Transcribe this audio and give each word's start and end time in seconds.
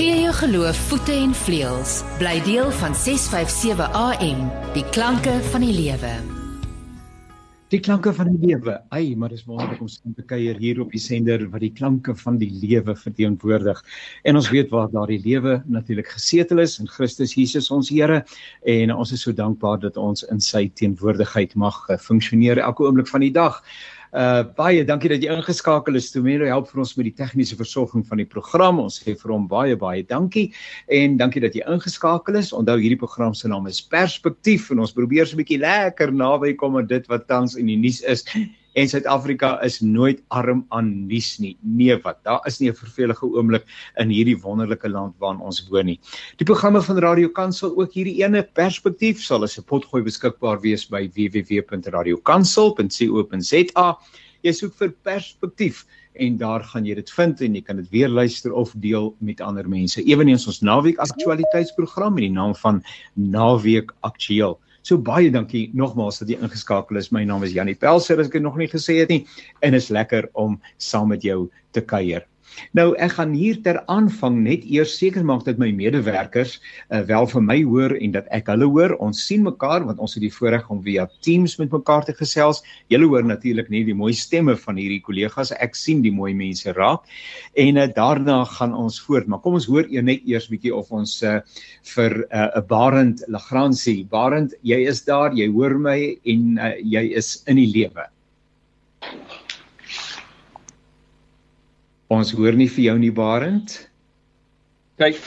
Gee 0.00 0.22
jou 0.22 0.32
geloof 0.32 0.78
voete 0.88 1.12
en 1.12 1.34
vleuels. 1.36 1.98
Bly 2.16 2.38
deel 2.46 2.70
van 2.80 2.94
657 2.96 3.90
AM, 3.92 4.46
die 4.72 4.84
klanke 4.96 5.34
van 5.52 5.60
die 5.60 5.74
lewe. 5.76 6.12
Die 7.68 7.82
klanke 7.84 8.14
van 8.16 8.30
die 8.32 8.48
lewe. 8.48 8.78
Ai, 8.96 9.12
maar 9.20 9.28
dis 9.28 9.44
wonderlik 9.44 9.82
om 9.84 9.90
saam 9.92 10.14
te 10.16 10.24
kuier 10.24 10.56
hier 10.56 10.80
op 10.80 10.96
die 10.96 11.02
sender 11.04 11.44
wat 11.52 11.60
die 11.66 11.72
klanke 11.76 12.16
van 12.16 12.40
die 12.40 12.48
lewe 12.62 12.96
verteenwoordig. 12.96 13.84
En 14.24 14.40
ons 14.40 14.48
weet 14.48 14.72
waar 14.72 14.88
daardie 14.88 15.20
lewe 15.20 15.58
natuurlik 15.68 16.08
gesetel 16.16 16.64
is 16.64 16.80
in 16.80 16.88
Christus 16.88 17.36
Jesus 17.36 17.68
ons 17.68 17.92
Here 17.92 18.22
en 18.64 18.96
ons 18.96 19.12
is 19.12 19.28
so 19.28 19.36
dankbaar 19.36 19.84
dat 19.84 20.00
ons 20.00 20.24
in 20.32 20.40
sy 20.40 20.70
teenwoordigheid 20.80 21.52
mag 21.60 21.84
eh, 21.90 22.00
funksioneer 22.00 22.64
elke 22.64 22.88
oomblik 22.88 23.12
van 23.12 23.28
die 23.28 23.34
dag. 23.36 23.60
Uh 24.10 24.42
baie 24.58 24.82
dankie 24.82 25.08
dat 25.12 25.22
jy 25.22 25.30
ingeskakel 25.30 25.94
is. 25.94 26.10
Tomelo 26.10 26.48
help 26.50 26.66
vir 26.72 26.80
ons 26.82 26.96
met 26.98 27.06
die 27.06 27.14
tegniese 27.14 27.54
versorging 27.54 28.02
van 28.08 28.18
die 28.18 28.26
program. 28.26 28.80
Ons 28.82 28.98
sê 28.98 29.14
vir 29.14 29.30
hom 29.30 29.46
baie 29.46 29.76
baie 29.78 30.02
dankie 30.02 30.48
en 30.90 31.14
dankie 31.20 31.42
dat 31.44 31.54
jy 31.54 31.62
ingeskakel 31.70 32.40
is. 32.40 32.50
Onthou 32.50 32.80
hierdie 32.82 32.98
program 32.98 33.36
se 33.38 33.48
naam 33.48 33.68
is 33.70 33.78
Perspektief 33.80 34.72
en 34.74 34.82
ons 34.82 34.96
probeer 34.96 35.26
so 35.26 35.36
'n 35.36 35.44
bietjie 35.44 35.60
lekker 35.62 36.10
naby 36.10 36.56
kom 36.58 36.76
aan 36.76 36.90
dit 36.90 37.06
wat 37.06 37.28
tans 37.28 37.54
in 37.54 37.66
die 37.66 37.78
nuus 37.78 38.02
is 38.02 38.26
en 38.72 38.88
Suid-Afrika 38.88 39.62
is 39.66 39.80
nooit 39.80 40.22
arm 40.28 40.64
aan 40.68 41.06
nuus 41.06 41.38
nie. 41.38 41.58
Nee 41.60 41.96
wat, 42.04 42.24
daar 42.24 42.40
is 42.46 42.58
nie 42.60 42.70
'n 42.70 42.74
vervelige 42.74 43.26
oomblik 43.26 43.64
in 43.96 44.08
hierdie 44.08 44.42
wonderlike 44.42 44.88
land 44.88 45.14
waarin 45.18 45.40
ons 45.40 45.68
woon 45.68 45.86
nie. 45.86 46.00
Die 46.36 46.44
programme 46.44 46.82
van 46.82 46.98
Radio 46.98 47.28
Kansel 47.28 47.76
ook 47.76 47.92
hierdie 47.92 48.22
ene 48.22 48.42
perspektief 48.42 49.22
sal 49.22 49.42
as 49.42 49.58
'n 49.58 49.62
potgooi 49.62 50.02
beskikbaar 50.02 50.60
wees 50.60 50.88
by 50.88 51.10
www.radiokansel.co.za. 51.14 53.98
Jy 54.42 54.52
soek 54.52 54.74
vir 54.74 54.90
perspektief 55.02 55.86
en 56.14 56.36
daar 56.36 56.64
gaan 56.64 56.86
jy 56.86 56.94
dit 56.94 57.10
vind 57.10 57.40
en 57.40 57.54
jy 57.54 57.62
kan 57.62 57.76
dit 57.76 57.90
weer 57.90 58.08
luister 58.08 58.52
of 58.52 58.72
deel 58.82 59.14
met 59.20 59.40
ander 59.40 59.68
mense. 59.68 60.02
Eweneens 60.02 60.46
ons 60.46 60.60
naweek 60.60 60.98
aktualiteitsprogram 60.98 62.14
met 62.14 62.22
die 62.22 62.34
naam 62.34 62.54
van 62.54 62.82
Naweek 63.14 63.92
Aktueel. 64.00 64.58
So 64.82 64.96
baie 64.96 65.30
dankie 65.32 65.68
nogmaals 65.76 66.22
dat 66.22 66.30
jy 66.32 66.38
ingeskakel 66.40 67.00
is. 67.00 67.10
My 67.12 67.24
naam 67.28 67.44
is 67.44 67.52
Janie 67.56 67.76
Pelser 67.76 68.20
as 68.20 68.30
ek 68.30 68.38
dit 68.38 68.44
nog 68.46 68.56
nie 68.60 68.70
gesê 68.70 69.00
het 69.02 69.12
nie 69.12 69.24
en 69.66 69.76
is 69.76 69.90
lekker 69.92 70.30
om 70.32 70.60
saam 70.78 71.12
met 71.12 71.26
jou 71.26 71.48
te 71.76 71.84
kuier. 71.84 72.29
Nou 72.76 72.92
ek 73.02 73.16
gaan 73.16 73.32
hier 73.36 73.58
ter 73.64 73.80
aanvang 73.92 74.40
net 74.44 74.64
eers 74.68 74.92
seker 74.98 75.24
maak 75.26 75.44
dat 75.46 75.58
my 75.60 75.70
medewerkers 75.74 76.58
uh, 76.90 77.02
wel 77.08 77.26
vir 77.32 77.44
my 77.44 77.58
hoor 77.66 77.94
en 77.96 78.14
dat 78.16 78.28
ek 78.36 78.50
hulle 78.52 78.68
hoor. 78.70 78.94
Ons 79.02 79.22
sien 79.26 79.42
mekaar 79.46 79.86
want 79.88 80.02
ons 80.02 80.14
het 80.16 80.24
die 80.24 80.32
voorreg 80.34 80.68
om 80.70 80.82
via 80.84 81.06
Teams 81.24 81.56
met 81.60 81.72
mekaar 81.74 82.06
te 82.06 82.14
gesels. 82.16 82.62
Julle 82.92 83.08
hoor 83.10 83.26
natuurlik 83.26 83.70
nie 83.72 83.84
die 83.88 83.96
mooi 83.96 84.12
stemme 84.16 84.56
van 84.60 84.80
hierdie 84.80 85.02
kollegas. 85.04 85.54
Ek 85.58 85.78
sien 85.78 86.04
die 86.04 86.14
mooi 86.14 86.32
mense 86.36 86.74
raak. 86.76 87.06
En 87.58 87.80
uh, 87.80 87.88
daarna 87.96 88.42
gaan 88.56 88.76
ons 88.76 89.00
voort. 89.06 89.28
Maar 89.30 89.42
kom 89.44 89.58
ons 89.58 89.68
hoor 89.70 89.88
eers 89.88 90.06
net 90.06 90.26
eers 90.28 90.48
bietjie 90.50 90.74
of 90.74 90.90
ons 90.94 91.20
uh, 91.26 91.40
vir 91.94 92.22
'n 92.22 92.30
uh, 92.30 92.62
Barend 92.70 93.24
Lagransie. 93.28 94.04
Barend, 94.10 94.54
jy 94.62 94.84
is 94.88 95.04
daar, 95.04 95.34
jy 95.34 95.48
hoor 95.50 95.78
my 95.78 95.98
en 96.24 96.58
uh, 96.58 96.74
jy 96.82 97.04
is 97.18 97.42
in 97.46 97.60
die 97.60 97.70
lewe. 97.70 98.08
Ons 102.10 102.32
hoor 102.34 102.56
nie 102.58 102.66
vir 102.66 102.88
jou 102.88 102.96
nie 102.98 103.12
Barend. 103.14 103.76
Kyk. 104.98 105.18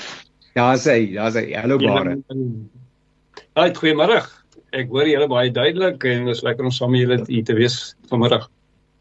Daar's 0.57 0.83
hy, 0.89 1.13
daar's 1.15 1.37
hy. 1.39 1.45
Hallo 1.55 1.77
Barend. 1.79 2.27
Haai, 3.55 3.71
goeiemôre. 3.77 4.19
Ek 4.75 4.89
hoor 4.91 5.07
julle 5.07 5.29
baie 5.31 5.51
duidelik 5.53 6.03
en 6.09 6.27
dit 6.27 6.33
is 6.35 6.43
lekker 6.43 6.67
om 6.67 6.73
saam 6.73 6.91
met 6.91 7.05
julle 7.05 7.19
hier 7.29 7.45
te 7.47 7.55
wees 7.55 7.77
vanmiddag. 8.11 8.49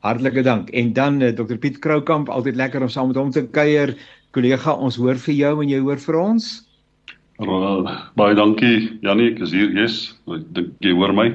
Hartlike 0.07 0.45
dank. 0.47 0.71
En 0.77 0.93
dan 0.95 1.19
eh, 1.23 1.33
Dr 1.35 1.59
Piet 1.59 1.81
Kroukamp, 1.83 2.31
altyd 2.31 2.59
lekker 2.61 2.85
om 2.87 2.91
saam 2.93 3.11
met 3.11 3.19
hom 3.19 3.33
te 3.35 3.43
kuier. 3.51 3.97
Kollega, 4.37 4.77
ons 4.79 4.99
hoor 5.01 5.19
vir 5.27 5.35
jou 5.35 5.55
en 5.65 5.71
jy 5.71 5.81
hoor 5.83 5.99
vir 6.07 6.21
ons. 6.23 6.51
Baie 7.43 8.37
dankie 8.39 9.01
Jannie, 9.03 9.33
ek 9.33 9.43
is 9.49 9.55
hier. 9.57 9.73
Yes, 9.75 10.13
ek 10.31 10.47
dink 10.55 10.87
jy 10.87 10.95
hoor 10.95 11.15
my. 11.17 11.33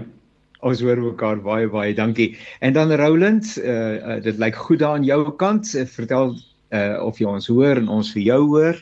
Ons 0.66 0.82
hoor 0.82 0.98
mekaar 0.98 1.42
baie 1.46 1.68
baie 1.70 1.94
dankie. 1.94 2.36
En 2.66 2.74
dan 2.74 2.92
Roland, 2.98 3.46
uh, 3.62 4.16
uh 4.16 4.20
dit 4.24 4.38
lyk 4.38 4.56
goed 4.56 4.80
daar 4.80 4.98
aan 4.98 5.06
jou 5.06 5.36
kant. 5.38 5.74
Uh, 5.76 5.86
vertel 5.86 6.36
uh 6.74 6.98
of 7.06 7.20
jy 7.20 7.28
ons 7.30 7.48
hoor 7.48 7.78
en 7.78 7.88
ons 7.88 8.10
vir 8.16 8.24
jou 8.24 8.42
hoor. 8.56 8.82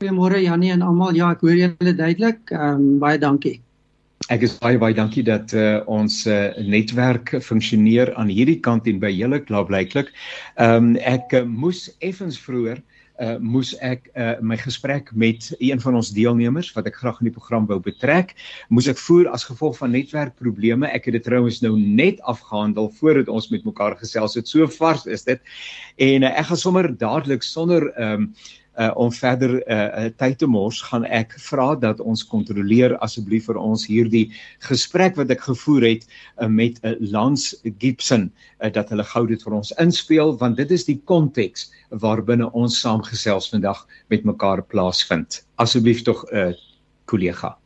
Goeiemôre 0.00 0.40
Jannie 0.42 0.72
en 0.72 0.82
almal. 0.82 1.14
Ja, 1.14 1.30
ek 1.36 1.44
hoor 1.44 1.58
julle 1.58 1.94
duidelik. 1.94 2.40
Ehm 2.50 2.80
um, 2.80 2.98
baie 2.98 3.18
dankie. 3.18 3.60
Ek 4.32 4.42
is 4.46 4.56
baie 4.58 4.78
baie 4.80 4.96
dankie 4.96 5.22
dat 5.26 5.52
uh, 5.52 5.82
ons 5.90 6.22
uh, 6.26 6.56
netwerk 6.64 7.34
funksioneer 7.44 8.14
aan 8.16 8.32
hierdie 8.32 8.60
kant 8.64 8.88
en 8.88 8.98
by 9.02 9.12
julle 9.12 9.42
klaarblyklik. 9.44 10.10
Ehm 10.56 10.94
um, 10.94 10.96
ek 10.96 11.36
uh, 11.36 11.44
moes 11.44 11.90
effens 12.00 12.40
vroeër 12.40 12.80
uh, 12.80 12.93
moes 13.38 13.74
ek 13.78 14.08
uh, 14.18 14.34
my 14.42 14.56
gesprek 14.58 15.12
met 15.14 15.52
een 15.58 15.80
van 15.80 15.94
ons 15.94 16.10
deelnemers 16.10 16.72
wat 16.74 16.88
ek 16.90 16.98
graag 16.98 17.20
in 17.22 17.28
die 17.28 17.34
program 17.34 17.68
wou 17.70 17.78
betrek, 17.78 18.34
moes 18.68 18.88
ek 18.90 18.98
voer 18.98 19.30
as 19.30 19.46
gevolg 19.46 19.78
van 19.78 19.94
netwerkprobleme. 19.94 20.90
Ek 20.90 21.06
het 21.06 21.18
dit 21.20 21.24
trouens 21.24 21.60
nou 21.62 21.76
net 21.78 22.18
afgehandel 22.26 22.90
voordat 22.98 23.30
ons 23.30 23.48
met 23.54 23.64
mekaar 23.64 23.94
gesels 24.00 24.34
het. 24.34 24.50
So 24.50 24.66
vars 24.80 25.06
is 25.06 25.22
dit. 25.28 25.40
En 26.02 26.26
uh, 26.26 26.34
ek 26.34 26.50
gaan 26.50 26.62
sommer 26.66 26.90
dadelik 26.90 27.46
sonder 27.46 27.90
ehm 27.94 28.28
um, 28.28 28.30
uh, 28.78 28.90
om 28.94 29.12
verder 29.12 29.56
uh, 29.68 30.08
tyd 30.18 30.38
te 30.38 30.46
mors, 30.50 30.80
gaan 30.82 31.04
ek 31.04 31.34
vra 31.46 31.74
dat 31.78 32.00
ons 32.00 32.24
kontroleer 32.26 32.96
asseblief 33.04 33.48
vir 33.50 33.58
ons 33.60 33.86
hierdie 33.86 34.26
gesprek 34.68 35.16
wat 35.20 35.30
ek 35.30 35.46
gevoer 35.46 35.88
het 35.88 36.06
uh, 36.06 36.48
met 36.48 36.80
'n 36.82 36.94
uh, 36.94 37.10
Lance 37.12 37.56
Gibson 37.78 38.30
uh, 38.60 38.70
dat 38.72 38.88
hulle 38.88 39.04
gou 39.04 39.26
dit 39.26 39.42
vir 39.42 39.58
ons 39.60 39.74
inspel 39.78 40.36
want 40.38 40.56
dit 40.56 40.70
is 40.70 40.84
die 40.84 41.00
konteks 41.04 41.70
waarbinne 41.90 42.50
ons 42.52 42.80
saamgesels 42.80 43.50
vandag 43.50 43.86
met 44.08 44.24
mekaar 44.24 44.62
plaasvind. 44.62 45.44
Asseblief 45.56 46.02
tog 46.02 46.24
'n 46.32 46.36
uh, 46.36 46.52
kollega. 47.04 47.56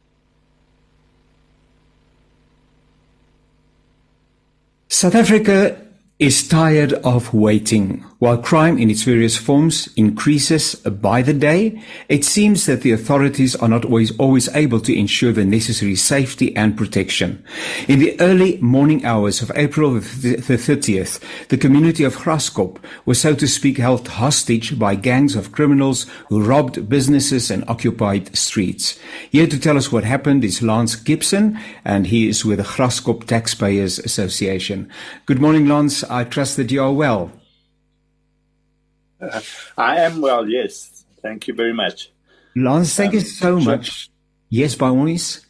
South 4.88 5.14
Africa 5.14 5.76
is 6.18 6.48
tired 6.48 7.04
of 7.04 7.30
waiting. 7.32 8.04
While 8.20 8.38
crime 8.38 8.78
in 8.78 8.90
its 8.90 9.04
various 9.04 9.36
forms 9.36 9.88
increases 9.94 10.74
by 10.74 11.22
the 11.22 11.32
day, 11.32 11.80
it 12.08 12.24
seems 12.24 12.66
that 12.66 12.80
the 12.80 12.90
authorities 12.90 13.54
are 13.54 13.68
not 13.68 13.84
always, 13.84 14.10
always 14.18 14.48
able 14.56 14.80
to 14.80 14.98
ensure 14.98 15.30
the 15.30 15.44
necessary 15.44 15.94
safety 15.94 16.54
and 16.56 16.76
protection. 16.76 17.44
In 17.86 18.00
the 18.00 18.20
early 18.20 18.58
morning 18.60 19.04
hours 19.04 19.40
of 19.40 19.52
April 19.54 19.92
the 19.94 20.00
30th, 20.00 21.20
the 21.46 21.56
community 21.56 22.02
of 22.02 22.16
Graskop 22.16 22.78
was 23.06 23.20
so 23.20 23.36
to 23.36 23.46
speak 23.46 23.78
held 23.78 24.08
hostage 24.08 24.76
by 24.80 24.96
gangs 24.96 25.36
of 25.36 25.52
criminals 25.52 26.04
who 26.28 26.42
robbed 26.42 26.88
businesses 26.88 27.52
and 27.52 27.62
occupied 27.68 28.36
streets. 28.36 28.98
Here 29.30 29.46
to 29.46 29.60
tell 29.60 29.76
us 29.76 29.92
what 29.92 30.02
happened 30.02 30.42
is 30.42 30.60
Lance 30.60 30.96
Gibson, 30.96 31.56
and 31.84 32.08
he 32.08 32.28
is 32.28 32.44
with 32.44 32.58
the 32.58 32.64
Graskop 32.64 33.26
Taxpayers 33.26 34.00
Association. 34.00 34.90
Good 35.24 35.40
morning, 35.40 35.68
Lance. 35.68 36.02
I 36.02 36.24
trust 36.24 36.56
that 36.56 36.72
you 36.72 36.82
are 36.82 36.92
well. 36.92 37.30
Uh, 39.20 39.40
I 39.76 40.00
am 40.00 40.20
well, 40.20 40.48
yes. 40.48 41.04
Thank 41.22 41.48
you 41.48 41.54
very 41.54 41.72
much. 41.72 42.12
Lance, 42.54 42.94
thank 42.94 43.10
um, 43.10 43.14
you 43.14 43.20
so 43.20 43.58
much. 43.60 44.10
Yes, 44.48 44.74
by 44.74 44.88
all 44.88 44.96
means. 44.96 45.44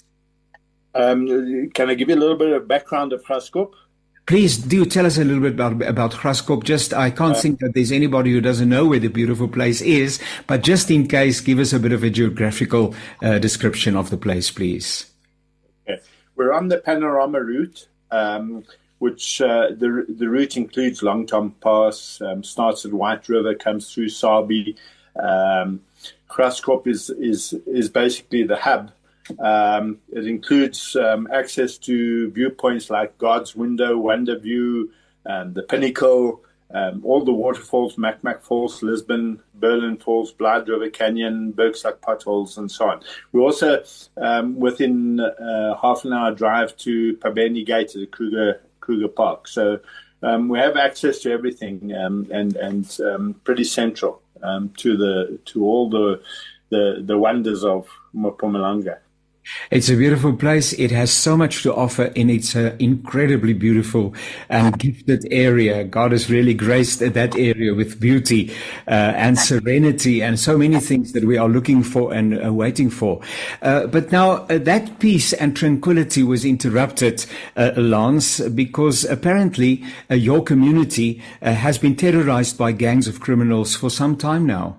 Um, 0.94 1.70
can 1.70 1.90
I 1.90 1.94
give 1.94 2.08
you 2.08 2.16
a 2.16 2.18
little 2.18 2.36
bit 2.36 2.52
of 2.52 2.66
background 2.66 3.12
of 3.12 3.22
Graskop? 3.24 3.72
Please 4.26 4.58
do 4.58 4.84
tell 4.84 5.06
us 5.06 5.16
a 5.16 5.24
little 5.24 5.42
bit 5.42 5.52
about 5.52 5.80
about 5.82 6.12
Graskop. 6.12 6.64
Just 6.64 6.92
I 6.92 7.10
can't 7.10 7.36
uh, 7.36 7.40
think 7.40 7.60
that 7.60 7.72
there's 7.74 7.92
anybody 7.92 8.32
who 8.32 8.40
doesn't 8.40 8.68
know 8.68 8.86
where 8.86 8.98
the 8.98 9.08
beautiful 9.08 9.48
place 9.48 9.80
is, 9.80 10.20
but 10.46 10.62
just 10.62 10.90
in 10.90 11.06
case, 11.06 11.40
give 11.40 11.58
us 11.58 11.72
a 11.72 11.78
bit 11.78 11.92
of 11.92 12.02
a 12.02 12.10
geographical 12.10 12.94
uh, 13.22 13.38
description 13.38 13.96
of 13.96 14.10
the 14.10 14.18
place, 14.18 14.50
please. 14.50 15.10
Okay. 15.88 16.02
We're 16.36 16.52
on 16.52 16.68
the 16.68 16.78
panorama 16.78 17.40
route. 17.40 17.88
Um, 18.10 18.64
which 18.98 19.41
uh, 19.41 19.69
the 19.70 20.06
the 20.09 20.28
route 20.28 20.56
includes 20.56 21.03
Long 21.03 21.26
Tom 21.26 21.54
Pass, 21.60 22.20
um, 22.20 22.42
starts 22.42 22.84
at 22.84 22.92
White 22.92 23.28
River, 23.28 23.54
comes 23.54 23.92
through 23.92 24.09
Sabi. 24.09 24.76
Um, 25.16 25.81
is 26.86 27.11
is 27.11 27.55
is 27.67 27.88
basically 27.88 28.44
the 28.44 28.56
hub. 28.56 28.93
Um, 29.38 29.99
it 30.11 30.26
includes 30.26 30.96
um, 30.96 31.28
access 31.32 31.76
to 31.78 32.31
viewpoints 32.31 32.90
like 32.90 33.19
God's 33.19 33.55
Window, 33.55 33.99
Wonder 33.99 34.38
View, 34.38 34.90
um, 35.26 35.52
the 35.52 35.62
Pinnacle, 35.62 36.43
um, 36.70 37.02
all 37.05 37.25
the 37.25 37.32
waterfalls, 37.32 37.96
Macmac 37.96 38.43
Falls, 38.43 38.82
Lisbon, 38.82 39.43
Berlin 39.55 39.96
Falls, 39.96 40.32
Blood 40.32 40.69
River 40.69 40.90
Canyon, 40.90 41.52
Bergsack 41.52 42.00
Potholes, 42.00 42.58
and 42.58 42.70
so 42.70 42.88
on. 42.88 43.02
We're 43.32 43.43
also 43.43 43.82
um, 44.17 44.58
within 44.58 45.20
uh, 45.20 45.76
half 45.81 46.05
an 46.05 46.12
hour 46.12 46.32
drive 46.32 46.76
to 46.78 47.17
Pabeni 47.17 47.64
Gate, 47.64 47.93
the 47.94 48.06
Kruger 48.06 48.61
Kruger 48.88 49.08
Park. 49.08 49.46
So 49.49 49.81
um, 50.23 50.49
we 50.49 50.58
have 50.58 50.79
access 50.79 51.19
to 51.20 51.31
everything 51.31 51.93
um, 51.94 52.26
and 52.31 52.56
and 52.56 52.99
um, 53.02 53.35
pretty 53.44 53.64
central 53.64 54.23
um, 54.43 54.70
to 54.79 54.96
the 54.96 55.38
to 55.44 55.62
all 55.62 55.90
the 55.90 56.23
the, 56.70 57.02
the 57.05 57.19
wonders 57.19 57.64
of 57.64 57.87
Mpumalanga. 58.14 58.99
It's 59.70 59.88
a 59.88 59.96
beautiful 59.96 60.34
place. 60.34 60.72
It 60.72 60.90
has 60.90 61.12
so 61.12 61.36
much 61.36 61.62
to 61.62 61.74
offer 61.74 62.12
and 62.16 62.30
it's 62.30 62.54
an 62.54 62.76
incredibly 62.78 63.52
beautiful 63.52 64.14
and 64.48 64.78
gifted 64.78 65.26
area. 65.30 65.84
God 65.84 66.12
has 66.12 66.30
really 66.30 66.54
graced 66.54 67.00
that 67.00 67.36
area 67.36 67.74
with 67.74 68.00
beauty 68.00 68.50
uh, 68.86 68.90
and 68.90 69.38
serenity 69.38 70.22
and 70.22 70.38
so 70.38 70.56
many 70.56 70.80
things 70.80 71.12
that 71.12 71.24
we 71.24 71.36
are 71.36 71.48
looking 71.48 71.82
for 71.82 72.12
and 72.12 72.44
uh, 72.44 72.52
waiting 72.52 72.90
for. 72.90 73.20
Uh, 73.62 73.86
but 73.86 74.10
now 74.10 74.46
uh, 74.48 74.58
that 74.58 74.98
peace 74.98 75.32
and 75.32 75.56
tranquility 75.56 76.22
was 76.22 76.44
interrupted, 76.44 77.26
uh, 77.56 77.72
Lance, 77.76 78.40
because 78.48 79.04
apparently 79.04 79.84
uh, 80.10 80.14
your 80.14 80.42
community 80.42 81.22
has 81.42 81.78
been 81.78 81.96
terrorized 81.96 82.56
by 82.58 82.72
gangs 82.72 83.08
of 83.08 83.20
criminals 83.20 83.74
for 83.76 83.90
some 83.90 84.16
time 84.16 84.46
now. 84.46 84.76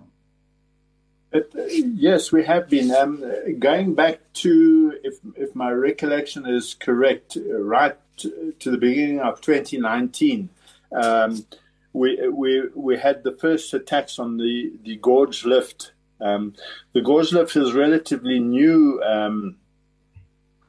Yes, 1.31 2.31
we 2.31 2.43
have 2.45 2.69
been. 2.69 2.91
Um, 2.91 3.23
going 3.59 3.93
back 3.93 4.19
to, 4.35 4.97
if, 5.03 5.15
if 5.35 5.55
my 5.55 5.71
recollection 5.71 6.47
is 6.47 6.73
correct, 6.73 7.37
right 7.47 7.95
to, 8.17 8.53
to 8.59 8.71
the 8.71 8.77
beginning 8.77 9.19
of 9.19 9.41
2019, 9.41 10.49
um, 10.91 11.45
we, 11.93 12.27
we, 12.29 12.67
we 12.73 12.97
had 12.97 13.23
the 13.23 13.31
first 13.31 13.73
attacks 13.73 14.17
on 14.17 14.37
the, 14.37 14.71
the 14.83 14.95
gorge 14.97 15.45
lift. 15.45 15.91
Um, 16.19 16.55
the 16.93 17.01
gorge 17.01 17.31
lift 17.31 17.55
is 17.55 17.73
relatively 17.73 18.39
new 18.39 19.01
um, 19.03 19.57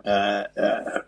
uh, 0.05 0.45
uh, 0.57 1.01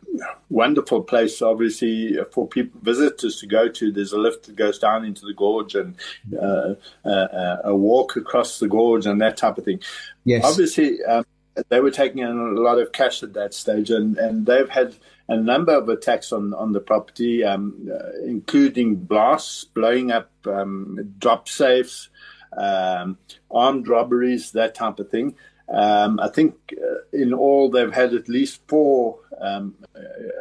wonderful 0.51 1.03
place, 1.03 1.41
obviously, 1.41 2.19
for 2.31 2.47
people 2.47 2.81
visitors 2.83 3.41
to 3.41 3.47
go 3.47 3.69
to. 3.69 3.91
There's 3.91 4.13
a 4.13 4.19
lift 4.19 4.47
that 4.47 4.57
goes 4.57 4.79
down 4.79 5.05
into 5.05 5.25
the 5.25 5.35
gorge 5.35 5.75
and 5.75 5.97
uh, 6.39 6.75
uh 7.05 7.57
a 7.65 7.75
walk 7.75 8.17
across 8.17 8.59
the 8.59 8.69
gorge 8.69 9.07
and 9.07 9.21
that 9.21 9.37
type 9.37 9.59
of 9.59 9.65
thing. 9.65 9.81
Yes, 10.25 10.45
obviously, 10.45 11.03
um, 11.05 11.25
they 11.69 11.81
were 11.81 11.91
taking 11.91 12.19
in 12.19 12.29
a 12.29 12.61
lot 12.61 12.79
of 12.79 12.93
cash 12.93 13.23
at 13.23 13.35
that 13.35 13.55
stage, 13.55 13.91
and, 13.91 14.19
and 14.19 14.47
they've 14.47 14.69
had 14.69 14.95
a 15.29 15.37
number 15.37 15.73
of 15.73 15.89
attacks 15.89 16.33
on 16.33 16.53
on 16.55 16.73
the 16.73 16.81
property, 16.81 17.45
um, 17.45 17.89
uh, 17.93 18.25
including 18.25 18.97
blasts, 18.97 19.65
blowing 19.65 20.11
up 20.11 20.31
um, 20.47 21.15
drop 21.19 21.49
safes, 21.49 22.11
um, 22.57 23.17
armed 23.51 23.89
robberies, 23.89 24.53
that 24.53 24.75
type 24.75 24.99
of 24.99 25.11
thing. 25.11 25.35
Um, 25.73 26.21
I 26.21 26.29
think 26.29 26.55
uh, 26.73 27.01
in 27.13 27.33
all 27.33 27.71
they've 27.71 27.93
had 27.93 28.13
at 28.13 28.29
least 28.29 28.61
four 28.69 29.19
um, 29.41 29.75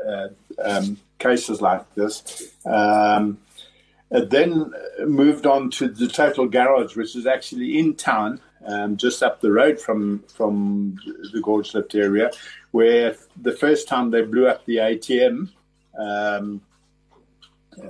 uh, 0.07 0.28
um, 0.62 0.98
cases 1.19 1.62
like 1.62 1.94
this. 1.95 2.54
Um, 2.66 3.39
then 4.10 4.74
moved 5.06 5.45
on 5.45 5.72
to 5.72 5.88
the 5.88 6.07
Total 6.07 6.45
Garage, 6.45 6.98
which 6.98 7.16
is 7.16 7.25
actually 7.25 7.80
in 7.80 7.95
town, 7.95 8.42
um, 8.66 8.98
just 8.98 9.24
up 9.24 9.39
the 9.39 9.51
road 9.51 9.80
from 9.80 10.19
from 10.36 11.00
the 11.31 11.39
Gorge 11.42 11.74
Lift 11.74 11.95
area, 11.95 12.30
where 12.72 13.16
the 13.42 13.54
first 13.54 13.88
time 13.88 14.12
they 14.12 14.22
blew 14.22 14.48
up 14.48 14.66
the 14.66 14.77
ATM. 14.77 15.50
Um, 15.98 16.62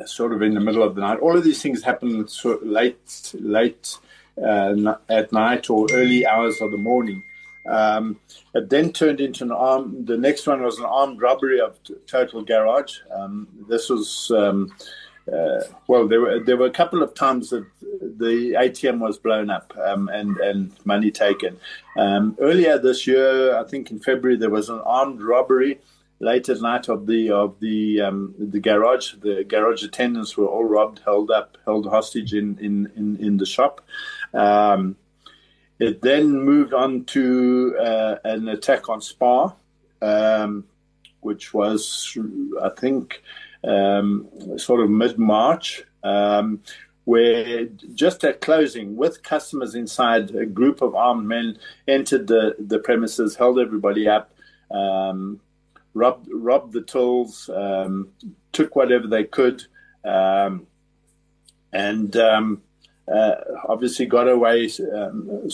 sort 0.05 0.31
of 0.31 0.41
in 0.41 0.53
the 0.53 0.59
middle 0.59 0.83
of 0.83 0.95
the 0.95 1.01
night. 1.01 1.19
All 1.19 1.35
of 1.35 1.43
these 1.43 1.61
things 1.61 1.83
happen 1.83 2.27
sort 2.27 2.61
of 2.61 2.67
late, 2.67 3.33
late 3.33 3.97
uh, 4.37 4.95
at 5.09 5.31
night 5.31 5.69
or 5.69 5.87
early 5.91 6.25
hours 6.25 6.61
of 6.61 6.71
the 6.71 6.77
morning. 6.77 7.23
Um, 7.67 8.19
it 8.55 8.69
then 8.69 8.91
turned 8.91 9.21
into 9.21 9.43
an 9.43 9.51
arm. 9.51 10.05
The 10.05 10.17
next 10.17 10.47
one 10.47 10.63
was 10.63 10.79
an 10.79 10.85
armed 10.85 11.21
robbery 11.21 11.59
of 11.59 11.77
Total 12.07 12.41
Garage. 12.41 12.99
Um, 13.13 13.47
this 13.69 13.89
was 13.89 14.31
um, 14.35 14.73
uh, 15.31 15.61
well, 15.87 16.07
there 16.07 16.21
were 16.21 16.39
there 16.39 16.57
were 16.57 16.65
a 16.65 16.71
couple 16.71 17.03
of 17.03 17.13
times 17.13 17.49
that 17.51 17.65
the 17.81 18.53
ATM 18.57 18.99
was 18.99 19.17
blown 19.17 19.49
up 19.49 19.73
um, 19.77 20.09
and 20.09 20.37
and 20.37 20.73
money 20.85 21.11
taken. 21.11 21.59
Um, 21.97 22.35
earlier 22.39 22.79
this 22.79 23.05
year, 23.05 23.57
I 23.57 23.63
think 23.63 23.91
in 23.91 23.99
February, 23.99 24.37
there 24.37 24.49
was 24.49 24.69
an 24.69 24.79
armed 24.79 25.21
robbery 25.21 25.79
late 26.19 26.49
at 26.49 26.61
night 26.61 26.87
of 26.87 27.05
the 27.05 27.31
of 27.31 27.59
the 27.59 28.01
um, 28.01 28.33
the 28.39 28.59
garage. 28.59 29.13
The 29.21 29.43
garage 29.43 29.83
attendants 29.83 30.35
were 30.35 30.47
all 30.47 30.65
robbed, 30.65 31.01
held 31.05 31.29
up, 31.29 31.57
held 31.65 31.87
hostage 31.87 32.33
in 32.33 32.57
in 32.57 32.91
in, 32.95 33.17
in 33.17 33.37
the 33.37 33.45
shop. 33.45 33.81
Um, 34.33 34.95
it 35.81 36.03
then 36.03 36.39
moved 36.39 36.75
on 36.75 37.05
to 37.05 37.75
uh, 37.81 38.15
an 38.23 38.47
attack 38.49 38.87
on 38.87 39.01
Spa, 39.01 39.51
um, 39.99 40.63
which 41.21 41.55
was, 41.55 42.15
I 42.61 42.69
think, 42.69 43.23
um, 43.63 44.29
sort 44.57 44.81
of 44.81 44.91
mid 44.91 45.17
March, 45.17 45.81
um, 46.03 46.61
where 47.05 47.65
just 47.95 48.23
at 48.23 48.41
closing, 48.41 48.95
with 48.95 49.23
customers 49.23 49.73
inside, 49.73 50.29
a 50.35 50.45
group 50.45 50.83
of 50.83 50.93
armed 50.93 51.27
men 51.27 51.57
entered 51.87 52.27
the, 52.27 52.55
the 52.59 52.77
premises, 52.77 53.35
held 53.35 53.59
everybody 53.59 54.07
up, 54.07 54.35
um, 54.69 55.39
robbed, 55.95 56.29
robbed 56.31 56.73
the 56.73 56.81
tools, 56.81 57.49
um, 57.55 58.09
took 58.51 58.75
whatever 58.75 59.07
they 59.07 59.23
could, 59.23 59.65
um, 60.05 60.67
and 61.73 62.15
uh, 63.11 63.35
obviously 63.67 64.05
got 64.05 64.29
away 64.29 64.69
um, 64.93 65.49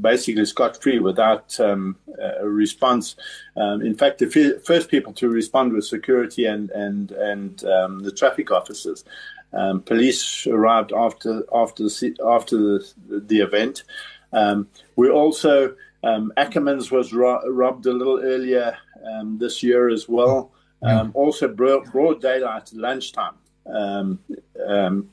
basically 0.00 0.44
scot 0.44 0.80
free 0.82 0.98
without 0.98 1.58
um, 1.60 1.96
a 2.20 2.46
response. 2.46 3.16
Um, 3.56 3.82
in 3.82 3.94
fact, 3.94 4.18
the 4.18 4.60
first 4.64 4.88
people 4.88 5.12
to 5.14 5.28
respond 5.28 5.72
were 5.72 5.80
security 5.80 6.44
and 6.44 6.70
and 6.70 7.10
and 7.12 7.64
um, 7.64 8.00
the 8.00 8.12
traffic 8.12 8.50
officers. 8.50 9.04
Um, 9.52 9.80
police 9.80 10.46
arrived 10.46 10.92
after 10.92 11.44
after 11.54 11.84
the, 11.84 12.16
after 12.26 12.56
the, 12.56 12.84
the 13.08 13.40
event. 13.40 13.84
Um, 14.32 14.68
we 14.96 15.08
also 15.08 15.74
Ackermans 16.04 16.90
was 16.90 17.12
ro- 17.12 17.42
robbed 17.50 17.86
a 17.86 17.92
little 17.92 18.20
earlier 18.20 18.76
this 19.38 19.62
year 19.62 19.88
as 19.88 20.08
well. 20.08 20.52
also 21.14 21.48
broad, 21.48 21.90
broad 21.90 22.20
daylight 22.20 22.70
lunchtime. 22.72 23.34
Um, 23.66 24.20
um, 24.64 25.10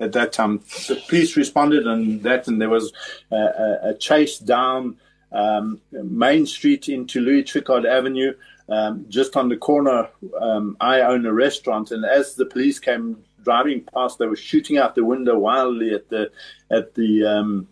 at 0.00 0.12
that 0.12 0.32
time. 0.32 0.58
The 0.88 1.02
police 1.08 1.36
responded 1.36 1.86
and 1.86 2.22
that, 2.22 2.48
and 2.48 2.60
there 2.60 2.70
was 2.70 2.92
a, 3.30 3.78
a 3.82 3.94
chase 3.94 4.38
down 4.38 4.96
um, 5.32 5.80
Main 5.92 6.46
Street 6.46 6.88
into 6.88 7.20
Louis 7.20 7.42
Tricard 7.42 7.86
Avenue. 7.86 8.34
Um, 8.68 9.06
just 9.08 9.36
on 9.36 9.48
the 9.48 9.56
corner, 9.56 10.08
um, 10.40 10.76
I 10.80 11.02
own 11.02 11.24
a 11.24 11.32
restaurant, 11.32 11.92
and 11.92 12.04
as 12.04 12.34
the 12.34 12.46
police 12.46 12.80
came 12.80 13.22
driving 13.44 13.84
past, 13.94 14.18
they 14.18 14.26
were 14.26 14.34
shooting 14.34 14.76
out 14.76 14.96
the 14.96 15.04
window 15.04 15.38
wildly 15.38 15.94
at 15.94 16.08
the 16.08 16.32
at 16.70 16.94
the 16.94 17.24
um, 17.24 17.68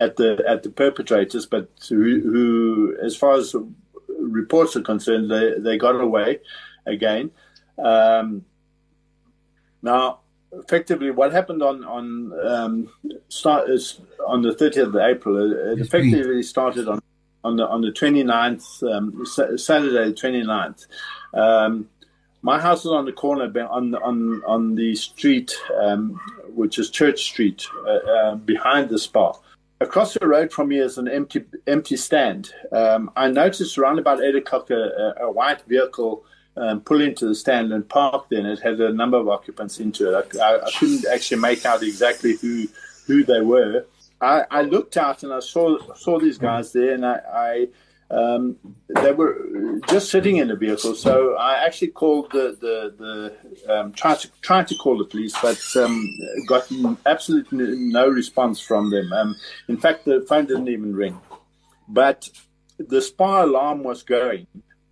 at 0.00 0.16
the 0.16 0.42
at 0.48 0.62
the 0.62 0.70
perpetrators. 0.70 1.44
But 1.44 1.68
who, 1.88 2.20
who, 2.20 2.96
as 3.04 3.14
far 3.14 3.34
as 3.34 3.54
reports 4.18 4.74
are 4.76 4.82
concerned, 4.82 5.30
they 5.30 5.58
they 5.58 5.76
got 5.76 6.00
away 6.00 6.40
again. 6.86 7.30
Um, 7.76 8.46
now, 9.82 10.20
effectively 10.52 11.10
what 11.10 11.32
happened 11.32 11.62
on 11.62 11.84
on 11.84 12.46
um, 12.46 12.90
start 13.28 13.68
is 13.70 14.00
on 14.26 14.42
the 14.42 14.54
30th 14.54 14.88
of 14.88 14.96
April. 14.96 15.52
It, 15.72 15.80
effectively 15.80 16.42
started 16.42 16.88
on 16.88 17.00
on 17.44 17.56
the 17.56 17.66
on 17.66 17.80
the 17.80 17.90
29th 17.90 18.82
um, 18.92 19.24
Saturday 19.58 20.12
29th. 20.12 20.86
Um, 21.34 21.88
my 22.42 22.60
house 22.60 22.80
is 22.84 22.90
on 22.90 23.04
the 23.04 23.12
corner 23.12 23.44
on 23.68 23.94
on 23.96 24.42
on 24.46 24.74
the 24.74 24.94
street, 24.94 25.56
um, 25.80 26.20
which 26.54 26.78
is 26.78 26.90
Church 26.90 27.22
Street, 27.22 27.66
uh, 27.86 27.90
uh, 27.90 28.34
behind 28.36 28.88
the 28.88 28.98
spa. 28.98 29.34
Across 29.80 30.14
the 30.14 30.26
road 30.26 30.52
from 30.52 30.68
me 30.68 30.78
is 30.78 30.98
an 30.98 31.08
empty 31.08 31.44
empty 31.66 31.96
stand. 31.96 32.52
Um, 32.72 33.10
I 33.16 33.28
noticed 33.28 33.78
around 33.78 33.98
about 33.98 34.22
eight 34.22 34.34
o'clock 34.34 34.70
a, 34.70 35.14
a 35.20 35.30
white 35.30 35.62
vehicle 35.62 36.24
um, 36.58 36.80
pull 36.80 37.00
into 37.00 37.26
the 37.26 37.34
stand 37.34 37.72
and 37.72 37.88
park 37.88 38.28
there, 38.28 38.40
and 38.40 38.48
it 38.48 38.60
had 38.60 38.80
a 38.80 38.92
number 38.92 39.16
of 39.16 39.28
occupants 39.28 39.78
into 39.80 40.10
it. 40.10 40.38
I, 40.40 40.44
I, 40.44 40.66
I 40.66 40.70
couldn't 40.78 41.06
actually 41.06 41.40
make 41.40 41.64
out 41.64 41.82
exactly 41.82 42.36
who 42.36 42.66
who 43.06 43.24
they 43.24 43.40
were. 43.40 43.86
I, 44.20 44.44
I, 44.50 44.62
looked 44.62 44.96
out 44.96 45.22
and 45.22 45.32
I 45.32 45.40
saw 45.40 45.78
saw 45.94 46.18
these 46.18 46.38
guys 46.38 46.72
there, 46.72 46.92
and 46.92 47.06
I, 47.06 47.20
I 47.32 47.68
um, 48.10 48.56
they 49.02 49.12
were 49.12 49.80
just 49.88 50.10
sitting 50.10 50.38
in 50.38 50.48
the 50.48 50.56
vehicle. 50.56 50.94
So 50.94 51.36
I 51.36 51.64
actually 51.64 51.88
called 51.88 52.32
the 52.32 52.56
the, 52.60 52.94
the 53.66 53.80
um, 53.80 53.92
tried 53.92 54.18
to 54.20 54.30
tried 54.40 54.66
to 54.68 54.74
call 54.76 54.98
the 54.98 55.04
police, 55.04 55.34
but 55.40 55.60
um, 55.76 56.08
got 56.46 56.70
absolutely 57.06 57.76
no 57.76 58.08
response 58.08 58.60
from 58.60 58.90
them. 58.90 59.12
Um, 59.12 59.36
in 59.68 59.76
fact, 59.76 60.04
the 60.04 60.24
phone 60.28 60.46
didn't 60.46 60.68
even 60.68 60.94
ring. 60.94 61.20
But 61.88 62.28
the 62.78 63.00
spy 63.00 63.42
alarm 63.42 63.82
was 63.82 64.02
going, 64.02 64.46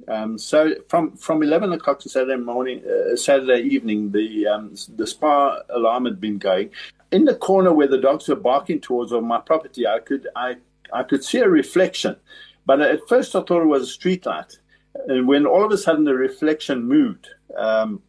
um, 0.08 0.38
so 0.38 0.74
from 0.88 1.16
from 1.16 1.42
eleven 1.42 1.72
o'clock 1.72 2.00
to 2.00 2.08
Saturday 2.08 2.36
morning, 2.36 2.82
uh, 2.84 3.16
Saturday 3.16 3.62
evening, 3.62 4.12
the 4.12 4.46
um, 4.46 4.74
the 4.96 5.06
spa 5.06 5.60
alarm 5.70 6.04
had 6.04 6.20
been 6.20 6.38
going. 6.38 6.70
In 7.12 7.24
the 7.24 7.34
corner 7.34 7.72
where 7.72 7.88
the 7.88 7.98
dogs 7.98 8.28
were 8.28 8.36
barking 8.36 8.80
towards 8.80 9.12
on 9.12 9.24
my 9.26 9.40
property, 9.40 9.86
I 9.86 9.98
could 10.00 10.28
I 10.36 10.56
I 10.92 11.02
could 11.02 11.24
see 11.24 11.38
a 11.38 11.48
reflection, 11.48 12.16
but 12.64 12.80
at 12.80 13.00
first 13.08 13.34
I 13.34 13.42
thought 13.42 13.62
it 13.62 13.66
was 13.66 13.82
a 13.82 13.86
street 13.86 14.26
light. 14.26 14.58
And 15.08 15.28
when 15.28 15.46
all 15.46 15.64
of 15.64 15.72
a 15.72 15.78
sudden 15.78 16.04
the 16.04 16.14
reflection 16.14 16.84
moved, 16.84 17.28
um, 17.56 18.02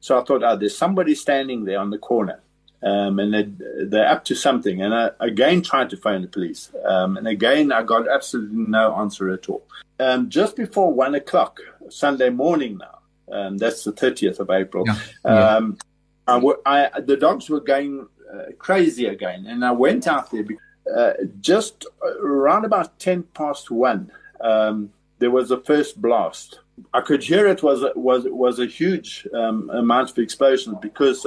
so 0.00 0.20
I 0.20 0.24
thought, 0.24 0.42
oh, 0.42 0.56
there's 0.56 0.76
somebody 0.76 1.14
standing 1.14 1.64
there 1.64 1.80
on 1.80 1.90
the 1.90 1.98
corner. 1.98 2.40
Um, 2.84 3.18
and 3.18 3.32
they, 3.32 3.48
they're 3.86 4.08
up 4.08 4.24
to 4.26 4.34
something. 4.34 4.82
And 4.82 4.94
I 4.94 5.10
again 5.20 5.62
tried 5.62 5.88
to 5.90 5.96
phone 5.96 6.22
the 6.22 6.28
police. 6.28 6.70
Um, 6.84 7.16
and 7.16 7.26
again, 7.26 7.72
I 7.72 7.82
got 7.82 8.08
absolutely 8.08 8.58
no 8.68 8.94
answer 8.96 9.30
at 9.30 9.48
all. 9.48 9.64
Um, 9.98 10.28
just 10.28 10.54
before 10.56 10.92
one 10.92 11.14
o'clock, 11.14 11.60
Sunday 11.88 12.28
morning 12.30 12.78
now, 12.78 12.98
um, 13.32 13.56
that's 13.56 13.84
the 13.84 13.92
30th 13.92 14.38
of 14.38 14.50
April, 14.50 14.84
Yeah, 14.86 14.98
yeah. 15.24 15.56
um, 15.56 15.78
I 16.26 16.34
w- 16.34 16.60
I, 16.66 16.90
the 17.00 17.16
dogs 17.16 17.48
were 17.48 17.60
going 17.60 18.06
uh, 18.32 18.52
crazy 18.58 19.06
again. 19.06 19.46
And 19.46 19.64
I 19.64 19.72
went 19.72 20.06
out 20.06 20.30
there 20.30 20.42
be- 20.42 20.58
uh, 20.94 21.12
just 21.40 21.86
around 22.02 22.66
about 22.66 22.98
10 22.98 23.22
past 23.34 23.70
one. 23.70 24.10
Um, 24.40 24.90
there 25.20 25.30
was 25.30 25.50
a 25.50 25.60
first 25.60 26.02
blast. 26.02 26.60
I 26.92 27.00
could 27.00 27.22
hear 27.22 27.46
it 27.46 27.62
was 27.62 27.82
a, 27.82 27.92
was 27.94 28.24
was 28.26 28.58
a 28.58 28.66
huge 28.66 29.26
um, 29.32 29.70
amount 29.70 30.10
of 30.10 30.18
explosions 30.18 30.76
because 30.82 31.24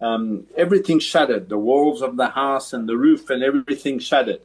um, 0.00 0.46
everything 0.56 0.98
shattered. 0.98 1.48
The 1.48 1.58
walls 1.58 2.02
of 2.02 2.16
the 2.16 2.28
house 2.28 2.72
and 2.72 2.88
the 2.88 2.96
roof 2.96 3.30
and 3.30 3.42
everything 3.42 3.98
shattered. 3.98 4.40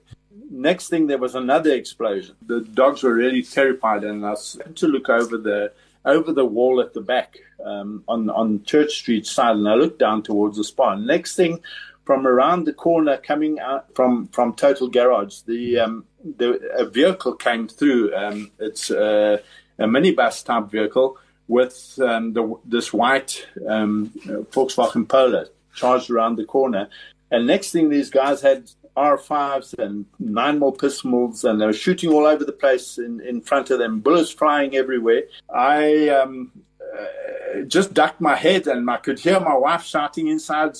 Next 0.51 0.89
thing, 0.89 1.07
there 1.07 1.17
was 1.17 1.35
another 1.35 1.71
explosion. 1.71 2.35
The 2.45 2.61
dogs 2.61 3.03
were 3.03 3.13
really 3.13 3.43
terrified, 3.43 4.03
and 4.03 4.25
I 4.25 4.35
had 4.63 4.75
to 4.77 4.87
look 4.87 5.09
over 5.09 5.37
the 5.37 5.71
over 6.05 6.31
the 6.31 6.45
wall 6.45 6.81
at 6.81 6.93
the 6.93 7.01
back 7.01 7.37
um, 7.63 8.03
on 8.07 8.29
on 8.29 8.63
Church 8.63 8.93
Street 8.93 9.25
side, 9.25 9.57
and 9.57 9.69
I 9.69 9.75
looked 9.75 9.99
down 9.99 10.23
towards 10.23 10.57
the 10.57 10.63
spa. 10.63 10.95
Next 10.95 11.35
thing, 11.35 11.59
from 12.05 12.25
around 12.25 12.65
the 12.65 12.73
corner, 12.73 13.17
coming 13.17 13.59
out 13.59 13.93
from 13.93 14.27
from 14.29 14.53
Total 14.53 14.87
Garage, 14.87 15.41
the 15.41 15.79
um, 15.79 16.05
the 16.37 16.59
a 16.75 16.85
vehicle 16.85 17.35
came 17.35 17.67
through. 17.67 18.15
Um, 18.15 18.51
it's 18.59 18.89
uh, 18.89 19.37
a 19.77 19.85
minibus 19.85 20.43
type 20.43 20.71
vehicle 20.71 21.17
with 21.49 21.99
um, 22.01 22.31
the, 22.33 22.55
this 22.63 22.93
white 22.93 23.45
um, 23.67 24.11
Volkswagen 24.51 25.09
Polo 25.09 25.45
charged 25.73 26.09
around 26.09 26.37
the 26.37 26.45
corner. 26.45 26.87
And 27.31 27.47
next 27.47 27.71
thing, 27.71 27.89
these 27.89 28.09
guys 28.09 28.41
had 28.41 28.69
R5s 28.95 29.77
and 29.79 30.05
nine 30.19 30.59
more 30.59 30.73
pistols, 30.73 31.43
and 31.43 31.59
they 31.59 31.65
were 31.65 31.73
shooting 31.73 32.11
all 32.11 32.25
over 32.25 32.45
the 32.45 32.51
place 32.51 32.97
in, 32.97 33.19
in 33.21 33.41
front 33.41 33.71
of 33.71 33.79
them, 33.79 33.99
bullets 33.99 34.31
flying 34.31 34.75
everywhere. 34.75 35.23
I 35.53 36.09
um, 36.09 36.51
uh, 36.81 37.61
just 37.67 37.95
ducked 37.95 38.21
my 38.21 38.35
head, 38.35 38.67
and 38.67 38.89
I 38.89 38.97
could 38.97 39.19
hear 39.19 39.39
my 39.39 39.55
wife 39.57 39.83
shouting 39.83 40.27
inside, 40.27 40.77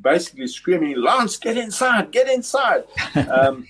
basically 0.00 0.46
screaming, 0.46 0.96
Lance, 0.96 1.36
get 1.36 1.56
inside, 1.56 2.12
get 2.12 2.28
inside. 2.28 2.84
um, 3.28 3.66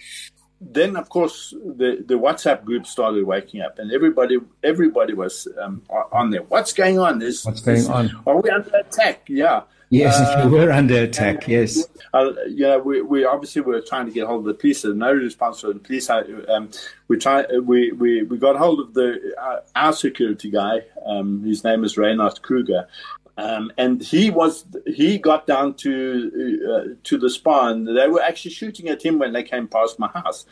then 0.72 0.96
of 0.96 1.08
course 1.08 1.50
the, 1.50 2.04
the 2.06 2.14
WhatsApp 2.14 2.64
group 2.64 2.86
started 2.86 3.24
waking 3.24 3.60
up, 3.60 3.78
and 3.78 3.92
everybody 3.92 4.38
everybody 4.62 5.14
was 5.14 5.46
um, 5.60 5.82
on 6.12 6.30
there. 6.30 6.42
What's 6.42 6.72
going 6.72 6.98
on? 6.98 7.18
There's, 7.18 7.44
What's 7.44 7.60
going 7.60 7.86
on? 7.86 8.22
Are 8.26 8.40
we 8.40 8.50
under 8.50 8.76
attack? 8.76 9.22
Yeah. 9.28 9.62
Yes, 9.90 10.18
Uh, 10.18 10.44
you 10.48 10.50
were 10.50 10.72
under 10.72 11.02
attack. 11.02 11.46
Yes. 11.46 11.86
Uh, 12.12 12.32
you 12.48 12.62
know, 12.62 12.78
we, 12.78 13.02
we 13.02 13.24
obviously 13.24 13.62
were 13.62 13.80
trying 13.80 14.06
to 14.06 14.12
get 14.12 14.26
hold 14.26 14.40
of 14.40 14.46
the 14.46 14.54
police. 14.54 14.82
There's 14.82 14.96
no 14.96 15.12
response 15.12 15.60
from 15.60 15.74
the 15.74 15.78
police. 15.78 16.10
Um, 16.10 16.70
we 17.06 17.18
try, 17.18 17.44
we, 17.62 17.92
we, 17.92 18.22
we 18.24 18.38
got 18.38 18.56
hold 18.56 18.80
of 18.80 18.94
the 18.94 19.34
uh, 19.40 19.60
our 19.76 19.92
security 19.92 20.50
guy. 20.50 20.80
Um, 21.06 21.44
his 21.44 21.62
name 21.62 21.84
is 21.84 21.96
Reinhard 21.96 22.42
Kruger. 22.42 22.88
Um, 23.36 23.72
and 23.76 24.02
he 24.02 24.30
was 24.30 24.64
he 24.86 25.18
got 25.18 25.46
down 25.46 25.74
to 25.74 26.60
uh, 26.70 26.94
to 27.02 27.18
the 27.18 27.28
spa, 27.28 27.68
and 27.68 27.86
they 27.88 28.06
were 28.08 28.22
actually 28.22 28.52
shooting 28.52 28.88
at 28.88 29.04
him 29.04 29.18
when 29.18 29.32
they 29.32 29.42
came 29.42 29.66
past 29.66 29.98
my 29.98 30.08
house. 30.08 30.46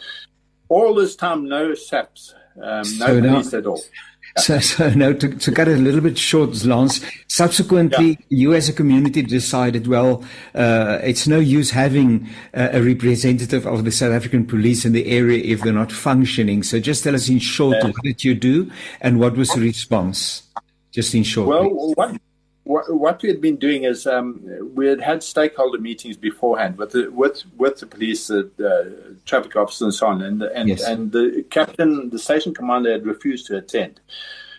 All 0.68 0.94
this 0.94 1.14
time, 1.14 1.48
no 1.48 1.74
saps, 1.74 2.34
um, 2.56 2.82
no 2.98 3.06
So 3.06 3.20
now- 3.20 3.32
police 3.34 3.54
at 3.54 3.66
all. 3.66 3.80
So, 4.38 4.60
so 4.60 4.88
no, 4.88 5.12
to, 5.12 5.28
to 5.28 5.52
cut 5.52 5.68
it 5.68 5.78
a 5.78 5.82
little 5.82 6.00
bit 6.00 6.16
short, 6.16 6.64
Lance, 6.64 7.04
subsequently, 7.28 8.18
you 8.30 8.54
as 8.54 8.66
a 8.66 8.72
community 8.72 9.20
decided, 9.20 9.86
well, 9.86 10.24
uh, 10.54 11.00
it's 11.02 11.26
no 11.28 11.38
use 11.38 11.70
having 11.70 12.30
uh, 12.54 12.70
a 12.72 12.80
representative 12.80 13.66
of 13.66 13.84
the 13.84 13.90
South 13.92 14.12
African 14.12 14.46
police 14.46 14.86
in 14.86 14.92
the 14.92 15.06
area 15.08 15.44
if 15.44 15.60
they're 15.60 15.74
not 15.74 15.92
functioning. 15.92 16.62
So 16.62 16.80
just 16.80 17.04
tell 17.04 17.14
us 17.14 17.28
in 17.28 17.40
short, 17.40 17.76
what 17.84 17.94
did 18.02 18.24
you 18.24 18.34
do 18.34 18.70
and 19.02 19.20
what 19.20 19.36
was 19.36 19.50
the 19.50 19.60
response? 19.60 20.44
Just 20.92 21.14
in 21.14 21.24
short. 21.24 21.48
Well, 21.48 21.94
what, 21.94 22.18
what 22.64 22.92
what 22.94 23.22
we 23.22 23.28
had 23.28 23.40
been 23.40 23.56
doing 23.56 23.84
is 23.84 24.06
um, 24.06 24.40
we 24.74 24.86
had 24.86 25.00
had 25.00 25.22
stakeholder 25.22 25.78
meetings 25.78 26.16
beforehand 26.16 26.78
with 26.78 26.90
the 26.92 27.10
with 27.10 27.42
with 27.56 27.78
the 27.80 27.86
police, 27.86 28.28
the 28.28 28.50
uh, 28.62 29.14
traffic 29.26 29.56
officers, 29.56 29.82
and 29.82 29.94
so 29.94 30.06
on, 30.06 30.22
and 30.22 30.42
and 30.42 30.68
Yes. 30.68 30.82
and 30.82 31.10
the 31.12 31.44
captain, 31.50 32.10
the 32.10 32.18
station 32.18 32.54
commander, 32.54 32.92
had 32.92 33.04
refused 33.06 33.46
to 33.48 33.56
attend. 33.56 34.00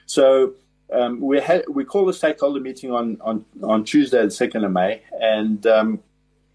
So 0.05 0.53
um, 0.91 1.21
we 1.21 1.39
had 1.39 1.63
we 1.69 1.85
called 1.85 2.09
a 2.09 2.13
stakeholder 2.13 2.59
meeting 2.59 2.91
on 2.91 3.17
on 3.21 3.45
on 3.61 3.85
Tuesday, 3.85 4.23
the 4.23 4.31
second 4.31 4.65
of 4.65 4.71
May, 4.71 5.01
and 5.21 5.65
um, 5.65 5.99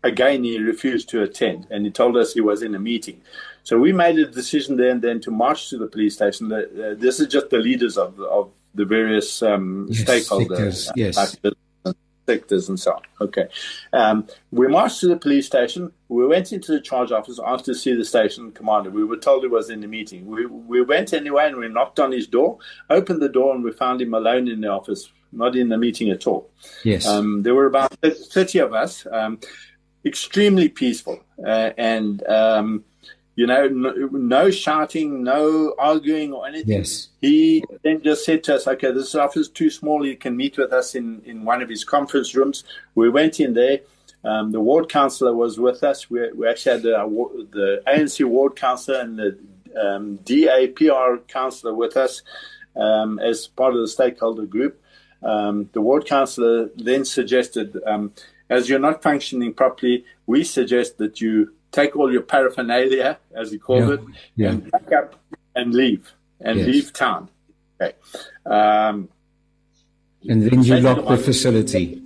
again 0.03 0.45
he 0.45 0.59
refused 0.59 1.09
to 1.11 1.23
attend, 1.23 1.67
and 1.71 1.87
he 1.87 1.91
told 1.91 2.17
us 2.19 2.35
he 2.35 2.43
was 2.43 2.63
in 2.63 2.75
a 2.75 2.79
meeting. 2.79 3.23
So 3.63 3.79
we 3.79 3.93
made 3.93 4.19
a 4.19 4.27
decision 4.27 4.77
there 4.77 4.91
and 4.91 5.03
then 5.03 5.21
to 5.23 5.31
march 5.31 5.69
to 5.71 5.79
the 5.79 5.87
police 5.87 6.15
station. 6.15 6.53
Uh, 6.53 6.57
uh, 6.57 6.95
this 6.95 7.21
is 7.21 7.27
just 7.29 7.49
the 7.49 7.59
leaders 7.59 7.97
of 7.97 8.21
of 8.21 8.51
the 8.79 8.85
various 8.87 9.43
um, 9.43 9.87
Yes, 9.91 10.05
stakeholders, 10.05 10.75
sectors, 10.87 10.93
yes. 10.97 11.37
sectors 12.27 12.69
and 12.69 12.79
so 12.79 12.93
on. 12.93 13.03
Okay, 13.21 13.47
um, 13.93 14.27
we 14.51 14.69
marched 14.69 15.01
to 15.01 15.09
the 15.09 15.17
police 15.17 15.47
station. 15.47 15.93
We 16.09 16.27
went 16.27 16.53
into 16.53 16.73
the 16.73 16.81
charge 16.81 17.11
office 17.13 17.39
asked 17.45 17.67
to 17.67 17.75
see 17.75 17.95
the 17.95 18.05
station 18.05 18.53
commander. 18.53 18.91
We 18.91 19.05
were 19.05 19.17
told 19.17 19.43
he 19.43 19.49
was 19.49 19.69
in 19.71 19.81
the 19.81 19.89
meeting. 19.89 20.27
We 20.27 20.47
we 20.47 20.81
went 20.83 21.13
anyway 21.13 21.47
and 21.49 21.57
we 21.57 21.69
knocked 21.69 21.99
on 22.01 22.13
his 22.13 22.27
door, 22.27 22.59
opened 22.89 23.21
the 23.21 23.29
door, 23.39 23.55
and 23.55 23.63
we 23.65 23.73
found 23.73 24.01
him 24.01 24.15
alone 24.15 24.49
in 24.49 24.61
the 24.61 24.69
office, 24.69 25.11
not 25.33 25.57
in 25.57 25.69
the 25.69 25.79
meeting 25.79 26.11
at 26.11 26.27
all. 26.27 26.51
yes. 26.85 27.07
Um, 27.07 27.43
there 27.43 27.55
were 27.55 27.67
about 27.67 27.93
30 28.03 28.59
of 28.61 28.73
us, 28.73 29.07
um, 29.13 29.39
extremely 30.05 30.69
peaceful. 30.69 31.21
Uh, 31.47 31.71
and, 31.77 32.27
um, 32.27 32.85
you 33.39 33.47
know, 33.47 33.69
no, 33.69 33.93
no 34.11 34.51
shouting, 34.51 35.23
no 35.23 35.73
arguing 35.79 36.33
or 36.33 36.49
anything. 36.49 36.79
yes. 36.79 37.11
He 37.21 37.63
then 37.85 38.03
just 38.03 38.25
said 38.25 38.43
to 38.45 38.57
us, 38.57 38.67
okay, 38.67 38.91
this 38.91 39.15
office 39.15 39.43
is 39.43 39.49
too 39.49 39.71
small. 39.71 40.05
You 40.05 40.17
can 40.17 40.37
meet 40.37 40.59
with 40.59 40.73
us 40.73 40.97
in, 40.97 41.23
in 41.25 41.45
one 41.45 41.63
of 41.63 41.69
his 41.69 41.85
conference 41.85 42.35
rooms. 42.35 42.65
We 42.97 43.09
went 43.09 43.39
in 43.39 43.55
there. 43.55 43.79
Um, 44.25 44.51
the 44.51 44.59
ward 44.59 44.89
councillor 44.89 45.37
was 45.37 45.57
with 45.57 45.85
us. 45.85 46.11
We, 46.11 46.33
we 46.33 46.49
actually 46.49 46.73
had 46.73 46.83
the, 46.83 47.07
wa- 47.07 47.31
the 47.53 47.81
ANC 47.87 48.25
ward 48.25 48.57
councillor 48.57 48.99
and 48.99 49.17
the 49.17 49.39
um, 49.81 50.19
DAPR 50.25 51.29
councillor 51.29 51.77
with 51.77 51.97
us 51.97 52.23
um, 52.75 53.21
as 53.21 53.47
part 53.47 53.73
of 53.73 53.81
the 53.81 53.87
stakeholder 53.87 54.47
group. 54.47 54.83
Um, 55.23 55.71
the 55.75 55.81
ward 55.81 56.07
councillor 56.07 56.71
then 56.75 57.05
suggested, 57.05 57.81
um, 57.87 58.15
as 58.51 58.69
you're 58.69 58.81
not 58.81 59.01
functioning 59.01 59.55
properly, 59.55 60.05
we 60.27 60.43
suggest 60.43 60.99
that 60.99 61.21
you 61.21 61.53
take 61.73 61.97
all 61.97 62.11
your 62.13 62.23
paraphernalia, 62.23 63.19
as 63.35 63.51
he 63.53 63.59
called 63.59 63.89
Yeah, 63.89 63.95
it, 63.95 64.01
yeah. 64.37 64.49
and 64.51 64.73
pack 64.73 64.93
up 64.93 65.15
and 65.55 65.75
leave, 65.75 66.13
and 66.41 66.59
Yes. 66.59 66.67
leave 66.69 66.93
town. 66.93 67.29
Okay. 67.81 67.95
Um, 68.47 69.09
And 70.29 70.43
then 70.43 70.63
you 70.63 70.77
lock 70.81 71.07
the 71.07 71.17
facility. 71.17 72.03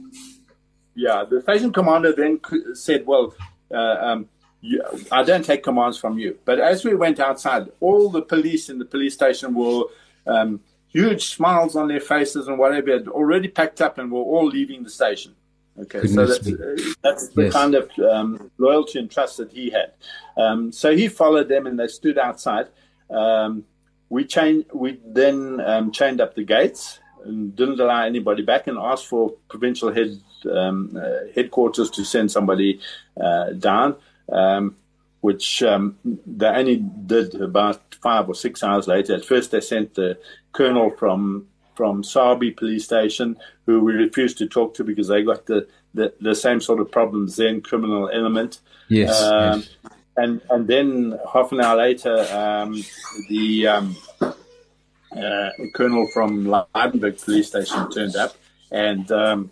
Yeah, 0.94 1.24
the 1.24 1.40
station 1.40 1.72
commander 1.72 2.12
then 2.12 2.40
said, 2.74 3.06
"Well, 3.06 3.34
uh, 3.72 3.96
um, 4.08 4.28
you, 4.60 4.82
I 5.10 5.22
don't 5.22 5.44
take 5.44 5.62
commands 5.62 5.96
from 5.96 6.18
you." 6.18 6.38
But 6.44 6.60
as 6.60 6.84
we 6.84 6.94
went 6.94 7.18
outside, 7.18 7.68
all 7.80 8.10
the 8.10 8.20
police 8.20 8.68
in 8.68 8.78
the 8.78 8.84
police 8.84 9.14
station 9.14 9.54
were 9.54 9.84
um, 10.26 10.60
huge 10.88 11.24
smiles 11.36 11.74
on 11.74 11.88
their 11.88 12.00
faces 12.00 12.46
and 12.48 12.58
whatever 12.58 12.92
had 12.92 13.08
already 13.08 13.48
packed 13.48 13.80
up 13.80 13.96
and 13.98 14.12
were 14.12 14.20
all 14.20 14.46
leaving 14.46 14.82
the 14.84 14.90
station. 14.90 15.34
Okay, 15.80 16.06
so 16.06 16.26
that's, 16.26 16.46
uh, 16.46 16.76
that's 17.02 17.28
the 17.28 17.44
Yes. 17.44 17.52
kind 17.52 17.74
of 17.74 17.90
um, 17.98 18.50
loyalty 18.58 18.98
and 18.98 19.10
trust 19.10 19.38
that 19.38 19.50
he 19.50 19.70
had. 19.70 19.92
Um, 20.36 20.70
so 20.70 20.94
he 20.94 21.08
followed 21.08 21.48
them, 21.48 21.66
and 21.66 21.78
they 21.78 21.86
stood 21.88 22.18
outside. 22.18 22.68
Um, 23.08 23.64
we 24.10 24.24
changed. 24.24 24.68
We 24.74 25.00
then 25.04 25.60
um, 25.60 25.90
chained 25.90 26.20
up 26.20 26.34
the 26.34 26.44
gates 26.44 26.98
and 27.24 27.56
didn't 27.56 27.80
allow 27.80 28.04
anybody 28.04 28.42
back, 28.42 28.66
and 28.66 28.76
asked 28.78 29.06
for 29.06 29.30
provincial 29.48 29.92
head 29.92 30.20
um, 30.50 30.98
uh, 31.00 31.32
headquarters 31.34 31.88
to 31.90 32.04
send 32.04 32.30
somebody 32.30 32.80
uh, 33.18 33.50
down. 33.52 33.96
Um, 34.30 34.76
which 35.22 35.62
um, 35.62 35.96
they 36.26 36.48
only 36.48 36.76
did 37.06 37.40
about 37.40 37.94
five 38.02 38.28
or 38.28 38.34
six 38.34 38.62
hours 38.64 38.88
later. 38.88 39.14
At 39.14 39.24
first, 39.24 39.52
they 39.52 39.60
sent 39.60 39.94
the 39.94 40.18
colonel 40.52 40.90
from 40.90 41.46
from 41.82 42.04
Sabi 42.04 42.52
police 42.52 42.84
station, 42.84 43.36
who 43.66 43.80
we 43.80 43.94
refused 43.94 44.38
to 44.38 44.46
talk 44.46 44.72
to 44.74 44.84
because 44.84 45.08
they 45.08 45.24
got 45.24 45.46
the, 45.46 45.66
the, 45.94 46.14
the 46.20 46.32
same 46.32 46.60
sort 46.60 46.78
of 46.78 46.92
problems 46.92 47.34
then, 47.34 47.60
criminal 47.60 48.08
element. 48.08 48.60
Yes. 48.88 49.20
Um, 49.20 49.58
yes. 49.58 49.68
and 50.16 50.40
and 50.48 50.68
then 50.68 51.18
half 51.32 51.50
an 51.50 51.60
hour 51.60 51.76
later, 51.78 52.16
um, 52.30 52.80
the 53.28 53.66
um, 53.66 53.96
uh, 54.20 55.50
colonel 55.74 56.06
from 56.14 56.44
Leidenburg 56.44 57.20
police 57.20 57.48
station 57.48 57.90
turned 57.90 58.14
up, 58.14 58.36
and 58.70 59.10
um, 59.10 59.50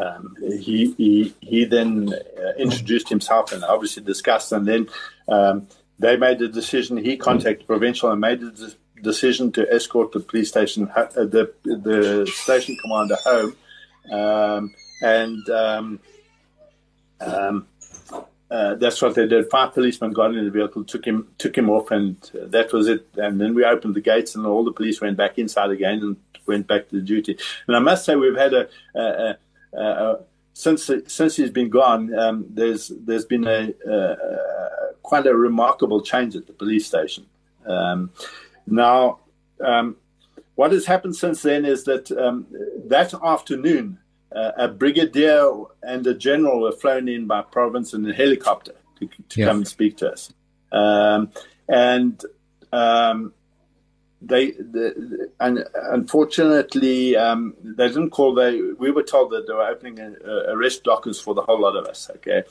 um, 0.00 0.36
he, 0.40 0.94
he 0.96 1.34
he 1.40 1.64
then 1.64 2.14
uh, 2.14 2.52
introduced 2.56 3.08
himself 3.08 3.50
and 3.50 3.64
obviously 3.64 4.04
discussed, 4.04 4.52
and 4.52 4.64
then 4.64 4.88
um, 5.26 5.66
they 5.98 6.16
made 6.16 6.38
the 6.38 6.46
decision. 6.46 6.96
He 6.98 7.16
contacted 7.16 7.66
provincial 7.66 8.12
and 8.12 8.20
made 8.20 8.42
the 8.42 8.76
decision 9.02 9.52
to 9.52 9.72
escort 9.72 10.12
the 10.12 10.20
police 10.20 10.48
station, 10.48 10.90
uh, 10.94 11.06
the 11.14 11.52
the 11.64 12.30
station 12.32 12.76
commander 12.82 13.16
home, 13.24 13.56
um, 14.12 14.74
and. 15.02 15.48
Um, 15.50 16.00
um, 17.20 17.66
uh, 18.48 18.76
that's 18.76 19.02
what 19.02 19.14
they 19.14 19.26
did. 19.26 19.50
Five 19.50 19.74
policemen 19.74 20.12
got 20.12 20.34
in 20.34 20.44
the 20.44 20.50
vehicle, 20.50 20.84
took 20.84 21.04
him, 21.04 21.28
took 21.36 21.56
him 21.58 21.68
off, 21.68 21.90
and 21.90 22.16
that 22.34 22.72
was 22.72 22.86
it. 22.86 23.08
And 23.16 23.40
then 23.40 23.54
we 23.54 23.64
opened 23.64 23.94
the 23.94 24.00
gates, 24.00 24.36
and 24.36 24.46
all 24.46 24.64
the 24.64 24.72
police 24.72 25.00
went 25.00 25.16
back 25.16 25.38
inside 25.38 25.70
again 25.70 25.98
and 26.00 26.16
went 26.46 26.68
back 26.68 26.88
to 26.90 27.00
duty. 27.00 27.36
And 27.66 27.76
I 27.76 27.80
must 27.80 28.04
say, 28.04 28.14
we've 28.14 28.36
had 28.36 28.54
a, 28.54 28.68
a, 28.94 29.00
a, 29.00 29.36
a 29.78 30.18
since 30.52 30.90
since 31.08 31.36
he's 31.36 31.50
been 31.50 31.70
gone. 31.70 32.16
Um, 32.16 32.46
there's 32.48 32.88
there's 32.88 33.24
been 33.24 33.46
a, 33.46 33.74
quite 35.02 35.26
a 35.26 35.34
remarkable 35.34 36.00
change 36.00 36.36
at 36.36 36.46
the 36.46 36.52
police 36.52 36.86
station. 36.86 37.26
Um, 37.66 38.10
now, 38.66 39.20
um, 39.64 39.96
what 40.54 40.72
has 40.72 40.86
happened 40.86 41.16
since 41.16 41.42
then 41.42 41.64
is 41.64 41.84
that 41.84 42.10
um, 42.12 42.46
that 42.86 43.14
afternoon 43.22 43.98
uh, 44.34 44.52
a 44.56 44.68
brigadier 44.68 45.50
and 45.82 46.06
a 46.06 46.14
general 46.14 46.60
were 46.60 46.72
flown 46.72 47.08
in 47.08 47.26
by 47.26 47.42
province 47.42 47.94
in 47.94 48.08
a 48.08 48.12
helicopter 48.12 48.74
to, 48.98 49.08
to 49.28 49.40
yeah. 49.40 49.46
come 49.46 49.58
and 49.58 49.68
speak 49.68 49.96
to 49.98 50.10
us. 50.10 50.32
Um, 50.72 51.30
and 51.68 52.20
um, 52.72 53.32
they, 54.20 54.52
the, 54.52 55.30
and 55.38 55.64
unfortunately, 55.74 57.16
um, 57.16 57.54
they 57.62 57.88
didn't 57.88 58.10
call. 58.10 58.34
They 58.34 58.60
we 58.60 58.90
were 58.90 59.02
told 59.02 59.30
that 59.32 59.46
they 59.46 59.52
were 59.52 59.66
opening 59.66 60.00
a, 60.00 60.12
a 60.24 60.54
arrest 60.54 60.84
blockers 60.84 61.22
for 61.22 61.34
the 61.34 61.42
whole 61.42 61.60
lot 61.60 61.76
of 61.76 61.86
us. 61.86 62.10
Okay, 62.16 62.42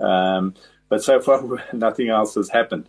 um, 0.00 0.54
but 0.92 1.02
so 1.02 1.18
far 1.22 1.42
nothing 1.72 2.10
else 2.10 2.34
has 2.34 2.50
happened. 2.50 2.86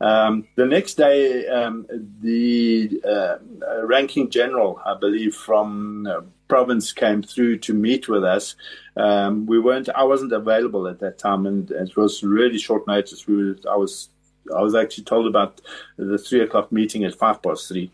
Um, 0.00 0.48
the 0.56 0.64
next 0.64 0.94
day, 0.94 1.46
um, 1.48 1.86
the 2.22 2.98
uh, 3.06 3.36
ranking 3.84 4.30
general, 4.30 4.80
I 4.86 4.94
believe, 4.98 5.34
from 5.34 6.06
uh, 6.06 6.22
province 6.48 6.92
came 6.92 7.22
through 7.22 7.58
to 7.58 7.74
meet 7.74 8.08
with 8.08 8.24
us. 8.24 8.56
Um, 8.96 9.44
we 9.44 9.58
weren't. 9.58 9.90
I 9.90 10.04
wasn't 10.04 10.32
available 10.32 10.88
at 10.88 11.00
that 11.00 11.18
time, 11.18 11.44
and 11.44 11.70
it 11.70 11.94
was 11.94 12.22
really 12.22 12.56
short 12.56 12.86
notice. 12.86 13.26
We 13.26 13.36
were, 13.36 13.56
I 13.70 13.76
was. 13.76 14.08
I 14.56 14.62
was 14.62 14.74
actually 14.74 15.04
told 15.04 15.26
about 15.26 15.60
the 15.98 16.16
three 16.16 16.40
o'clock 16.40 16.72
meeting 16.72 17.04
at 17.04 17.14
five 17.14 17.42
past 17.42 17.68
three 17.68 17.90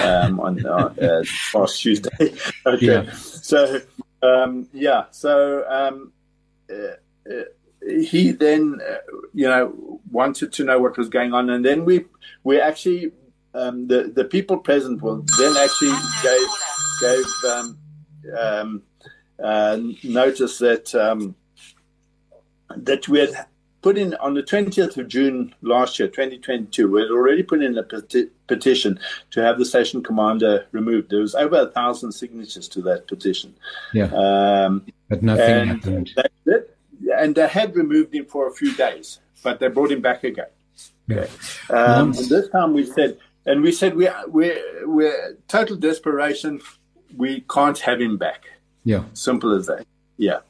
um, 0.00 0.40
on 0.40 0.64
uh, 0.64 0.94
uh, 1.00 1.22
past 1.52 1.82
Tuesday. 1.82 2.34
okay, 2.66 2.86
yeah. 2.86 3.12
so 3.12 3.78
um, 4.22 4.68
yeah, 4.72 5.04
so 5.10 5.64
um, 5.68 6.12
uh, 6.70 6.96
uh, 7.30 7.44
he 7.86 8.32
then, 8.32 8.80
uh, 8.86 8.96
you 9.34 9.46
know, 9.46 10.00
wanted 10.10 10.52
to 10.52 10.64
know 10.64 10.78
what 10.78 10.96
was 10.96 11.08
going 11.08 11.34
on, 11.34 11.50
and 11.50 11.64
then 11.64 11.84
we 11.84 12.04
we 12.44 12.60
actually 12.60 13.12
um, 13.54 13.88
the 13.88 14.12
the 14.14 14.24
people 14.24 14.58
present 14.58 15.02
will 15.02 15.24
then 15.38 15.56
actually 15.56 15.94
gave 16.22 16.48
gave 17.00 17.50
um, 17.50 17.78
um, 18.38 18.82
uh, 19.42 19.78
notice 20.02 20.58
that 20.58 20.94
um, 20.94 21.34
that 22.76 23.08
we 23.08 23.20
had 23.20 23.46
put 23.82 23.98
in 23.98 24.14
on 24.14 24.34
the 24.34 24.42
20th 24.42 24.96
of 24.96 25.08
June 25.08 25.52
last 25.60 25.98
year, 25.98 26.08
2022, 26.08 26.88
we 26.88 27.00
had 27.00 27.10
already 27.10 27.42
put 27.42 27.62
in 27.62 27.76
a 27.76 27.82
peti- 27.82 28.30
petition 28.46 28.98
to 29.32 29.42
have 29.42 29.58
the 29.58 29.64
station 29.64 30.02
commander 30.02 30.66
removed. 30.70 31.10
There 31.10 31.20
was 31.20 31.34
over 31.34 31.62
a 31.62 31.66
thousand 31.66 32.12
signatures 32.12 32.68
to 32.68 32.82
that 32.82 33.08
petition. 33.08 33.54
Yeah, 33.92 34.04
um, 34.14 34.86
but 35.08 35.22
nothing 35.22 35.66
happened. 35.66 36.10
They 36.16 36.22
and 37.16 37.34
they 37.34 37.48
had 37.48 37.74
removed 37.76 38.14
him 38.14 38.26
for 38.26 38.48
a 38.48 38.52
few 38.52 38.74
days, 38.74 39.20
but 39.42 39.60
they 39.60 39.68
brought 39.68 39.90
him 39.90 40.00
back 40.00 40.24
again. 40.24 40.46
Yeah. 41.08 41.26
Um, 41.70 42.12
this 42.12 42.48
time 42.48 42.72
we 42.74 42.86
said, 42.86 43.18
and 43.44 43.62
we 43.62 43.72
said 43.72 43.96
we 43.96 44.08
we 44.28 44.56
we're 44.84 45.36
total 45.48 45.76
desperation. 45.76 46.60
We 47.16 47.44
can't 47.52 47.78
have 47.80 48.00
him 48.00 48.16
back. 48.16 48.44
Yeah, 48.84 49.04
simple 49.14 49.54
as 49.54 49.66
that. 49.66 49.86
Yeah. 50.16 50.40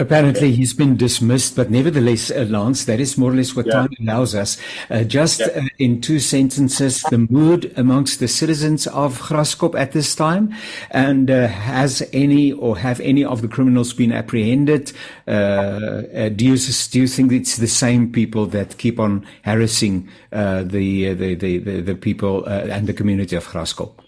Apparently, 0.00 0.52
he's 0.52 0.74
been 0.74 0.96
dismissed, 0.96 1.56
but 1.56 1.70
nevertheless, 1.70 2.30
uh, 2.30 2.46
Lance, 2.48 2.84
that 2.84 3.00
is 3.00 3.18
more 3.18 3.32
or 3.32 3.34
less 3.34 3.56
what 3.56 3.66
yeah. 3.66 3.72
time 3.72 3.90
allows 4.00 4.32
us. 4.32 4.56
Uh, 4.90 5.02
just 5.02 5.40
yeah. 5.40 5.46
uh, 5.48 5.62
in 5.80 6.00
two 6.00 6.20
sentences, 6.20 7.02
the 7.10 7.18
mood 7.18 7.72
amongst 7.76 8.20
the 8.20 8.28
citizens 8.28 8.86
of 8.86 9.18
Graskop 9.18 9.76
at 9.76 9.90
this 9.90 10.14
time, 10.14 10.54
and 10.92 11.28
uh, 11.30 11.48
has 11.48 12.08
any 12.12 12.52
or 12.52 12.78
have 12.78 13.00
any 13.00 13.24
of 13.24 13.42
the 13.42 13.48
criminals 13.48 13.92
been 13.92 14.12
apprehended? 14.12 14.92
Uh, 15.26 15.30
uh, 15.30 16.28
do 16.28 16.44
you 16.44 16.56
do 16.56 17.00
you 17.00 17.08
think 17.08 17.32
it's 17.32 17.56
the 17.56 17.66
same 17.66 18.12
people 18.12 18.46
that 18.46 18.78
keep 18.78 19.00
on 19.00 19.26
harassing 19.42 20.08
the, 20.30 20.64
the, 21.18 21.34
the 21.34 21.58
the 21.58 21.80
the 21.80 21.94
people 21.96 22.44
and 22.44 22.86
the 22.86 22.92
community 22.92 23.34
of 23.34 23.48
Graskop? 23.48 24.07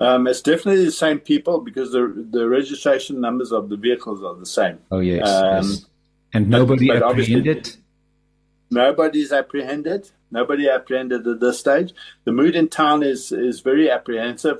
Um, 0.00 0.26
it's 0.26 0.42
definitely 0.42 0.84
the 0.84 0.92
same 0.92 1.18
people 1.18 1.60
because 1.60 1.92
the 1.92 2.26
the 2.30 2.48
registration 2.48 3.20
numbers 3.20 3.52
of 3.52 3.68
the 3.68 3.76
vehicles 3.76 4.22
are 4.22 4.34
the 4.34 4.46
same. 4.46 4.78
Oh 4.90 5.00
yes, 5.00 5.28
um, 5.28 5.64
yes. 5.64 5.86
and 6.32 6.48
nobody 6.48 6.88
but, 6.88 7.00
but 7.00 7.10
apprehended. 7.10 7.76
Nobody's 8.70 9.32
apprehended. 9.32 10.10
Nobody 10.30 10.68
apprehended 10.68 11.26
at 11.26 11.40
this 11.40 11.58
stage. 11.58 11.92
The 12.24 12.32
mood 12.32 12.54
in 12.54 12.68
town 12.68 13.02
is 13.02 13.32
is 13.32 13.60
very 13.60 13.90
apprehensive. 13.90 14.58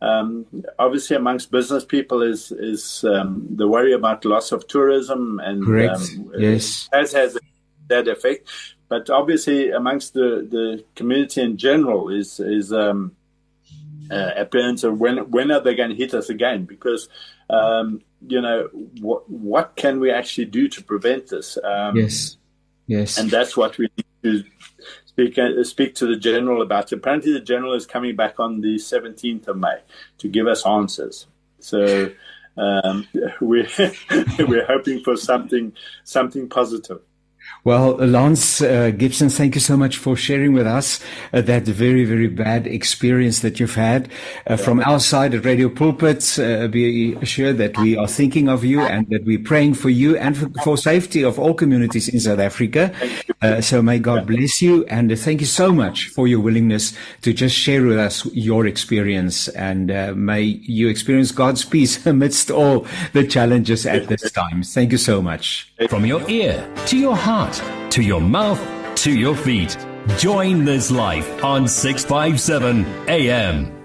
Um, 0.00 0.46
obviously, 0.78 1.16
amongst 1.16 1.50
business 1.50 1.84
people 1.84 2.22
is 2.22 2.52
is 2.52 3.04
um, 3.04 3.48
the 3.50 3.66
worry 3.66 3.92
about 3.92 4.24
loss 4.24 4.52
of 4.52 4.68
tourism 4.68 5.40
and 5.42 5.64
correct. 5.64 6.00
Um, 6.00 6.32
yes, 6.38 6.88
has 6.92 7.12
has 7.12 7.36
that 7.88 8.06
effect. 8.06 8.48
But 8.88 9.10
obviously, 9.10 9.70
amongst 9.70 10.14
the 10.14 10.46
the 10.48 10.84
community 10.94 11.42
in 11.42 11.56
general 11.56 12.10
is 12.10 12.38
is 12.38 12.72
um, 12.72 13.16
uh, 14.10 14.30
apprehensive. 14.36 14.98
When 14.98 15.30
when 15.30 15.50
are 15.50 15.60
they 15.60 15.74
going 15.74 15.90
to 15.90 15.96
hit 15.96 16.14
us 16.14 16.28
again? 16.28 16.64
Because 16.64 17.08
um, 17.50 18.02
you 18.26 18.40
know 18.40 18.68
what 19.00 19.28
what 19.30 19.76
can 19.76 20.00
we 20.00 20.10
actually 20.10 20.46
do 20.46 20.68
to 20.68 20.82
prevent 20.82 21.28
this? 21.28 21.58
Um, 21.62 21.96
yes, 21.96 22.36
yes, 22.86 23.18
and 23.18 23.30
that's 23.30 23.56
what 23.56 23.78
we 23.78 23.88
need 23.96 24.06
to 24.22 24.44
speak 25.06 25.38
uh, 25.38 25.62
speak 25.64 25.94
to 25.96 26.06
the 26.06 26.16
general 26.16 26.62
about. 26.62 26.92
Apparently, 26.92 27.32
the 27.32 27.40
general 27.40 27.74
is 27.74 27.86
coming 27.86 28.16
back 28.16 28.40
on 28.40 28.60
the 28.60 28.78
seventeenth 28.78 29.48
of 29.48 29.56
May 29.56 29.80
to 30.18 30.28
give 30.28 30.46
us 30.46 30.66
answers. 30.66 31.26
So. 31.60 32.12
Um, 32.56 33.06
we're 33.40 33.68
we're 34.40 34.66
hoping 34.66 35.04
for 35.04 35.16
something 35.16 35.74
something 36.02 36.48
positive. 36.48 37.02
Well, 37.64 37.96
Lance 37.96 38.62
uh, 38.62 38.92
Gibson, 38.96 39.28
thank 39.28 39.54
you 39.56 39.60
so 39.60 39.76
much 39.76 39.96
for 39.96 40.16
sharing 40.16 40.52
with 40.52 40.66
us 40.66 41.00
uh, 41.32 41.40
that 41.42 41.64
very, 41.64 42.04
very 42.04 42.28
bad 42.28 42.66
experience 42.66 43.40
that 43.40 43.58
you've 43.58 43.74
had. 43.74 44.08
Uh, 44.46 44.56
from 44.56 44.80
our 44.80 45.00
side 45.00 45.34
at 45.34 45.44
Radio 45.44 45.68
Pulpit, 45.68 46.38
uh, 46.38 46.68
be 46.68 47.14
assured 47.14 47.58
that 47.58 47.76
we 47.78 47.96
are 47.96 48.06
thinking 48.06 48.48
of 48.48 48.64
you 48.64 48.80
and 48.80 49.08
that 49.10 49.24
we're 49.24 49.42
praying 49.42 49.74
for 49.74 49.90
you 49.90 50.16
and 50.16 50.36
for, 50.36 50.48
for 50.62 50.76
safety 50.76 51.22
of 51.22 51.38
all 51.38 51.52
communities 51.52 52.08
in 52.08 52.20
South 52.20 52.38
Africa. 52.38 52.92
Uh, 53.42 53.60
so 53.60 53.82
may 53.82 53.98
God 53.98 54.26
bless 54.26 54.62
you 54.62 54.84
and 54.86 55.16
thank 55.18 55.40
you 55.40 55.46
so 55.46 55.72
much 55.72 56.08
for 56.08 56.28
your 56.28 56.40
willingness 56.40 56.92
to 57.22 57.32
just 57.32 57.56
share 57.56 57.84
with 57.84 57.98
us 57.98 58.24
your 58.26 58.66
experience 58.66 59.48
and 59.48 59.90
uh, 59.90 60.12
may 60.14 60.42
you 60.42 60.88
experience 60.88 61.32
God's 61.32 61.64
peace 61.64 62.06
amidst 62.06 62.50
all 62.50 62.86
the 63.12 63.26
challenges 63.26 63.84
at 63.84 64.06
this 64.06 64.30
time. 64.30 64.62
Thank 64.62 64.92
you 64.92 64.98
so 64.98 65.20
much. 65.20 65.72
From 65.88 66.06
your 66.06 66.28
ear 66.28 66.68
to 66.86 66.96
your 66.96 67.16
heart 67.16 67.47
heart, 67.48 67.92
to 67.92 68.02
your 68.02 68.20
mouth, 68.20 68.60
to 68.96 69.12
your 69.12 69.36
feet. 69.36 69.76
Join 70.18 70.64
this 70.64 70.90
life 70.90 71.44
on 71.44 71.68
657 71.68 72.84
AM. 73.08 73.77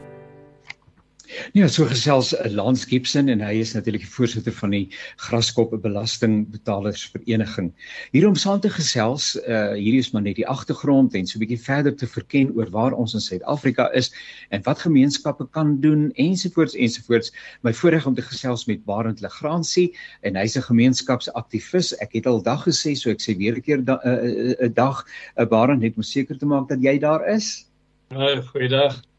Ja, 1.53 1.67
so 1.67 1.85
gesels 1.89 2.33
eh, 2.35 2.49
Lance 2.51 2.85
Gibson 2.89 3.29
en 3.31 3.41
hy 3.41 3.55
is 3.63 3.71
natuurlik 3.73 4.03
die 4.05 4.11
voorsitter 4.11 4.53
van 4.53 4.73
die 4.73 4.83
Graskop 5.21 5.71
Belastingbetalers 5.81 7.05
Vereniging. 7.13 7.71
Hier 8.13 8.27
om 8.27 8.35
saam 8.37 8.59
te 8.61 8.69
gesels, 8.73 9.33
uh 9.41 9.73
hierdie 9.73 10.01
is 10.03 10.11
maar 10.13 10.25
net 10.25 10.37
die 10.37 10.47
agtergrond 10.47 11.15
en 11.17 11.25
so 11.25 11.37
'n 11.37 11.43
bietjie 11.45 11.59
verder 11.61 11.95
te 11.95 12.07
verken 12.07 12.51
oor 12.57 12.69
waar 12.69 12.93
ons 12.93 13.15
in 13.17 13.23
Suid-Afrika 13.23 13.89
is 13.93 14.11
en 14.49 14.61
wat 14.67 14.85
gemeenskappe 14.85 15.47
kan 15.51 15.79
doen 15.81 16.11
ensovoorts 16.15 16.75
ensovoorts. 16.75 17.33
My 17.61 17.73
voorreg 17.73 18.05
om 18.05 18.15
te 18.15 18.25
gesels 18.25 18.65
met 18.65 18.85
Barend 18.85 19.21
Legrandsie 19.21 19.95
en 20.21 20.35
hy's 20.35 20.57
'n 20.57 20.69
gemeenskapsaktivis. 20.69 21.93
Ek 21.97 22.13
het 22.13 22.27
al 22.27 22.41
dag 22.41 22.67
gesê, 22.67 22.93
so 22.95 23.09
ek 23.09 23.21
sê 23.21 23.37
weer 23.37 23.55
'n 23.55 23.61
keer 23.61 23.79
'n 23.79 23.85
da, 23.85 23.99
uh, 24.05 24.57
uh, 24.61 24.69
dag 24.73 25.05
'n 25.37 25.41
uh, 25.41 25.49
Barend 25.49 25.81
net 25.81 25.95
om 25.95 26.03
seker 26.03 26.37
te 26.37 26.45
maak 26.45 26.69
dat 26.69 26.81
jy 26.81 26.99
daar 26.99 27.25
is. 27.27 27.65
Ja, 28.09 28.41
goeiedag. 28.41 29.12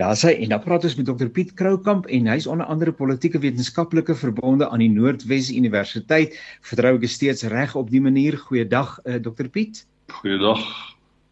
Daar 0.00 0.16
sê 0.16 0.30
en 0.40 0.48
dan 0.48 0.62
praat 0.64 0.84
ons 0.88 0.94
met 0.96 1.04
Dr 1.06 1.28
Piet 1.28 1.50
Kroukamp 1.52 2.06
en 2.08 2.28
hy's 2.32 2.46
onder 2.48 2.66
andere 2.72 2.92
politieke 2.96 3.38
wetenskaplike 3.38 4.14
verbonde 4.16 4.68
aan 4.72 4.80
die 4.80 4.88
Noordwes 4.88 5.50
Universiteit. 5.52 6.38
Vertrou 6.64 6.94
ek 6.96 7.04
steeds 7.12 7.44
reg 7.52 7.74
op 7.76 7.90
die 7.92 8.00
manier. 8.00 8.38
Goeiedag 8.40 8.94
uh, 9.02 9.14
eh, 9.14 9.20
Dr 9.20 9.50
Piet. 9.52 9.82
Goeiedag. 10.22 10.62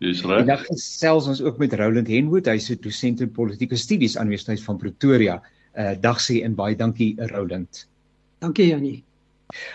Jy's 0.04 0.20
reg. 0.20 0.42
Vandag 0.44 0.66
gesels 0.66 1.30
ons 1.32 1.40
ook 1.40 1.56
met 1.62 1.78
Roland 1.80 2.12
Henwood. 2.12 2.50
Hy's 2.52 2.68
'n 2.68 2.76
dosent 2.84 3.24
in 3.24 3.32
politieke 3.32 3.76
studies 3.76 4.18
aan 4.18 4.28
Universiteit 4.28 4.60
van 4.60 4.76
Pretoria. 4.76 5.40
Uh, 5.72 5.96
dag 6.00 6.20
sê 6.20 6.42
en 6.44 6.54
baie 6.54 6.76
dankie 6.76 7.14
Roland. 7.32 7.86
Dankie 8.44 8.68
Janie. 8.68 9.04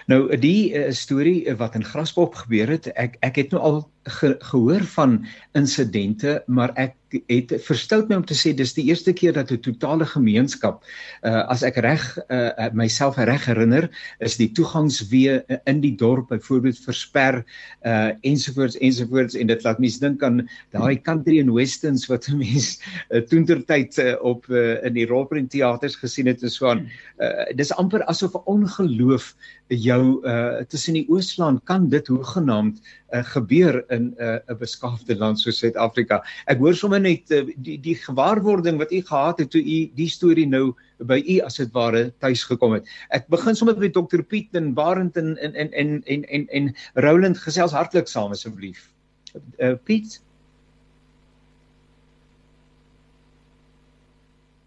Nou 0.06 0.38
die 0.38 0.70
uh, 0.70 0.92
storie 0.94 1.50
wat 1.58 1.76
in 1.76 1.84
Graspop 1.84 2.36
gebeur 2.46 2.70
het, 2.78 2.94
ek 2.94 3.18
ek 3.26 3.42
het 3.42 3.58
nou 3.58 3.62
al 3.62 3.90
ge, 4.04 4.36
gehoor 4.52 4.84
van 4.96 5.26
insidente, 5.54 6.44
maar 6.48 6.74
ek 6.76 6.96
het 7.30 7.54
verstout 7.66 8.10
my 8.10 8.18
om 8.18 8.26
te 8.26 8.36
sê 8.38 8.54
dis 8.58 8.74
die 8.74 8.86
eerste 8.90 9.14
keer 9.14 9.34
dat 9.34 9.52
'n 9.52 9.62
totale 9.62 10.06
gemeenskap 10.06 10.84
uh 11.24 11.44
as 11.54 11.64
ek 11.64 11.78
reg 11.78 12.02
uh 12.30 12.70
myself 12.74 13.18
reg 13.18 13.46
herinner 13.46 13.90
is 14.20 14.38
die 14.38 14.50
toegangswee 14.52 15.42
in 15.66 15.82
die 15.82 15.96
dorp 15.96 16.30
byvoorbeeld 16.30 16.80
versper 16.86 17.44
uh 17.86 18.12
ensovoorts 18.24 18.78
ensovoorts 18.78 19.36
en 19.36 19.48
dit 19.48 19.64
laat 19.64 19.80
mense 19.80 20.00
dink 20.00 20.24
aan 20.24 20.48
daai 20.72 21.02
country 21.02 21.40
and 21.40 21.54
westerns 21.54 22.08
wat 22.08 22.28
mense 22.34 22.80
uh, 23.12 23.22
toentertyd 23.22 23.98
uh, 23.98 24.16
op 24.22 24.50
uh, 24.50 24.84
in 24.84 24.94
die 24.94 25.06
rolprent 25.06 25.52
teaters 25.52 25.96
gesien 25.96 26.28
het 26.28 26.44
en 26.44 26.50
so 26.50 26.68
aan. 26.68 26.88
Uh, 27.20 27.46
dis 27.56 27.72
amper 27.72 28.04
asof 28.10 28.36
ongeloof 28.46 29.36
jou 29.68 30.22
uh 30.26 30.64
tussen 30.70 30.94
die 30.94 31.06
Oosland 31.10 31.64
kan 31.66 31.90
dit 31.90 32.08
hoegenaamd 32.08 32.82
uh, 33.14 33.24
gebeur 33.34 33.84
in 33.90 34.10
'n 34.10 34.16
uh, 34.20 34.40
'n 34.50 34.58
beskaafde 34.60 35.16
land 35.16 35.40
soos 35.40 35.60
Suid-Afrika 35.62 36.24
ek 36.48 36.58
hoor 36.58 36.76
sommer 36.76 37.00
net 37.00 37.32
uh, 37.32 37.46
die 37.58 37.78
die 37.78 37.96
gewaarwording 37.96 38.78
wat 38.82 38.92
u 38.92 39.02
gehad 39.02 39.40
het 39.40 39.52
toe 39.52 39.62
u 39.62 39.80
die 39.96 40.10
storie 40.10 40.48
nou 40.48 40.74
by 41.04 41.20
u 41.28 41.40
as 41.46 41.58
dit 41.60 41.72
ware 41.76 42.12
tuis 42.24 42.44
gekom 42.48 42.74
het. 42.78 42.88
Ek 43.12 43.28
begin 43.32 43.56
sommer 43.56 43.78
met 43.78 43.94
Dr 43.94 44.24
Piet 44.24 44.54
en 44.56 44.74
Barend 44.74 45.18
en 45.18 45.38
en 45.38 45.54
en 45.54 45.72
en 45.72 46.04
en 46.06 46.24
en, 46.24 46.48
en 46.48 46.76
Roland 46.94 47.38
gesels 47.38 47.72
hartlik 47.72 48.08
saam 48.08 48.32
asseblief. 48.32 48.90
Uh, 49.60 49.76
Piet 49.84 50.22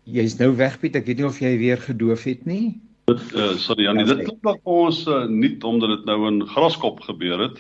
Jy 0.07 0.23
is 0.23 0.37
nou 0.39 0.53
weg 0.55 0.77
Piet, 0.79 0.95
ek 0.95 1.09
weet 1.09 1.19
nie 1.19 1.27
of 1.27 1.39
jy 1.43 1.57
weer 1.59 1.81
gedoof 1.83 2.29
het 2.29 2.45
nie. 2.47 2.77
Dit 3.11 3.23
uh, 3.35 3.57
sorry 3.59 3.89
Janie, 3.89 4.05
dit 4.07 4.23
klink 4.23 4.39
dalk 4.47 4.71
ons 4.71 5.01
uh, 5.11 5.25
nie 5.31 5.57
omdat 5.67 5.97
dit 5.97 6.05
nou 6.07 6.21
in 6.31 6.45
Graskop 6.47 7.03
gebeur 7.07 7.43
het. 7.49 7.59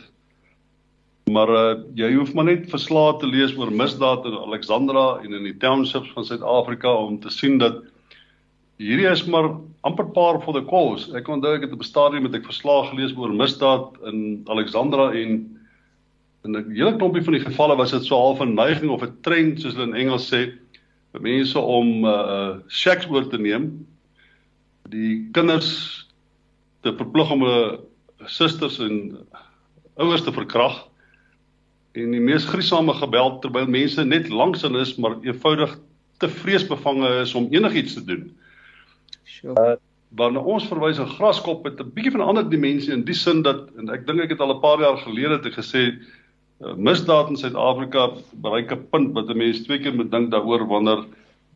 Maar 1.27 1.51
uh, 1.51 1.79
jy 1.99 2.13
hoef 2.15 2.29
maar 2.39 2.47
net 2.47 2.69
verslae 2.71 3.17
te 3.19 3.27
lees 3.27 3.57
oor 3.59 3.73
misdaad 3.75 4.29
in 4.29 4.37
Alexandra 4.39 5.17
en 5.25 5.33
in 5.35 5.49
die 5.49 5.57
townships 5.59 6.13
van 6.15 6.27
Suid-Afrika 6.29 6.93
om 7.03 7.17
te 7.19 7.33
sien 7.35 7.57
dat 7.59 7.81
hierdie 8.79 9.09
is 9.11 9.25
maar 9.27 9.49
amper 9.89 10.07
paar 10.15 10.39
for 10.45 10.55
the 10.55 10.63
cause. 10.71 11.11
Ek 11.19 11.27
onthou 11.27 11.57
ek 11.57 11.67
het 11.67 11.75
op 11.75 11.83
'n 11.83 11.91
stadium 11.91 12.29
met 12.29 12.39
ek 12.39 12.47
verslae 12.47 12.87
gelees 12.93 13.17
oor 13.19 13.35
misdaad 13.35 13.99
in 14.07 14.47
Alexandra 14.47 15.11
en 15.11 15.35
in 16.47 16.57
'n 16.57 16.71
hele 16.71 16.95
klompie 16.95 17.27
van 17.27 17.35
die 17.35 17.43
gevalle 17.49 17.77
was 17.77 17.91
dit 17.91 18.07
so 18.07 18.15
half 18.15 18.41
'n 18.41 18.55
neiging 18.55 18.95
of 18.95 19.03
'n 19.03 19.19
trend 19.23 19.61
soos 19.61 19.75
hulle 19.75 19.91
in 19.91 19.99
Engels 20.07 20.31
sê 20.31 20.55
vir 21.11 21.21
mense 21.21 21.59
om 21.59 22.05
uh 22.05 22.63
shacks 22.69 23.11
oor 23.11 23.27
te 23.27 23.39
neem. 23.39 23.87
Die 24.95 25.27
kinders 25.33 26.07
te 26.83 26.95
verplig 26.95 27.31
om 27.33 27.43
'n 27.43 27.79
susters 28.27 28.79
en 28.79 29.27
ouers 29.99 30.23
te 30.23 30.31
verkragt 30.31 30.87
en 31.97 32.13
die 32.13 32.21
mees 32.21 32.45
gruisame 32.45 32.95
geweld 32.99 33.41
terwyl 33.43 33.69
mense 33.71 34.05
net 34.05 34.29
langs 34.29 34.63
hulle 34.67 34.83
is 34.85 34.97
maar 35.01 35.17
eenvoudig 35.25 35.77
te 36.23 36.29
vreesbevange 36.29 37.11
is 37.23 37.35
om 37.35 37.49
enigiets 37.53 37.97
te 37.97 38.05
doen. 38.05 38.31
Sure. 39.25 39.57
Uh, 39.57 39.77
Wanneer 40.17 40.47
ons 40.49 40.69
verwys 40.71 41.01
aan 41.03 41.11
graskop 41.11 41.65
met 41.67 41.81
'n 41.81 41.91
bietjie 41.93 42.13
van 42.15 42.23
'n 42.23 42.29
ander 42.31 42.49
dimensie 42.49 42.93
in 42.93 43.05
die 43.05 43.15
sin 43.15 43.43
dat 43.43 43.69
en 43.77 43.91
ek 43.91 44.07
dink 44.07 44.21
ek 44.21 44.31
het 44.31 44.41
al 44.41 44.55
'n 44.55 44.61
paar 44.61 44.81
jaar 44.81 44.97
gelede 44.97 45.41
te 45.43 45.51
gesê 45.51 45.83
uh, 46.63 46.75
misdaad 46.77 47.29
in 47.29 47.37
Suid-Afrika 47.37 48.13
bereik 48.41 48.73
'n 48.73 48.87
punt 48.91 49.13
wat 49.13 49.29
'n 49.29 49.37
mens 49.37 49.65
twee 49.65 49.79
keer 49.79 49.95
moet 49.95 50.11
dink 50.11 50.31
daaroor 50.31 50.67
wanneer 50.67 51.05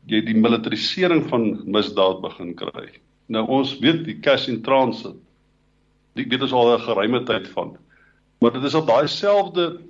jy 0.07 0.21
die 0.21 0.35
militarisering 0.35 1.29
van 1.29 1.63
misdaad 1.65 2.21
begin 2.21 2.55
kry. 2.55 2.89
Nou 3.29 3.47
ons 3.47 3.79
weet 3.79 4.05
die 4.05 4.21
cash 4.21 4.49
in 4.49 4.63
transit. 4.63 5.15
Dit 6.15 6.29
weet 6.29 6.43
ons 6.43 6.53
al 6.53 6.75
'n 6.75 6.81
geruime 6.81 7.25
tyd 7.25 7.49
van. 7.49 7.77
Maar 8.41 8.53
dit 8.53 8.65
is 8.65 8.75
op 8.75 8.87
daai 8.87 9.09
selfde 9.09 9.81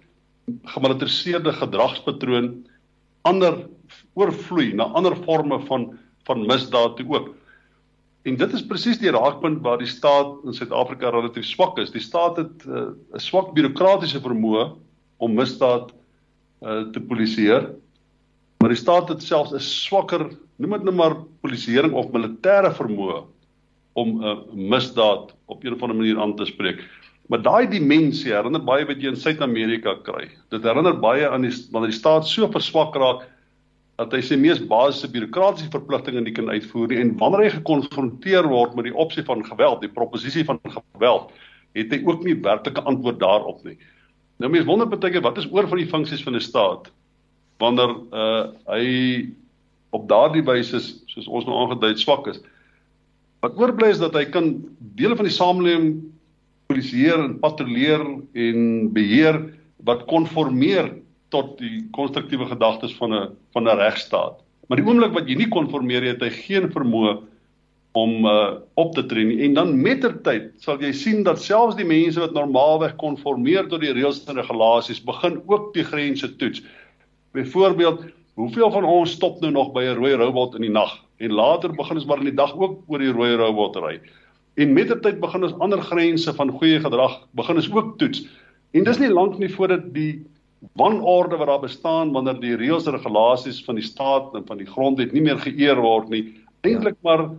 gemilitariseerde 0.74 1.52
gedragspatroon 1.52 2.66
ander 3.22 3.66
oorvloei 4.14 4.72
na 4.74 4.84
ander 4.84 5.16
forme 5.26 5.60
van 5.68 5.92
van 6.28 6.46
misdaad 6.46 6.96
toe 6.96 7.06
ook. 7.08 7.28
En 8.28 8.36
dit 8.36 8.52
is 8.52 8.66
presies 8.66 8.98
die 9.00 9.10
raakpunt 9.10 9.62
waar 9.64 9.78
die 9.80 9.88
staat 9.88 10.44
in 10.44 10.54
Suid-Afrika 10.54 11.10
relatief 11.10 11.46
swak 11.48 11.78
is. 11.80 11.90
Die 11.90 12.02
staat 12.04 12.36
het 12.36 12.66
uh, 12.68 12.92
'n 13.16 13.18
swak 13.18 13.54
bureaukratiese 13.56 14.20
vermoë 14.20 14.76
om 15.16 15.34
misdaad 15.34 15.92
uh, 16.62 16.84
te 16.92 17.00
polisieer. 17.00 17.70
Maar 18.60 18.68
die 18.68 18.78
staat 18.78 19.08
het 19.08 19.22
selfs 19.22 19.52
'n 19.52 19.64
swakker, 19.64 20.28
noem 20.56 20.70
dit 20.70 20.82
nou 20.82 20.94
maar 20.94 21.16
polisieering 21.40 21.92
of 21.92 22.12
militêre 22.12 22.72
vermoë 22.76 23.24
om 23.92 24.20
'n 24.20 24.24
uh, 24.24 24.36
misdaad 24.52 25.34
op 25.46 25.64
'n 25.64 25.72
of 25.72 25.82
ander 25.82 25.96
manier 25.96 26.20
aan 26.20 26.36
te 26.36 26.44
spreek. 26.44 26.84
Maar 27.30 27.42
daai 27.46 27.66
dimensie 27.70 28.32
herinner 28.34 28.62
baie 28.66 28.86
wat 28.88 28.98
jy 28.98 29.12
in 29.12 29.18
Suid-Amerika 29.18 29.94
kry. 30.06 30.24
Dit 30.50 30.64
herinner 30.66 30.96
baie 30.98 31.28
aan 31.28 31.46
die 31.46 31.52
wanneer 31.70 31.92
die 31.92 31.98
staat 32.00 32.26
so 32.26 32.48
verswak 32.50 32.96
raak 32.98 33.22
dat 34.00 34.16
hy 34.16 34.22
sy 34.24 34.38
mees 34.40 34.58
basiese 34.64 35.10
bureaukratiese 35.12 35.70
verpligtinge 35.70 36.24
nie 36.24 36.34
kan 36.34 36.50
uitvoer 36.50 36.90
nie 36.90 36.98
en 37.04 37.12
wanneer 37.20 37.44
hy 37.44 37.52
gekonfronteer 37.58 38.48
word 38.50 38.74
met 38.74 38.88
die 38.88 38.96
opsie 38.96 39.22
van 39.28 39.44
geweld, 39.46 39.84
die 39.84 39.92
proposisie 39.92 40.42
van 40.48 40.58
geweld, 40.64 41.30
het 41.78 41.92
hy 41.94 42.00
ook 42.08 42.24
nie 42.26 42.34
werklike 42.42 42.82
antwoord 42.88 43.20
daarop 43.22 43.62
nie. 43.68 43.76
Nou 44.40 44.50
mense 44.50 44.66
wonder 44.66 44.88
baie 44.90 45.12
keer 45.12 45.22
wat 45.22 45.38
is 45.38 45.50
oor 45.52 45.68
van 45.70 45.78
die 45.78 45.90
funksies 45.90 46.24
van 46.26 46.34
'n 46.34 46.42
staat 46.42 46.90
wanneer 47.60 47.94
uh 48.10 48.42
hy 48.72 48.86
op 49.94 50.08
daardie 50.08 50.42
wyse 50.42 50.80
soos 50.80 51.28
ons 51.28 51.46
nou 51.46 51.62
aangedui 51.62 51.94
het 51.94 52.02
swak 52.02 52.26
is. 52.26 52.40
Wat 53.42 53.54
oorbly 53.58 53.90
is 53.90 54.02
dat 54.02 54.14
hy 54.14 54.24
kan 54.24 54.64
dele 54.96 55.16
van 55.16 55.28
die 55.28 55.34
samelewing 55.34 56.09
polisieer 56.70 57.18
en 57.18 57.38
patrolleer 57.42 58.04
en 58.46 58.92
beheer 58.94 59.40
wat 59.88 60.06
konformeer 60.10 60.92
tot 61.34 61.56
die 61.58 61.82
konstruktiewe 61.96 62.46
gedagtes 62.50 62.94
van 62.98 63.14
'n 63.14 63.28
van 63.52 63.68
'n 63.68 63.78
regstaat. 63.78 64.40
Maar 64.68 64.78
die 64.78 64.86
oomblik 64.86 65.12
wat 65.12 65.28
jy 65.28 65.34
nie 65.34 65.50
konformeer 65.50 66.02
het 66.02 66.22
hy 66.22 66.30
geen 66.30 66.70
vermoë 66.70 67.18
om 67.92 68.26
uh, 68.26 68.62
op 68.78 68.94
te 68.94 69.02
tree 69.06 69.26
nie 69.26 69.40
en 69.46 69.54
dan 69.54 69.72
mettertyd 69.82 70.52
sal 70.62 70.78
jy 70.78 70.92
sien 70.94 71.24
dat 71.26 71.42
selfs 71.42 71.76
die 71.76 71.86
mense 71.86 72.20
wat 72.20 72.36
normaalweg 72.36 72.94
konformeer 72.96 73.66
tot 73.66 73.80
die 73.80 73.92
reëls 73.92 74.22
en 74.30 74.38
regulasies 74.38 75.02
begin 75.02 75.40
ook 75.46 75.74
die 75.74 75.84
grense 75.84 76.36
toets. 76.36 76.62
Byvoorbeeld, 77.34 78.04
hoeveel 78.34 78.70
van 78.70 78.84
ons 78.84 79.10
stop 79.10 79.40
nou 79.40 79.50
nog 79.50 79.72
by 79.72 79.82
'n 79.82 79.98
rooi 79.98 80.14
robot 80.14 80.54
in 80.54 80.62
die 80.62 80.70
nag 80.70 80.98
en 81.18 81.32
later 81.32 81.74
begin 81.74 81.96
ons 81.96 82.06
maar 82.06 82.18
in 82.18 82.30
die 82.30 82.38
dag 82.38 82.54
ook 82.54 82.82
oor 82.86 82.98
die 82.98 83.12
rooi 83.12 83.34
robot 83.34 83.76
ry. 83.76 84.00
En 84.54 84.72
met 84.72 84.88
die 84.88 84.98
tyd 85.00 85.20
begin 85.20 85.46
ons 85.46 85.58
ander 85.62 85.82
grense 85.82 86.34
van 86.34 86.50
goeie 86.50 86.80
gedrag 86.80 87.20
begin 87.38 87.56
ons 87.56 87.70
ook 87.72 87.98
toets. 87.98 88.24
En 88.74 88.84
dis 88.84 88.98
nie 88.98 89.10
lank 89.10 89.38
nie 89.38 89.50
voordat 89.52 89.86
die 89.94 90.24
wanorde 90.76 91.36
wat 91.40 91.48
daar 91.48 91.62
bestaan 91.62 92.12
wanneer 92.12 92.40
die 92.40 92.56
reëls 92.56 92.86
en 92.86 92.96
regulasies 92.98 93.62
van 93.64 93.78
die 93.80 93.86
staat 93.86 94.34
en 94.34 94.44
van 94.46 94.60
die 94.60 94.68
grondwet 94.68 95.14
nie 95.16 95.22
meer 95.24 95.38
geëer 95.40 95.80
word 95.80 96.10
nie, 96.12 96.24
eintlik 96.66 96.98
maar 97.06 97.30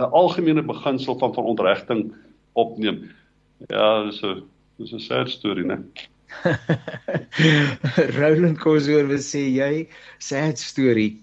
'n 0.00 0.12
algemene 0.16 0.62
beginsel 0.62 1.18
van 1.18 1.34
verontregting 1.34 2.12
opneem. 2.52 3.10
Ja, 3.68 4.04
dis 4.04 4.22
'n 4.22 4.42
dis 4.78 4.92
'n 4.92 4.98
sad 4.98 5.30
storie, 5.30 5.64
né? 5.64 5.82
Roland 8.18 8.58
Kosoor 8.58 9.06
wil 9.06 9.18
sê 9.18 9.42
jy 9.50 9.88
sad 10.18 10.58
story. 10.58 11.16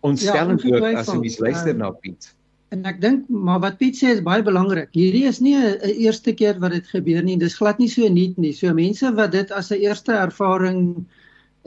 Ons 0.00 0.22
ja, 0.22 0.30
stel 0.30 0.48
ja, 0.48 0.76
ook 0.76 0.96
as 0.96 1.08
jy 1.08 1.34
luister 1.38 1.74
na 1.74 1.90
Piet. 1.90 2.34
En 2.74 2.84
ek 2.86 3.00
dink 3.02 3.22
maar 3.46 3.58
wat 3.62 3.78
Piet 3.80 3.96
sê 3.98 4.12
is 4.14 4.20
baie 4.26 4.42
belangrik. 4.46 4.92
Hierdie 4.94 5.24
is 5.28 5.40
nie 5.42 5.56
'n 5.58 5.94
eerste 6.06 6.32
keer 6.40 6.58
wat 6.64 6.70
dit 6.76 6.90
gebeur 6.90 7.24
nie. 7.26 7.36
Dis 7.38 7.56
glad 7.58 7.80
nie 7.82 7.88
so 7.90 8.08
nuut 8.08 8.36
nie. 8.38 8.52
So 8.58 8.74
mense 8.74 9.10
wat 9.16 9.32
dit 9.32 9.50
as 9.60 9.70
'n 9.72 9.80
eerste 9.86 10.12
ervaring 10.12 11.06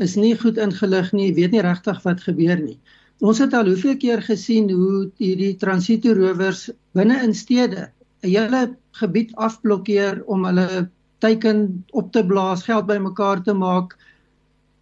is 0.05 0.15
nie 0.15 0.35
goed 0.43 0.57
ingelig 0.57 1.11
nie, 1.11 1.33
weet 1.39 1.51
nie 1.51 1.65
regtig 1.65 1.99
wat 2.03 2.23
gebeur 2.27 2.61
nie. 2.61 2.79
Ons 3.19 3.39
het 3.43 3.53
al 3.53 3.67
hoeveel 3.67 3.97
keer 3.97 4.21
gesien 4.21 4.71
hoe 4.71 5.11
hierdie 5.19 5.57
transito 5.65 6.13
rowers 6.13 6.69
binne 6.95 7.19
in 7.23 7.33
stede 7.33 7.91
'n 8.23 8.29
hele 8.29 8.63
gebied 9.01 9.35
afblokkeer 9.35 10.23
om 10.25 10.45
hulle 10.45 10.89
teiken 11.19 11.83
op 11.91 12.11
te 12.11 12.23
blaas, 12.25 12.63
geld 12.63 12.87
bymekaar 12.87 13.43
te 13.43 13.53
maak 13.53 13.97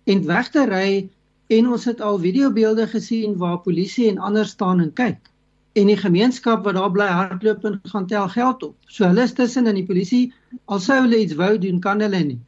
en 0.05 0.25
weg 0.25 0.49
te 0.49 0.65
ry 0.69 1.09
en 1.49 1.67
ons 1.67 1.85
het 1.85 2.01
al 2.01 2.19
videobeelde 2.19 2.87
gesien 2.87 3.37
waar 3.37 3.59
polisie 3.65 4.09
en 4.09 4.17
ander 4.17 4.45
staan 4.45 4.81
en 4.81 4.93
kyk 4.93 5.30
en 5.79 5.87
die 5.87 5.97
gemeenskap 5.97 6.65
wat 6.67 6.75
daar 6.75 6.91
bly 6.91 7.07
hardloop 7.07 7.65
en 7.65 7.79
gaan 7.93 8.07
tel 8.07 8.27
geld 8.29 8.63
op. 8.63 8.75
So 8.87 9.07
hulle 9.07 9.23
is 9.23 9.33
tussen 9.33 9.67
in 9.71 9.79
die 9.79 9.87
polisie 9.87 10.31
al 10.65 10.81
sou 10.83 11.01
hulle 11.03 11.21
iets 11.23 11.37
wou 11.39 11.53
doen 11.57 11.79
kan 11.83 12.03
hulle 12.03 12.23
nie. 12.33 12.39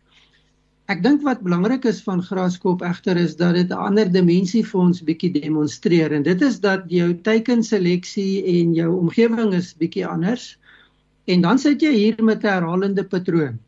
Ek 0.91 0.99
dink 1.03 1.21
wat 1.23 1.45
belangrik 1.45 1.85
is 1.87 2.01
van 2.03 2.19
Graskop 2.21 2.81
egter 2.83 3.17
is 3.17 3.37
dat 3.39 3.55
dit 3.55 3.69
'n 3.71 3.85
ander 3.87 4.11
dimensie 4.11 4.63
vir 4.67 4.79
ons 4.81 4.99
bietjie 5.01 5.31
demonstreer 5.31 6.11
en 6.11 6.23
dit 6.23 6.41
is 6.41 6.59
dat 6.59 6.83
jou 6.87 7.13
teikenseleksie 7.13 8.43
en 8.43 8.73
jou 8.75 8.89
omgewing 8.99 9.53
is 9.53 9.73
bietjie 9.73 10.05
anders. 10.05 10.57
En 11.25 11.41
dan 11.41 11.57
sit 11.57 11.81
jy 11.81 11.93
hier 11.93 12.23
met 12.23 12.43
'n 12.43 12.47
herhalende 12.47 13.03
patroon 13.03 13.59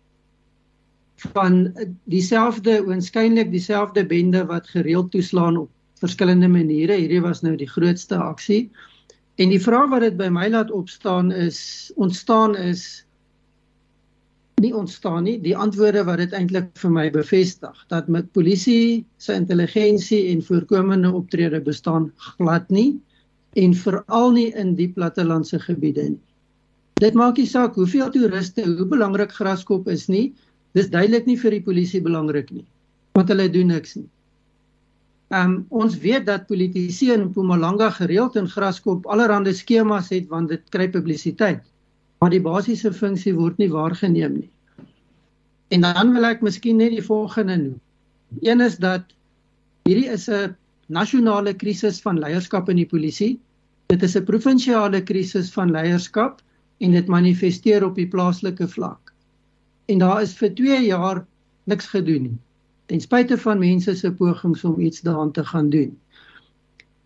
van 1.15 1.71
dieselfde 2.03 2.83
oënskynlik 2.83 3.51
dieselfde 3.51 4.05
bende 4.05 4.45
wat 4.45 4.67
gereeld 4.67 5.11
toeslaan 5.11 5.57
op 5.57 5.69
verskillende 5.99 6.47
maniere. 6.47 6.93
Hierdie 6.99 7.21
was 7.21 7.41
nou 7.41 7.55
die 7.55 7.69
grootste 7.69 8.17
aksie. 8.17 8.69
En 9.35 9.51
die 9.51 9.59
vraag 9.59 9.89
wat 9.91 10.05
dit 10.05 10.15
by 10.17 10.29
my 10.31 10.47
laat 10.49 10.71
opstaan 10.71 11.31
is 11.31 11.91
ontstaan 11.95 12.55
is 12.55 13.03
nie 14.63 14.71
ontstaan 14.75 15.25
nie. 15.27 15.35
Die 15.43 15.55
antwoorde 15.57 16.05
wat 16.07 16.21
dit 16.23 16.35
eintlik 16.37 16.69
vir 16.79 16.93
my 16.95 17.09
bevestig 17.11 17.81
dat 17.91 18.07
met 18.07 18.31
polisie 18.31 19.03
se 19.17 19.35
intelligensie 19.35 20.21
en 20.31 20.43
voorkomende 20.43 21.11
optrede 21.11 21.59
bestaan 21.61 22.11
glad 22.37 22.69
nie 22.71 22.95
en 23.59 23.75
veral 23.75 24.31
nie 24.31 24.47
in 24.55 24.75
die 24.79 24.87
plattelandse 24.95 25.59
gebiede 25.59 26.09
nie. 26.13 26.23
Dit 27.03 27.15
maak 27.19 27.35
nie 27.35 27.47
saak 27.47 27.75
hoeveel 27.75 28.07
toeriste, 28.11 28.63
hoe 28.63 28.87
belangrik 28.87 29.35
graskop 29.35 29.89
is 29.91 30.07
nie, 30.07 30.29
dis 30.75 30.87
duidelik 30.87 31.27
nie 31.27 31.35
vir 31.39 31.57
die 31.57 31.63
polisie 31.63 32.01
belangrik 32.03 32.51
nie 32.55 32.65
want 33.15 33.29
hulle 33.31 33.47
doen 33.47 33.69
niks 33.71 33.93
nie. 33.95 34.09
Ehm 35.33 35.51
um, 35.51 35.53
ons 35.69 35.95
weet 35.97 36.25
dat 36.25 36.45
politici 36.45 37.07
in 37.11 37.23
Mpumalanga 37.27 37.89
gereeld 37.89 38.35
in 38.35 38.47
Graskop 38.47 39.07
allerlei 39.09 39.53
skemas 39.53 40.11
het 40.13 40.27
want 40.29 40.49
dit 40.49 40.61
kry 40.69 40.85
publisiteit. 40.89 41.63
Maar 42.19 42.29
die 42.29 42.41
basiese 42.41 42.91
funksie 42.93 43.33
word 43.33 43.57
nie 43.57 43.71
waargeneem 43.71 44.35
nie. 44.35 44.51
En 45.73 45.81
dan 45.81 46.13
wil 46.13 46.29
ek 46.29 46.45
miskien 46.45 46.77
net 46.77 46.93
die 46.93 47.01
volgende 47.01 47.57
noem. 47.57 47.81
Een 48.41 48.61
is 48.61 48.77
dat 48.77 49.17
hierdie 49.89 50.13
is 50.13 50.29
'n 50.29 50.55
nasionale 50.87 51.53
krisis 51.53 52.01
van 52.01 52.19
leierskap 52.19 52.69
in 52.69 52.77
die 52.77 52.91
polisie. 52.93 53.39
Dit 53.89 54.03
is 54.03 54.15
'n 54.15 54.25
provinsiale 54.29 55.01
krisis 55.01 55.49
van 55.51 55.71
leierskap 55.71 56.41
en 56.77 56.91
dit 56.91 57.07
manifesteer 57.07 57.85
op 57.85 57.95
die 57.95 58.07
plaaslike 58.07 58.67
vlak. 58.67 59.13
En 59.85 59.97
daar 59.97 60.21
is 60.21 60.37
vir 60.37 60.53
2 60.53 60.85
jaar 60.85 61.25
niks 61.65 61.85
gedoen 61.85 62.21
nie 62.21 62.39
ten 62.85 63.01
spyte 63.01 63.37
van 63.37 63.59
mense 63.59 63.95
se 63.95 64.11
pogings 64.11 64.63
om 64.63 64.79
iets 64.79 65.01
daaraan 65.01 65.31
te 65.31 65.45
gaan 65.45 65.69
doen. 65.69 65.97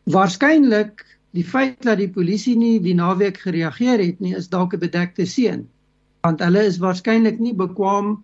Waarskynlik 0.03 1.05
die 1.31 1.45
feit 1.45 1.83
dat 1.85 1.97
die 1.97 2.09
polisie 2.09 2.55
nie 2.57 2.79
die 2.81 2.95
naweek 2.97 3.37
gereageer 3.37 4.01
het 4.01 4.19
nie 4.19 4.35
is 4.35 4.49
dalk 4.49 4.73
'n 4.73 4.79
bedekte 4.79 5.25
seën 5.25 5.67
want 6.25 6.41
hulle 6.43 6.63
is 6.67 6.79
waarskynlik 6.83 7.39
nie 7.39 7.53
bekwam 7.53 8.17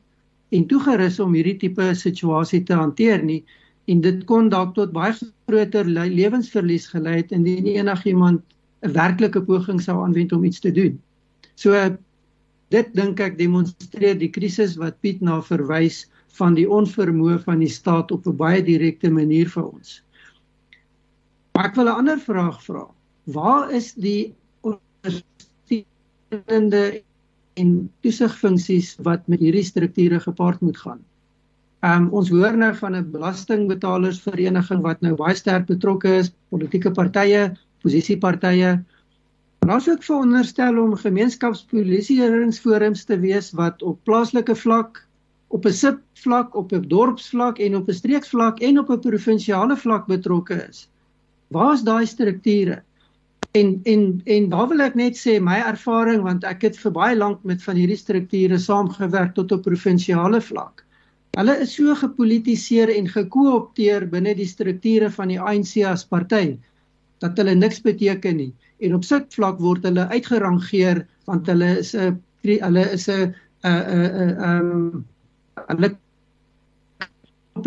en 0.56 0.66
toegerus 0.68 1.20
om 1.20 1.34
hierdie 1.34 1.58
tipe 1.62 1.94
situasie 1.96 2.64
te 2.64 2.74
hanteer 2.74 3.24
nie 3.24 3.44
en 3.92 4.02
dit 4.02 4.24
kon 4.26 4.50
dalk 4.50 4.74
tot 4.76 4.92
baie 4.96 5.14
groter 5.48 5.86
lewensverlies 5.86 6.88
gelei 6.94 7.20
het 7.22 7.32
indien 7.32 7.68
enigiemand 7.76 8.42
'n 8.84 8.92
werklike 8.94 9.42
poging 9.42 9.82
sou 9.82 10.04
aanwend 10.04 10.34
om 10.34 10.44
iets 10.44 10.60
te 10.60 10.72
doen. 10.72 11.00
So 11.56 11.98
dit 12.70 12.88
dink 12.94 13.20
ek 13.20 13.38
demonstreer 13.38 14.18
die 14.18 14.30
krisis 14.30 14.76
wat 14.76 15.00
Piet 15.02 15.22
na 15.22 15.42
verwys 15.42 16.06
van 16.38 16.54
die 16.58 16.66
onvermoë 16.70 17.40
van 17.44 17.60
die 17.64 17.72
staat 17.72 18.12
op 18.12 18.28
'n 18.28 18.38
baie 18.38 18.64
direkte 18.64 19.12
manier 19.12 19.50
vir 19.50 19.68
ons. 19.68 20.04
Maar 21.54 21.66
ek 21.66 21.76
wil 21.76 21.86
'n 21.86 21.98
ander 22.02 22.20
vraag 22.20 22.64
vra. 22.64 22.88
Waar 23.24 23.72
is 23.72 23.94
die 23.94 24.34
ondersteunende 24.62 27.02
en 27.54 27.92
toesigfunksies 28.02 28.98
wat 29.02 29.28
met 29.28 29.40
hierdie 29.40 29.64
strukture 29.64 30.20
gepaard 30.20 30.62
moet 30.62 30.78
gaan? 30.78 31.00
Ehm 31.80 32.04
um, 32.04 32.10
ons 32.10 32.30
hoor 32.30 32.58
nou 32.58 32.76
van 32.76 32.96
'n 32.96 33.12
belastingbetalersvereniging 33.12 34.82
wat 34.82 35.02
nou 35.02 35.16
baie 35.16 35.36
sterk 35.36 35.66
betrokke 35.66 36.18
is, 36.18 36.32
politieke 36.50 36.92
partye, 36.92 37.58
posisiepartye. 37.82 38.84
Ons 39.66 39.90
ook 39.90 40.04
veronderstel 40.04 40.82
om 40.82 40.96
gemeenskapspolisieeringsforums 40.96 43.06
te 43.06 43.20
wees 43.20 43.52
wat 43.52 43.82
op 43.82 44.04
plaaslike 44.04 44.56
vlak 44.56 45.08
op 45.48 45.66
'n 45.66 45.72
subvlak, 45.72 46.56
op 46.56 46.72
'n 46.72 46.88
dorpsvlak 46.88 47.60
en 47.60 47.76
op 47.76 47.88
'n 47.90 47.94
streeksvlak 47.94 48.60
en 48.60 48.80
op 48.80 48.90
'n 48.90 49.00
provinsiale 49.00 49.78
vlak 49.78 50.06
betrokke 50.06 50.68
is. 50.70 50.90
Waar 51.48 51.74
is 51.74 51.82
daai 51.82 52.06
strukture? 52.06 52.84
En 53.52 53.80
en 53.84 54.22
en 54.26 54.50
daar 54.50 54.68
wil 54.68 54.82
ek 54.82 54.96
net 54.96 55.16
sê 55.18 55.40
my 55.42 55.60
ervaring 55.66 56.24
want 56.24 56.44
ek 56.44 56.62
het 56.62 56.78
vir 56.78 56.92
baie 56.92 57.16
lank 57.16 57.44
met 57.44 57.64
van 57.64 57.76
hierdie 57.76 57.98
strukture 57.98 58.58
saamgewerk 58.58 59.34
tot 59.34 59.52
op 59.52 59.62
provinsiale 59.62 60.42
vlak. 60.42 60.84
Hulle 61.38 61.58
is 61.60 61.76
so 61.76 61.96
gepolitiseer 61.96 62.90
en 62.90 63.08
gekoopteer 63.08 64.10
binne 64.10 64.36
die 64.36 64.48
strukture 64.48 65.10
van 65.12 65.28
die 65.28 65.40
ANC 65.40 65.84
as 65.84 66.06
party 66.06 66.58
dat 67.20 67.38
hulle 67.38 67.56
niks 67.56 67.82
beteken 67.82 68.36
nie. 68.36 68.54
En 68.80 68.96
op 68.96 69.04
subvlak 69.04 69.60
word 69.60 69.84
hulle 69.84 70.08
uitgerangeer 70.12 71.06
want 71.26 71.48
hulle 71.48 71.78
is 71.80 71.96
'n 71.96 72.22
hulle 72.44 72.92
is 72.92 73.08
'n 73.10 73.34
'n 73.64 73.82
'n 73.96 74.34
'n 74.52 75.06
hulle 75.68 75.92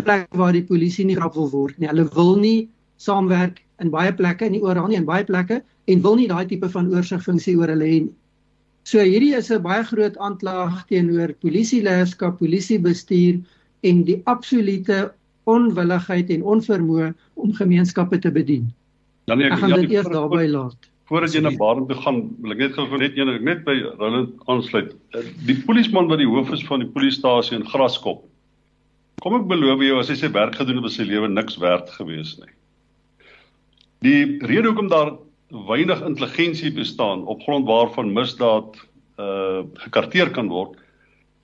plek 0.03 0.27
waar 0.37 0.53
die 0.53 0.65
polisie 0.65 1.05
nie 1.05 1.17
grap 1.17 1.35
wil 1.35 1.49
word 1.51 1.77
nie. 1.79 1.89
Hulle 1.89 2.05
wil 2.15 2.35
nie 2.39 2.69
saamwerk 3.01 3.61
in 3.83 3.91
baie 3.93 4.11
plekke 4.13 4.49
nie 4.51 4.61
oral 4.61 4.89
nie 4.91 4.99
in 4.99 5.07
baie 5.07 5.25
plekke 5.25 5.61
en 5.89 6.01
wil 6.05 6.17
nie 6.19 6.27
daai 6.29 6.45
tipe 6.47 6.69
van 6.69 6.89
oorsigfunksie 6.93 7.57
oor 7.57 7.71
hulle 7.73 7.87
hê 7.87 7.99
nie. 8.05 8.15
So 8.83 9.03
hierdie 9.03 9.35
is 9.37 9.51
'n 9.51 9.61
baie 9.61 9.83
groot 9.83 10.17
aanklag 10.17 10.85
teenoor 10.87 11.33
polisieleierskap, 11.45 12.39
polisiebestuur 12.39 13.41
en 13.83 14.03
die 14.03 14.21
absolute 14.25 15.11
onwilligheid 15.45 16.29
en 16.29 16.43
onvermoë 16.43 17.13
om 17.35 17.53
gemeenskappe 17.53 18.19
te 18.19 18.31
bedien. 18.31 18.69
Dan 19.27 19.41
ek 19.41 19.59
gaan 19.59 19.75
dit 19.81 19.91
eers 19.91 20.09
daarby 20.09 20.47
laat. 20.47 20.89
Voordat 21.09 21.33
jy 21.33 21.41
na 21.41 21.51
Baring 21.57 21.87
toe 21.89 21.97
gaan, 22.03 22.19
wil 22.43 22.53
ek 22.53 22.59
net 22.61 22.75
gou 22.77 22.97
net 23.01 23.15
een 23.17 23.31
net 23.45 23.63
by 23.65 23.75
Roland 23.97 24.35
aansluit. 24.51 24.91
Eh, 25.17 25.23
die 25.47 25.57
polisieman 25.65 26.09
wat 26.11 26.21
die 26.21 26.29
hoof 26.29 26.51
is 26.53 26.65
van 26.67 26.83
die 26.83 26.91
polisiestasie 26.93 27.57
in 27.57 27.65
Graskop. 27.65 28.21
Kom 29.23 29.35
ek 29.39 29.47
beloof 29.49 29.81
jou 29.83 29.97
as 29.99 30.11
hy 30.13 30.19
sy 30.19 30.29
werk 30.35 30.59
gedoen 30.59 30.77
het, 30.77 30.85
was 30.85 30.99
sy 30.99 31.07
lewe 31.09 31.27
niks 31.27 31.57
werd 31.59 31.89
gewees 31.97 32.35
nie. 32.37 32.53
Die 34.05 34.37
rede 34.47 34.69
hoekom 34.69 34.91
daar 34.93 35.15
weinig 35.67 36.01
intelligensie 36.05 36.69
bestaan 36.71 37.25
op 37.25 37.41
grond 37.41 37.65
waarvan 37.67 38.13
misdaad 38.13 38.77
uh 39.19 39.65
gekarteer 39.81 40.29
kan 40.31 40.47
word 40.47 40.77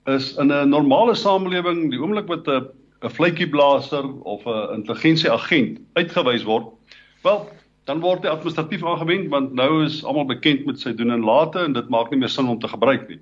is 0.06 0.36
in 0.38 0.52
'n 0.52 0.70
normale 0.70 1.14
samelewing 1.14 1.90
die 1.90 1.98
oomblik 2.00 2.30
wat 2.30 2.48
'n 2.48 2.70
'n 3.02 3.10
vletjieblaser 3.10 4.06
of 4.22 4.46
'n 4.46 4.74
intelligensieagent 4.78 5.80
uitgewys 5.98 6.44
word, 6.44 6.66
wel 7.22 7.50
dan 7.86 8.02
word 8.02 8.24
hy 8.26 8.32
administratief 8.34 8.82
aangewend 8.84 9.30
want 9.30 9.54
nou 9.54 9.84
is 9.84 10.02
almal 10.04 10.26
bekend 10.26 10.66
met 10.66 10.80
sy 10.82 10.92
doen 10.96 11.14
en 11.14 11.24
late 11.26 11.62
en 11.62 11.76
dit 11.76 11.90
maak 11.92 12.10
nie 12.10 12.18
meer 12.18 12.32
sin 12.32 12.50
om 12.50 12.58
te 12.58 12.70
gebruik 12.70 13.06
nie. 13.08 13.20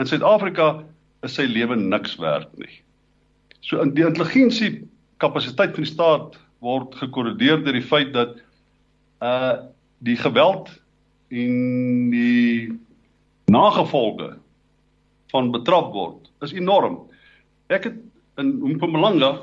In 0.00 0.08
Suid-Afrika 0.08 0.84
is 1.26 1.36
sy 1.36 1.44
lewe 1.48 1.76
niks 1.76 2.16
werd 2.20 2.48
nie. 2.60 2.72
So 3.60 3.82
in 3.82 3.92
die 3.96 4.06
intelligensie 4.06 4.86
kapasiteit 5.20 5.76
van 5.76 5.84
die 5.84 5.92
staat 5.92 6.40
word 6.64 6.96
gekorrigeer 6.96 7.60
deur 7.64 7.76
die 7.76 7.84
feit 7.84 8.12
dat 8.16 8.40
uh 9.24 9.72
die 10.04 10.16
geweld 10.20 10.68
en 11.32 12.10
die 12.12 12.68
nagevolge 13.48 14.34
van 15.32 15.48
betrap 15.54 15.88
word 15.94 16.28
is 16.44 16.52
enorm. 16.52 16.98
Ek 17.72 17.88
het 17.88 17.96
in 18.36 18.52
Mpumalanga 18.76 19.38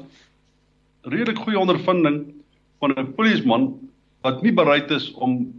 redelik 1.10 1.42
goeie 1.42 1.60
ondervinding 1.60 2.22
van 2.80 2.94
'n 2.94 3.14
polisieman 3.18 3.74
wat 4.24 4.42
nie 4.44 4.54
bereid 4.56 4.92
is 4.92 5.12
om 5.14 5.52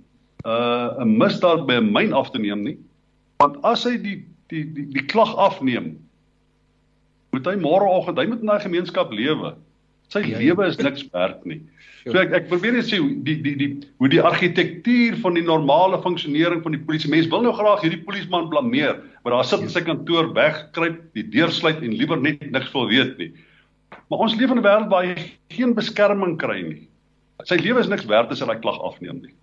'n 0.45 0.51
uh, 0.51 1.05
misdaad 1.05 1.67
by 1.69 1.81
'n 1.81 1.93
myn 1.93 2.13
af 2.13 2.31
te 2.31 2.39
neem 2.39 2.63
nie. 2.65 2.79
Want 3.41 3.61
as 3.63 3.85
hy 3.85 3.97
die 3.97 4.25
die 4.53 4.65
die 4.65 4.89
die 4.93 5.07
klag 5.09 5.37
afneem, 5.37 5.97
moet 7.33 7.47
hy 7.47 7.57
môreoggend, 7.61 8.19
hy 8.19 8.27
moet 8.27 8.41
in 8.41 8.53
daai 8.53 8.61
gemeenskap 8.61 9.13
lewe. 9.13 9.55
Sy 10.13 10.21
ja, 10.21 10.37
ja. 10.37 10.39
lewe 10.39 10.67
is 10.69 10.77
niks 10.77 11.07
werd 11.13 11.45
nie. 11.49 11.61
So 12.05 12.21
ek 12.21 12.35
ek 12.37 12.49
probeer 12.51 12.77
net 12.77 12.89
sê 12.91 13.01
die 13.25 13.39
die 13.41 13.55
die 13.57 13.71
hoe 14.03 14.11
die 14.13 14.21
argitektuur 14.21 15.17
van 15.25 15.39
die 15.39 15.45
normale 15.45 16.01
funksionering 16.05 16.61
van 16.63 16.77
die 16.77 16.83
polisie. 16.85 17.11
Mense 17.11 17.33
wil 17.33 17.47
nou 17.47 17.55
graag 17.57 17.81
hierdie 17.81 18.03
polisieman 18.05 18.51
blameer, 18.53 19.01
maar 19.25 19.39
daar 19.39 19.49
sit 19.49 19.65
in 19.65 19.73
sy 19.73 19.81
kantoor 19.87 20.35
wegkruip, 20.37 21.01
die 21.17 21.25
deur 21.33 21.53
sluit 21.53 21.81
en 21.81 21.97
liewer 21.97 22.21
net 22.21 22.45
niks 22.53 22.73
wil 22.77 22.91
weet 22.93 23.17
nie. 23.19 23.33
Maar 24.13 24.27
ons 24.27 24.37
leef 24.37 24.53
in 24.53 24.61
'n 24.61 24.67
wêreld 24.67 24.93
waar 24.93 25.09
jy 25.09 25.17
geen 25.57 25.73
beskerming 25.75 26.37
kry 26.39 26.61
nie. 26.63 26.83
Sy 27.43 27.59
lewe 27.59 27.81
is 27.81 27.89
niks 27.91 28.07
werd 28.07 28.31
as 28.31 28.41
hy 28.41 28.47
daai 28.47 28.61
klag 28.63 28.79
afneem 28.81 29.23
nie. 29.23 29.35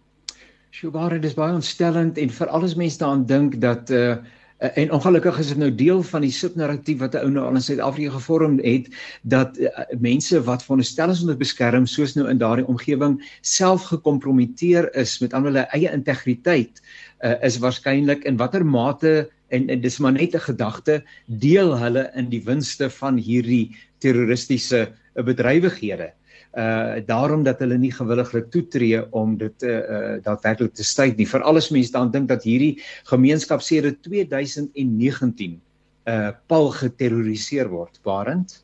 Shubare, 0.71 1.19
dis 1.19 1.35
baie 1.35 1.53
ontstellend 1.53 2.17
en 2.17 2.29
vir 2.31 2.47
alles 2.47 2.77
mense 2.79 3.01
daaraan 3.01 3.25
dink 3.27 3.59
dat 3.59 3.91
uh 3.91 4.15
en 4.61 4.91
ongelukkig 4.93 5.39
is 5.41 5.47
dit 5.47 5.57
nou 5.57 5.71
deel 5.73 6.03
van 6.05 6.21
die 6.21 6.31
subnarratief 6.31 6.99
wat 7.01 7.15
'n 7.17 7.25
ou 7.25 7.29
nou 7.33 7.45
al 7.45 7.55
in 7.57 7.63
Suid-Afrika 7.65 8.11
gevorm 8.13 8.59
het 8.61 8.91
dat 9.21 9.57
uh, 9.57 9.69
mense 9.97 10.43
wat 10.43 10.63
veronderstel 10.63 11.09
is 11.09 11.21
om 11.21 11.27
te 11.27 11.37
beskerm 11.37 11.87
soos 11.89 12.13
nou 12.13 12.29
in 12.29 12.37
daardie 12.37 12.67
omgewing 12.67 13.17
self 13.41 13.89
gekompromiteer 13.89 14.93
is 14.95 15.17
met 15.19 15.33
aan 15.33 15.49
hulle 15.49 15.65
eie 15.73 15.89
integriteit 15.91 16.81
uh, 17.25 17.33
is 17.41 17.57
waarskynlik 17.57 18.23
in 18.23 18.37
watter 18.37 18.65
mate 18.65 19.29
en, 19.49 19.69
en 19.69 19.81
dis 19.81 19.97
maar 19.97 20.13
net 20.13 20.35
'n 20.35 20.45
gedagte 20.45 21.01
deel 21.25 21.77
hulle 21.77 22.11
in 22.15 22.29
die 22.29 22.43
winste 22.45 22.89
van 22.89 23.17
hierdie 23.17 23.73
terroristiese 23.97 24.93
bedrywighede 25.15 26.13
uh 26.51 26.99
daarom 27.07 27.43
dat 27.43 27.59
hulle 27.63 27.77
nie 27.77 27.91
gewilliglik 27.95 28.49
toetree 28.51 29.03
om 29.15 29.37
dit 29.37 29.63
uh, 29.63 29.77
uh 29.77 30.15
daadwerklik 30.23 30.73
te 30.73 30.83
stryd 30.83 31.17
nie. 31.17 31.27
Vir 31.27 31.45
alles 31.47 31.69
mense 31.71 31.91
dan 31.91 32.11
dink 32.11 32.27
dat 32.27 32.43
hierdie 32.43 32.81
gemeenskap 33.07 33.61
sedert 33.61 34.01
2019 34.03 35.61
uh 36.07 36.31
pal 36.47 36.69
geterroriseer 36.75 37.69
word. 37.71 38.01
Barend? 38.03 38.63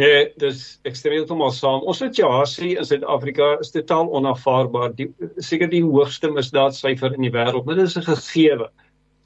Nee, 0.00 0.30
dis 0.40 0.78
ekstreem 0.88 1.26
totaal 1.28 1.50
saam. 1.52 1.82
Ons 1.84 2.00
situasie 2.00 2.76
in 2.78 2.86
Suid-Afrika 2.88 3.58
is 3.60 3.70
totaal 3.74 4.08
onaanvaarbaar. 4.16 4.94
Die 4.96 5.10
seker 5.38 5.68
die 5.70 5.82
hoogste 5.84 6.30
misdaadsyfer 6.32 7.14
in 7.18 7.26
die 7.26 7.34
wêreld. 7.34 7.66
Dit 7.68 7.82
is 7.84 7.96
'n 7.98 8.06
gegewe. 8.08 8.70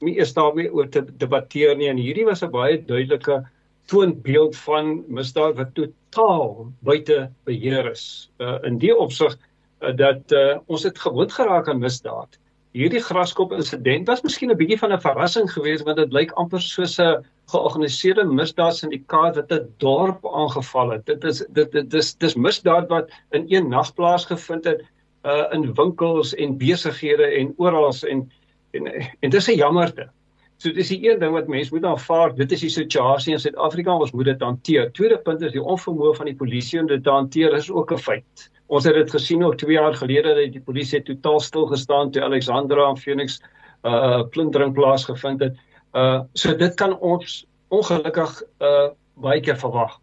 nie 0.03 0.17
eers 0.19 0.33
daarmee 0.35 0.71
oor 0.73 0.89
te 0.91 1.01
debatteer 1.01 1.75
nie 1.77 1.87
en 1.89 1.97
hierdie 1.97 2.25
was 2.27 2.43
'n 2.43 2.51
baie 2.51 2.77
duidelike 2.77 3.43
toonbeeld 3.85 4.57
van 4.57 5.03
misdaad 5.07 5.55
wat 5.55 5.75
totaal 5.75 6.71
buite 6.79 7.29
beheer 7.43 7.91
is. 7.91 8.31
Uh, 8.37 8.57
in 8.61 8.79
die 8.81 8.95
opsig 8.95 9.35
uh, 9.35 9.93
dat 9.95 10.31
uh, 10.31 10.57
ons 10.65 10.83
het 10.83 10.99
gewoond 10.99 11.33
geraak 11.33 11.69
aan 11.69 11.79
misdaad. 11.79 12.39
Hierdie 12.75 12.99
graskop 12.99 13.53
insident 13.55 14.07
was 14.07 14.23
miskien 14.25 14.51
'n 14.51 14.57
bietjie 14.59 14.79
van 14.79 14.91
'n 14.93 15.01
verrassing 15.01 15.51
geweest 15.51 15.85
want 15.87 15.97
dit 15.97 16.11
lyk 16.11 16.31
amper 16.31 16.61
soos 16.61 16.97
'n 16.99 17.23
georganiseerde 17.51 18.25
misdaadsyndikaat 18.25 19.35
wat 19.35 19.51
'n 19.51 19.69
dorp 19.77 20.25
aangeval 20.27 20.89
het. 20.89 21.05
Dit 21.05 21.23
is 21.23 21.45
dit 21.49 21.71
dit 21.71 21.89
dis 21.91 22.15
dis 22.15 22.35
misdaad 22.35 22.89
wat 22.89 23.09
in 23.31 23.45
een 23.47 23.69
nag 23.69 23.93
plaasgevind 23.93 24.65
het 24.65 24.83
uh 25.23 25.45
in 25.51 25.73
winkels 25.73 26.35
en 26.35 26.57
besighede 26.57 27.25
en 27.39 27.53
oral 27.57 27.93
en 28.09 28.31
en 28.71 28.83
en 29.19 29.29
dis 29.29 29.47
'n 29.47 29.55
jammerte. 29.55 30.09
So 30.57 30.71
dis 30.71 30.87
die 30.87 31.01
een 31.03 31.19
ding 31.19 31.33
wat 31.35 31.49
mense 31.51 31.73
moet 31.75 31.85
aanvaar, 31.85 32.35
dit 32.35 32.51
is 32.55 32.61
die 32.63 32.71
situasie 32.71 33.33
in 33.35 33.41
Suid-Afrika, 33.43 33.95
ons 33.99 34.13
moet 34.15 34.29
dit 34.29 34.43
hanteer. 34.43 34.91
Tweede 34.95 35.17
punt 35.25 35.43
is 35.43 35.51
die 35.51 35.63
onvermoë 35.63 36.13
van 36.15 36.29
die 36.29 36.37
polisie 36.39 36.79
om 36.79 36.87
dit 36.87 37.03
te 37.03 37.11
hanteer 37.11 37.55
is 37.57 37.67
ook 37.71 37.91
'n 37.91 37.99
feit. 37.99 38.49
Ons 38.67 38.85
het 38.87 38.95
dit 38.95 39.11
gesien 39.11 39.43
ook 39.43 39.57
2 39.57 39.75
jaar 39.75 39.93
gelede 39.93 40.33
dat 40.35 40.53
die 40.53 40.61
polisie 40.61 41.03
totaal 41.03 41.39
stil 41.39 41.67
gestaan 41.67 42.11
toe 42.11 42.23
Alexandra 42.23 42.89
en 42.89 42.97
Phoenix 42.97 43.41
uh 43.83 44.23
plundering 44.31 44.73
plaasgevind 44.73 45.39
het. 45.39 45.57
Uh 45.93 46.21
so 46.33 46.55
dit 46.55 46.73
kan 46.75 46.97
ons 46.99 47.45
ongelukkig 47.69 48.41
uh 48.61 48.89
baie 49.13 49.41
keer 49.41 49.57
verwag. 49.57 49.99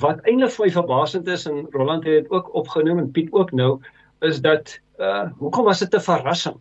Wat 0.00 0.20
eintlik 0.24 0.50
vir 0.50 0.70
verbasend 0.70 1.28
is 1.28 1.46
en 1.46 1.66
Roland 1.70 2.04
het 2.04 2.22
dit 2.22 2.30
ook 2.30 2.54
opgenoem 2.54 2.98
en 2.98 3.10
Piet 3.10 3.32
ook 3.32 3.52
nou 3.52 3.80
is 4.20 4.40
dat 4.40 4.80
uh 4.98 5.30
hoekom 5.38 5.64
was 5.64 5.78
dit 5.78 5.94
'n 5.94 6.00
verrassing? 6.00 6.56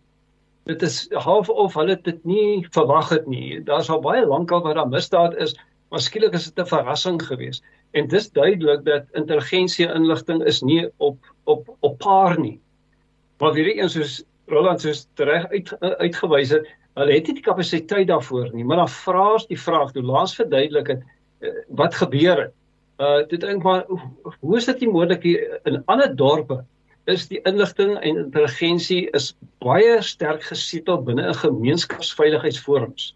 Dit 0.63 0.81
is 0.81 1.07
half 1.11 1.49
of 1.49 1.73
hulle 1.73 1.95
dit 2.01 2.23
nie 2.25 2.67
verwag 2.75 3.09
het 3.09 3.27
nie. 3.27 3.59
Daar's 3.63 3.89
al 3.89 4.01
baie 4.01 4.25
lank 4.25 4.51
al 4.51 4.63
wat 4.65 4.75
daar 4.75 4.89
misdaad 4.89 5.35
is, 5.37 5.55
maar 5.89 6.03
skielik 6.03 6.33
is 6.33 6.49
dit 6.51 6.59
'n 6.65 6.69
verrassing 6.69 7.21
geweest. 7.25 7.63
En 7.91 8.07
dis 8.07 8.31
duidelik 8.31 8.85
dat 8.85 9.05
intelligensie 9.11 9.87
inligting 9.87 10.43
is 10.43 10.61
nie 10.61 10.89
op 10.97 11.17
op 11.43 11.75
op 11.79 11.97
paar 11.97 12.39
nie. 12.39 12.59
Maar 13.39 13.53
weer 13.53 13.75
eens 13.75 13.93
soos 13.93 14.23
Roland 14.45 14.81
soos 14.81 15.07
reg 15.15 15.47
uit 15.49 15.79
uitgewys 15.79 16.49
het, 16.49 16.67
hulle 16.93 17.13
het 17.13 17.27
nie 17.27 17.33
die 17.33 17.43
kapasiteit 17.43 18.07
daarvoor 18.07 18.49
nie, 18.53 18.65
maar 18.65 18.77
dan 18.77 18.89
vra 18.89 19.33
ons 19.33 19.47
die 19.47 19.59
vraag, 19.59 19.91
toe 19.91 20.03
laas 20.03 20.35
verduidelik 20.35 20.87
het 20.87 21.03
eh, 21.39 21.49
wat 21.67 21.95
gebeur 21.95 22.37
het. 22.37 22.53
Uh 22.99 23.27
dit 23.27 23.41
dink 23.41 23.63
maar 23.63 23.85
hoe 24.39 24.57
is 24.57 24.65
dit 24.65 24.81
moontlik 24.91 25.23
in 25.63 25.81
ander 25.85 26.15
dorpe 26.15 26.63
is 27.09 27.27
die 27.29 27.39
inligting 27.49 27.95
en 27.97 28.17
intelligensie 28.25 29.07
is 29.17 29.31
baie 29.63 29.97
sterk 30.05 30.43
gesetel 30.45 31.01
binne 31.07 31.25
'n 31.29 31.41
gemeenskapsveiligheidsforums. 31.41 33.13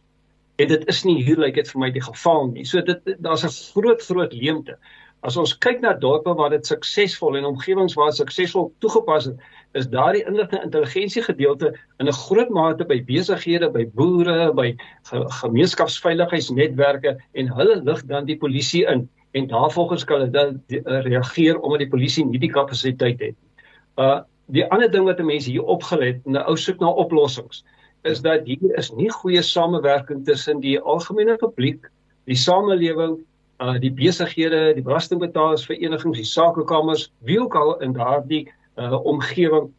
En 0.61 0.67
dit 0.67 0.87
is 0.87 1.03
nie 1.05 1.23
hier 1.23 1.37
lyk 1.37 1.55
dit 1.55 1.71
vir 1.71 1.79
my 1.79 1.89
die 1.91 2.01
geval 2.01 2.47
nie. 2.51 2.65
So 2.65 2.81
dit 2.81 3.15
daar's 3.19 3.45
'n 3.45 3.53
groot 3.73 4.01
groot 4.01 4.33
leemte. 4.33 4.77
As 5.23 5.37
ons 5.37 5.53
kyk 5.57 5.79
na 5.81 5.93
dorpe 5.93 6.33
waar 6.35 6.49
dit 6.49 6.65
suksesvol 6.67 7.37
en 7.37 7.45
omgewings 7.45 7.93
waar 7.95 8.11
suksesvol 8.11 8.73
toegepas 8.79 9.25
het, 9.25 9.37
is 9.73 9.87
daardie 9.87 10.25
inligting 10.27 10.63
intelligensie 10.63 11.23
gedeelte 11.23 11.73
in 11.99 12.07
'n 12.07 12.19
groot 12.25 12.49
mate 12.49 12.85
by 12.85 12.99
besighede, 13.01 13.69
by 13.69 13.85
boere, 13.85 14.53
by 14.53 14.75
ge 15.03 15.23
gemeenskapsveiligheidsnetwerke 15.41 17.17
en 17.33 17.47
hulle 17.47 17.81
lig 17.83 18.05
dan 18.05 18.25
die 18.25 18.37
polisie 18.37 18.85
in 18.85 19.09
en 19.31 19.47
daarvolgens 19.47 20.03
kan 20.03 20.19
hulle 20.19 20.59
reageer 21.01 21.59
omdat 21.59 21.79
die 21.79 21.89
polisie 21.89 22.25
nie 22.25 22.39
die 22.39 22.51
kapasiteit 22.51 23.19
het 23.19 23.35
nie. 23.41 23.52
Uh 23.97 24.21
die 24.53 24.65
ander 24.75 24.89
ding 24.91 25.05
wat 25.07 25.21
mense 25.23 25.49
hier 25.49 25.63
opgelet 25.71 26.19
en 26.27 26.35
nou 26.35 26.55
soek 26.59 26.81
na 26.83 26.89
oplossings 26.99 27.61
is 28.03 28.19
dat 28.21 28.43
hier 28.45 28.73
is 28.77 28.89
nie 28.91 29.07
goeie 29.09 29.41
samewerking 29.41 30.25
tussen 30.27 30.59
die 30.59 30.75
algemene 30.79 31.37
publiek, 31.39 31.87
die 32.27 32.35
samelewing, 32.35 33.15
uh 33.63 33.77
die 33.79 33.91
besighede, 33.91 34.73
die 34.75 34.83
belastingbetalersverenigings, 34.83 36.19
die 36.19 36.27
sakekamers, 36.27 37.07
wie 37.23 37.39
ook 37.39 37.55
al 37.55 37.77
in 37.85 37.95
daardie 37.95 38.43
uh 38.75 38.99
omgewing 38.99 39.71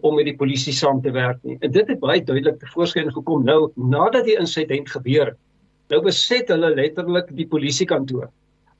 om 0.00 0.14
met 0.14 0.28
die 0.28 0.36
polisie 0.36 0.74
saam 0.76 1.00
te 1.02 1.10
werk 1.10 1.38
nie. 1.42 1.56
En 1.60 1.72
dit 1.72 1.88
het 1.88 2.00
baie 2.00 2.22
duidelik 2.22 2.60
tevoorskyn 2.60 3.10
gekom 3.12 3.44
nou 3.44 3.70
nadat 3.74 4.28
die 4.28 4.36
insident 4.38 4.90
gebeur 4.90 5.32
het. 5.32 5.38
Nou 5.90 6.02
beset 6.04 6.50
hulle 6.52 6.70
letterlik 6.74 7.32
die 7.34 7.48
polisiekantoor. 7.50 8.28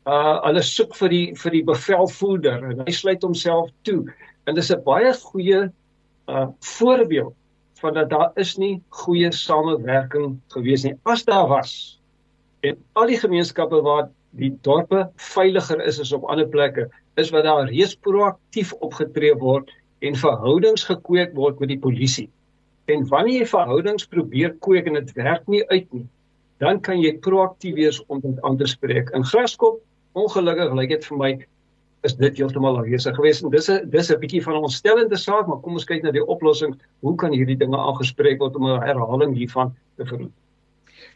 Uh 0.09 0.37
hulle 0.46 0.62
soek 0.64 0.94
vir 1.00 1.12
die 1.12 1.24
vir 1.37 1.57
die 1.57 1.64
bevelvoerder 1.66 2.68
en 2.70 2.85
hy 2.87 2.94
sluit 2.94 3.24
homself 3.26 3.72
toe. 3.88 4.05
En 4.51 4.57
dis 4.59 4.73
'n 4.75 4.83
baie 4.83 5.13
goeie 5.15 5.61
uh 6.27 6.47
voorbeeld 6.75 7.35
van 7.81 7.95
dat 7.95 8.11
daar 8.11 8.31
is 8.35 8.57
nie 8.59 8.83
goeie 8.89 9.31
samewerking 9.33 10.41
gewees 10.55 10.83
nie. 10.85 10.95
As 11.03 11.25
daar 11.25 11.47
was 11.49 12.01
en 12.61 12.77
al 12.93 13.07
die 13.07 13.19
gemeenskappe 13.19 13.81
waar 13.83 14.11
die 14.37 14.51
dorpe 14.67 15.05
veiliger 15.17 15.81
is 15.87 16.01
as 16.01 16.13
op 16.13 16.27
ander 16.29 16.49
plekke, 16.49 16.89
is 17.17 17.31
wat 17.35 17.45
daar 17.45 17.69
reeds 17.69 17.95
proaktief 17.95 18.73
opgetree 18.73 19.35
word 19.39 19.71
en 20.01 20.17
verhoudings 20.17 20.85
gekweek 20.89 21.33
word 21.35 21.61
met 21.61 21.73
die 21.73 21.79
polisie. 21.79 22.29
En 22.91 23.07
wanneer 23.09 23.45
jy 23.45 23.47
verhoudings 23.47 24.07
probeer 24.07 24.55
kweek 24.67 24.91
en 24.91 24.99
dit 24.99 25.15
werk 25.19 25.47
nie 25.49 25.63
uit 25.71 25.87
nie, 25.95 26.07
dan 26.61 26.81
kan 26.81 27.01
jy 27.01 27.15
proaktief 27.25 27.79
wees 27.79 28.03
om 28.09 28.21
dit 28.21 28.43
aan 28.43 28.59
te 28.61 28.67
spreek. 28.67 29.11
In 29.17 29.25
Graskop, 29.25 29.81
ongelukkig 30.13 30.75
lyk 30.77 30.95
dit 30.97 31.09
vir 31.11 31.19
my 31.23 31.33
is 32.07 32.17
dit 32.17 32.37
heeltemal 32.37 32.79
afwesig 32.81 33.15
geweest. 33.15 33.45
En 33.45 33.51
dis 33.51 33.69
'n 33.71 33.91
dis 33.91 34.11
'n 34.11 34.19
bietjie 34.19 34.43
van 34.43 34.55
'n 34.55 34.67
ontstellende 34.69 35.17
saak 35.17 35.47
maar 35.47 35.61
kom 35.61 35.73
ons 35.73 35.85
kyk 35.85 36.03
na 36.03 36.11
die 36.11 36.27
oplossing. 36.27 36.79
Hoe 37.01 37.15
kan 37.15 37.33
hierdie 37.33 37.57
dinge 37.57 37.77
aangespreek 37.77 38.39
word 38.39 38.57
om 38.57 38.67
'n 38.67 38.83
herhaling 38.83 39.37
hiervan 39.37 39.75
te 39.97 40.07
verhoed? 40.07 40.33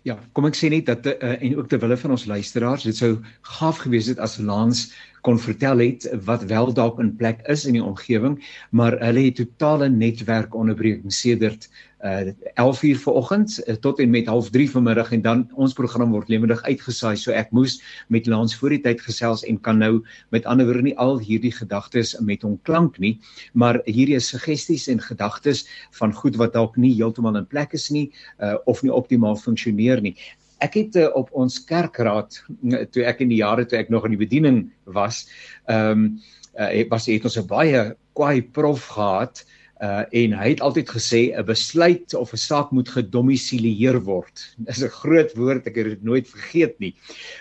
Ja, 0.03 0.19
kom 0.33 0.45
ek 0.45 0.57
sê 0.57 0.69
net 0.69 0.87
dat 0.87 1.07
uh, 1.07 1.43
en 1.43 1.57
ook 1.57 1.69
ter 1.69 1.81
wille 1.81 1.97
van 1.97 2.11
ons 2.11 2.27
luisteraars, 2.27 2.83
dit 2.83 2.97
sou 2.97 3.19
gaaf 3.43 3.79
gewees 3.79 4.07
het 4.07 4.19
as 4.19 4.39
Lans 4.39 4.93
kon 5.25 5.39
vertel 5.41 5.81
het 5.81 6.05
wat 6.25 6.45
wel 6.51 6.73
dalk 6.77 6.99
in 7.01 7.15
plek 7.17 7.41
is 7.49 7.65
in 7.65 7.79
die 7.79 7.85
omgewing, 7.85 8.37
maar 8.71 8.99
hulle 9.01 9.25
het 9.25 9.39
totale 9.41 9.89
netwerkonderbreking 9.89 11.13
sedert 11.13 11.69
uh 12.05 12.29
11:00 12.61 13.01
vanoggend 13.01 13.61
uh, 13.65 13.75
tot 13.75 13.99
en 13.99 14.11
met 14.11 14.27
0:30 14.29 14.71
vanmiddag 14.71 15.13
en 15.13 15.23
dan 15.23 15.47
ons 15.55 15.73
program 15.73 16.11
word 16.13 16.29
lewendig 16.29 16.63
uitgesaai. 16.63 17.17
So 17.17 17.33
ek 17.33 17.51
moes 17.51 17.79
met 18.09 18.27
Lans 18.27 18.57
voor 18.57 18.77
die 18.77 18.81
tyd 18.85 19.01
gesels 19.01 19.45
en 19.49 19.61
kan 19.61 19.79
nou 19.79 20.05
met 20.29 20.45
ander 20.45 20.69
woorde 20.69 20.83
nie 20.83 20.99
al 20.99 21.19
hierdie 21.19 21.53
gedagtes 21.53 22.13
met 22.21 22.43
hom 22.45 22.61
klank 22.63 22.99
nie, 22.99 23.21
maar 23.53 23.81
hierdie 23.85 24.21
is 24.21 24.29
suggesties 24.29 24.89
en 24.93 25.01
gedagtes 25.01 25.65
van 25.97 26.13
goed 26.13 26.37
wat 26.37 26.53
dalk 26.53 26.77
nie 26.77 26.93
heeltemal 26.93 27.41
in 27.41 27.49
plek 27.49 27.73
is 27.73 27.89
nie 27.91 28.11
uh 28.39 28.57
of 28.65 28.83
nie 28.83 28.93
optimaal 28.93 29.37
funksioneer 29.37 30.05
nie. 30.05 30.17
Ek 30.65 30.79
het 30.81 30.97
uh, 31.01 31.09
op 31.19 31.33
ons 31.33 31.59
kerkraad 31.69 32.39
toe 32.95 33.05
ek 33.05 33.21
in 33.25 33.33
die 33.33 33.43
jare 33.43 33.67
toe 33.69 33.79
ek 33.79 33.93
nog 33.93 34.07
in 34.09 34.17
die 34.17 34.25
bediening 34.27 34.65
was, 34.85 35.27
ehm 35.69 35.91
um, 35.91 36.07
uh, 36.55 36.71
was 36.91 37.09
het 37.11 37.25
ons 37.27 37.39
'n 37.39 37.47
baie 37.51 37.97
kwaai 38.15 38.43
prof 38.43 38.87
gehad 38.95 39.45
uh 39.83 40.05
en 40.15 40.35
hy 40.39 40.49
het 40.53 40.63
altyd 40.63 40.89
gesê 40.97 41.21
'n 41.35 41.45
besluit 41.45 42.15
of 42.15 42.33
'n 42.33 42.37
saak 42.37 42.71
moet 42.71 42.89
gedomisileer 42.89 43.99
word. 44.05 44.37
Dis 44.67 44.83
'n 44.83 44.89
groot 44.89 45.35
woord, 45.35 45.67
ek 45.67 45.77
het 45.77 45.89
dit 45.99 46.05
nooit 46.05 46.29
vergeet 46.29 46.79
nie. 46.79 46.95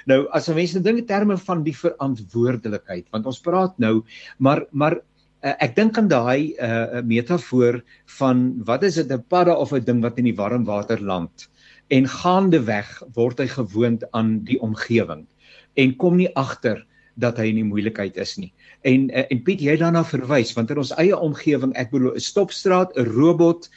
Nou 0.05 0.27
as 0.31 0.47
mense 0.47 0.81
dink 0.81 0.97
in 0.97 1.05
terme 1.05 1.37
van 1.37 1.63
die 1.63 1.77
verantwoordelikheid, 1.77 3.05
want 3.11 3.25
ons 3.25 3.39
praat 3.39 3.77
nou, 3.77 4.03
maar 4.39 4.65
maar 4.71 4.97
uh, 5.43 5.53
ek 5.59 5.75
dink 5.75 5.97
aan 5.97 6.07
daai 6.07 6.55
uh 6.57 7.01
metafoor 7.05 7.83
van 8.19 8.63
wat 8.65 8.83
is 8.83 8.95
dit 8.95 9.11
'n 9.11 9.23
padda 9.29 9.53
of 9.53 9.71
'n 9.71 9.85
ding 9.85 10.01
wat 10.01 10.17
in 10.17 10.25
die 10.25 10.35
warm 10.35 10.65
water 10.65 10.99
land? 11.01 11.49
En 11.93 12.07
gaandeweg 12.09 12.89
word 13.13 13.41
hy 13.43 13.47
gewoond 13.51 14.03
aan 14.17 14.39
die 14.47 14.57
omgewing 14.65 15.27
en 15.77 15.95
kom 16.01 16.17
nie 16.17 16.31
agter 16.39 16.81
dat 17.21 17.37
hy 17.37 17.51
in 17.51 17.59
die 17.61 17.67
moeilikheid 17.67 18.17
is 18.17 18.35
nie. 18.41 18.49
En 18.89 19.09
eh, 19.13 19.25
en 19.29 19.41
Piet 19.45 19.61
jy 19.61 19.75
daarna 19.77 20.01
verwys 20.07 20.53
want 20.57 20.71
in 20.73 20.81
ons 20.81 20.93
eie 21.01 21.17
omgewing, 21.17 21.73
ek 21.77 21.91
bedoel 21.93 22.15
'n 22.17 22.25
stopstraat, 22.25 22.95
'n 22.97 23.09
robot, 23.13 23.69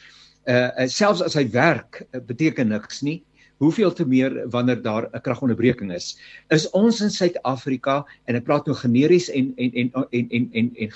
uh 0.49 0.87
selfs 0.87 1.23
as 1.23 1.35
hy 1.35 1.45
werk, 1.51 2.07
beteken 2.27 2.69
niks 2.69 3.03
nie. 3.03 3.23
Hoeveel 3.59 3.93
te 3.93 4.05
meer 4.05 4.49
wanneer 4.53 4.83
daar 4.83 5.09
'n 5.13 5.21
kragonderbreking 5.21 5.93
is. 5.93 6.17
Is 6.51 6.71
ons 6.71 7.01
in 7.01 7.11
Suid-Afrika 7.11 8.05
en 8.27 8.37
ek 8.37 8.45
praat 8.45 8.67
nou 8.67 8.77
generies 8.77 9.29
en 9.29 9.53
en 9.57 9.73
en 9.73 9.91
en 10.11 10.29
en 10.31 10.49
en, 10.53 10.71
en 10.77 10.91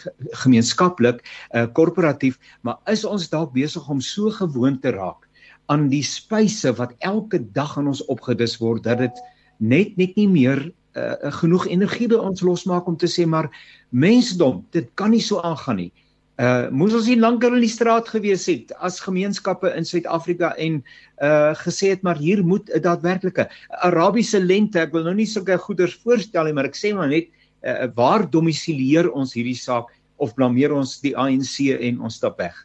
gemeenskaplik, 0.44 1.24
uh 1.54 1.66
korporatief, 1.72 2.38
maar 2.62 2.78
is 2.86 3.04
ons 3.04 3.28
dalk 3.28 3.52
besig 3.52 3.88
om 3.88 4.00
so 4.00 4.30
gewoond 4.30 4.82
te 4.82 4.90
raak 4.90 5.29
aan 5.70 5.88
die 5.92 6.04
spyse 6.06 6.72
wat 6.78 6.94
elke 7.06 7.40
dag 7.54 7.76
aan 7.78 7.90
ons 7.92 8.02
opgedis 8.10 8.58
word 8.60 8.84
dat 8.88 8.98
dit 9.04 9.24
net 9.60 9.96
net 10.00 10.16
nie 10.18 10.28
meer 10.28 10.64
uh, 10.98 11.30
genoeg 11.40 11.68
energie 11.70 12.08
by 12.10 12.18
ons 12.18 12.42
losmaak 12.42 12.88
om 12.90 12.96
te 12.98 13.08
sê 13.10 13.26
maar 13.28 13.50
mensdom 13.90 14.64
dit 14.74 14.88
kan 14.98 15.14
nie 15.14 15.22
so 15.22 15.42
aangaan 15.46 15.84
nie. 15.84 15.92
Uh 16.40 16.70
moes 16.72 16.94
ons 16.96 17.08
nie 17.10 17.18
lankal 17.20 17.52
in 17.58 17.66
die 17.66 17.70
straat 17.70 18.08
gewees 18.08 18.46
het 18.48 18.72
as 18.80 19.02
gemeenskappe 19.04 19.70
in 19.76 19.84
Suid-Afrika 19.84 20.54
en 20.56 20.80
uh 21.20 21.52
gesê 21.60 21.92
het 21.92 22.02
maar 22.02 22.16
hier 22.16 22.42
moet 22.42 22.70
'n 22.72 22.80
daadwerklike 22.80 23.48
Arabiese 23.84 24.40
lente 24.40 24.80
ek 24.80 24.92
wil 24.92 25.04
nou 25.04 25.14
nie 25.14 25.28
sulke 25.28 25.58
goeders 25.58 26.00
voorstel 26.02 26.44
nie 26.44 26.56
maar 26.56 26.70
ek 26.70 26.80
sê 26.80 26.94
maar 26.96 27.08
net 27.12 27.28
uh, 27.62 27.86
waar 27.94 28.24
domisileer 28.30 29.12
ons 29.12 29.34
hierdie 29.34 29.58
saak 29.58 29.92
of 30.16 30.34
blameer 30.34 30.72
ons 30.72 31.00
die 31.00 31.16
ANC 31.16 31.68
en 31.76 32.00
ons 32.00 32.14
stap 32.14 32.38
weg. 32.38 32.56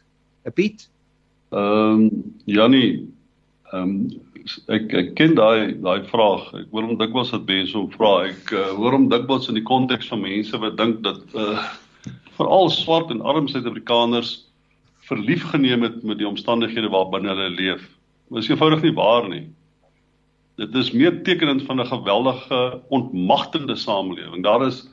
Piet 0.54 0.88
Ehm 1.56 2.00
um, 2.04 2.34
Jannie, 2.44 3.06
Ehm 3.72 3.82
um, 3.82 4.22
ek 4.70 4.92
ek 4.94 5.08
ken 5.18 5.34
daai 5.34 5.74
daai 5.82 6.06
vraag. 6.06 6.52
Ek 6.54 6.70
hoor 6.70 6.86
hom 6.86 6.98
dikwels 7.00 7.32
dat 7.34 7.48
mense 7.48 7.74
hom 7.74 7.88
vra. 7.90 8.12
Ek 8.28 8.52
uh, 8.54 8.68
hoor 8.78 8.94
hom 8.94 9.08
dikwels 9.10 9.48
in 9.50 9.58
die 9.58 9.66
konteks 9.66 10.10
van 10.12 10.22
mense 10.22 10.60
wat 10.62 10.78
dink 10.78 11.02
dat 11.06 11.22
uh 11.34 11.66
veral 12.36 12.68
swart 12.68 13.08
en 13.10 13.22
arm 13.24 13.46
Suid-Afrikaners 13.48 14.44
verlief 15.08 15.46
geneem 15.48 15.86
het 15.86 16.02
met 16.04 16.18
die 16.20 16.28
omstandighede 16.28 16.90
waarbinne 16.92 17.32
hulle 17.32 17.54
leef. 17.56 17.86
Dit 18.28 18.42
is 18.42 18.50
eenvoudig 18.50 18.82
nie 18.84 18.92
waar 18.98 19.24
nie. 19.30 19.46
Dit 20.60 20.76
is 20.76 20.92
meer 20.92 21.22
tekenend 21.24 21.64
van 21.64 21.80
'n 21.80 21.88
geweldige 21.88 22.60
ontmagtende 22.94 23.76
samelewing. 23.76 24.44
Daar 24.44 24.66
is 24.66 24.84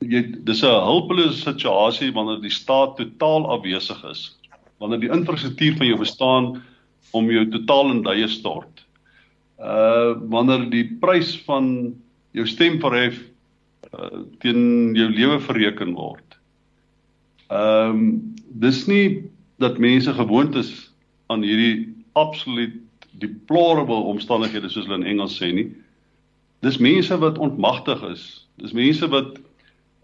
jy 0.00 0.22
dis 0.46 0.62
'n 0.62 0.86
hulpelose 0.88 1.42
situasie 1.42 2.12
wanneer 2.14 2.40
die 2.40 2.54
staat 2.54 2.96
totaal 2.96 3.50
afwesig 3.58 4.04
is. 4.08 4.30
Wanneer 4.82 5.00
die 5.00 5.12
infrastruktuur 5.12 5.76
van 5.76 5.86
jou 5.86 5.98
bestaan 5.98 6.50
om 7.16 7.30
jou 7.30 7.44
totaal 7.48 7.90
in 7.94 8.02
duie 8.04 8.28
stort. 8.28 8.84
Uh 9.56 10.16
wanneer 10.32 10.66
die 10.70 10.84
prys 11.00 11.36
van 11.46 11.94
jou 12.36 12.46
stem 12.46 12.80
verhef 12.82 13.16
uh, 13.96 14.24
teen 14.42 14.94
jou 14.96 15.08
lewe 15.12 15.40
verreken 15.40 15.94
word. 15.96 16.38
Ehm 17.48 17.90
um, 17.90 18.34
dis 18.56 18.86
nie 18.88 19.24
dat 19.60 19.78
mense 19.78 20.12
gewoond 20.12 20.54
is 20.56 20.70
aan 21.32 21.42
hierdie 21.44 21.92
absoluut 22.16 22.76
deplorable 23.20 24.08
omstandighede 24.12 24.68
soos 24.68 24.86
hulle 24.88 25.00
in 25.00 25.10
Engels 25.14 25.36
sê 25.40 25.50
nie. 25.52 25.68
Dis 26.64 26.80
mense 26.80 27.16
wat 27.20 27.38
ontmagtig 27.38 28.02
is. 28.10 28.24
Dis 28.60 28.76
mense 28.76 29.08
wat 29.12 29.38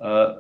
uh 0.01 0.33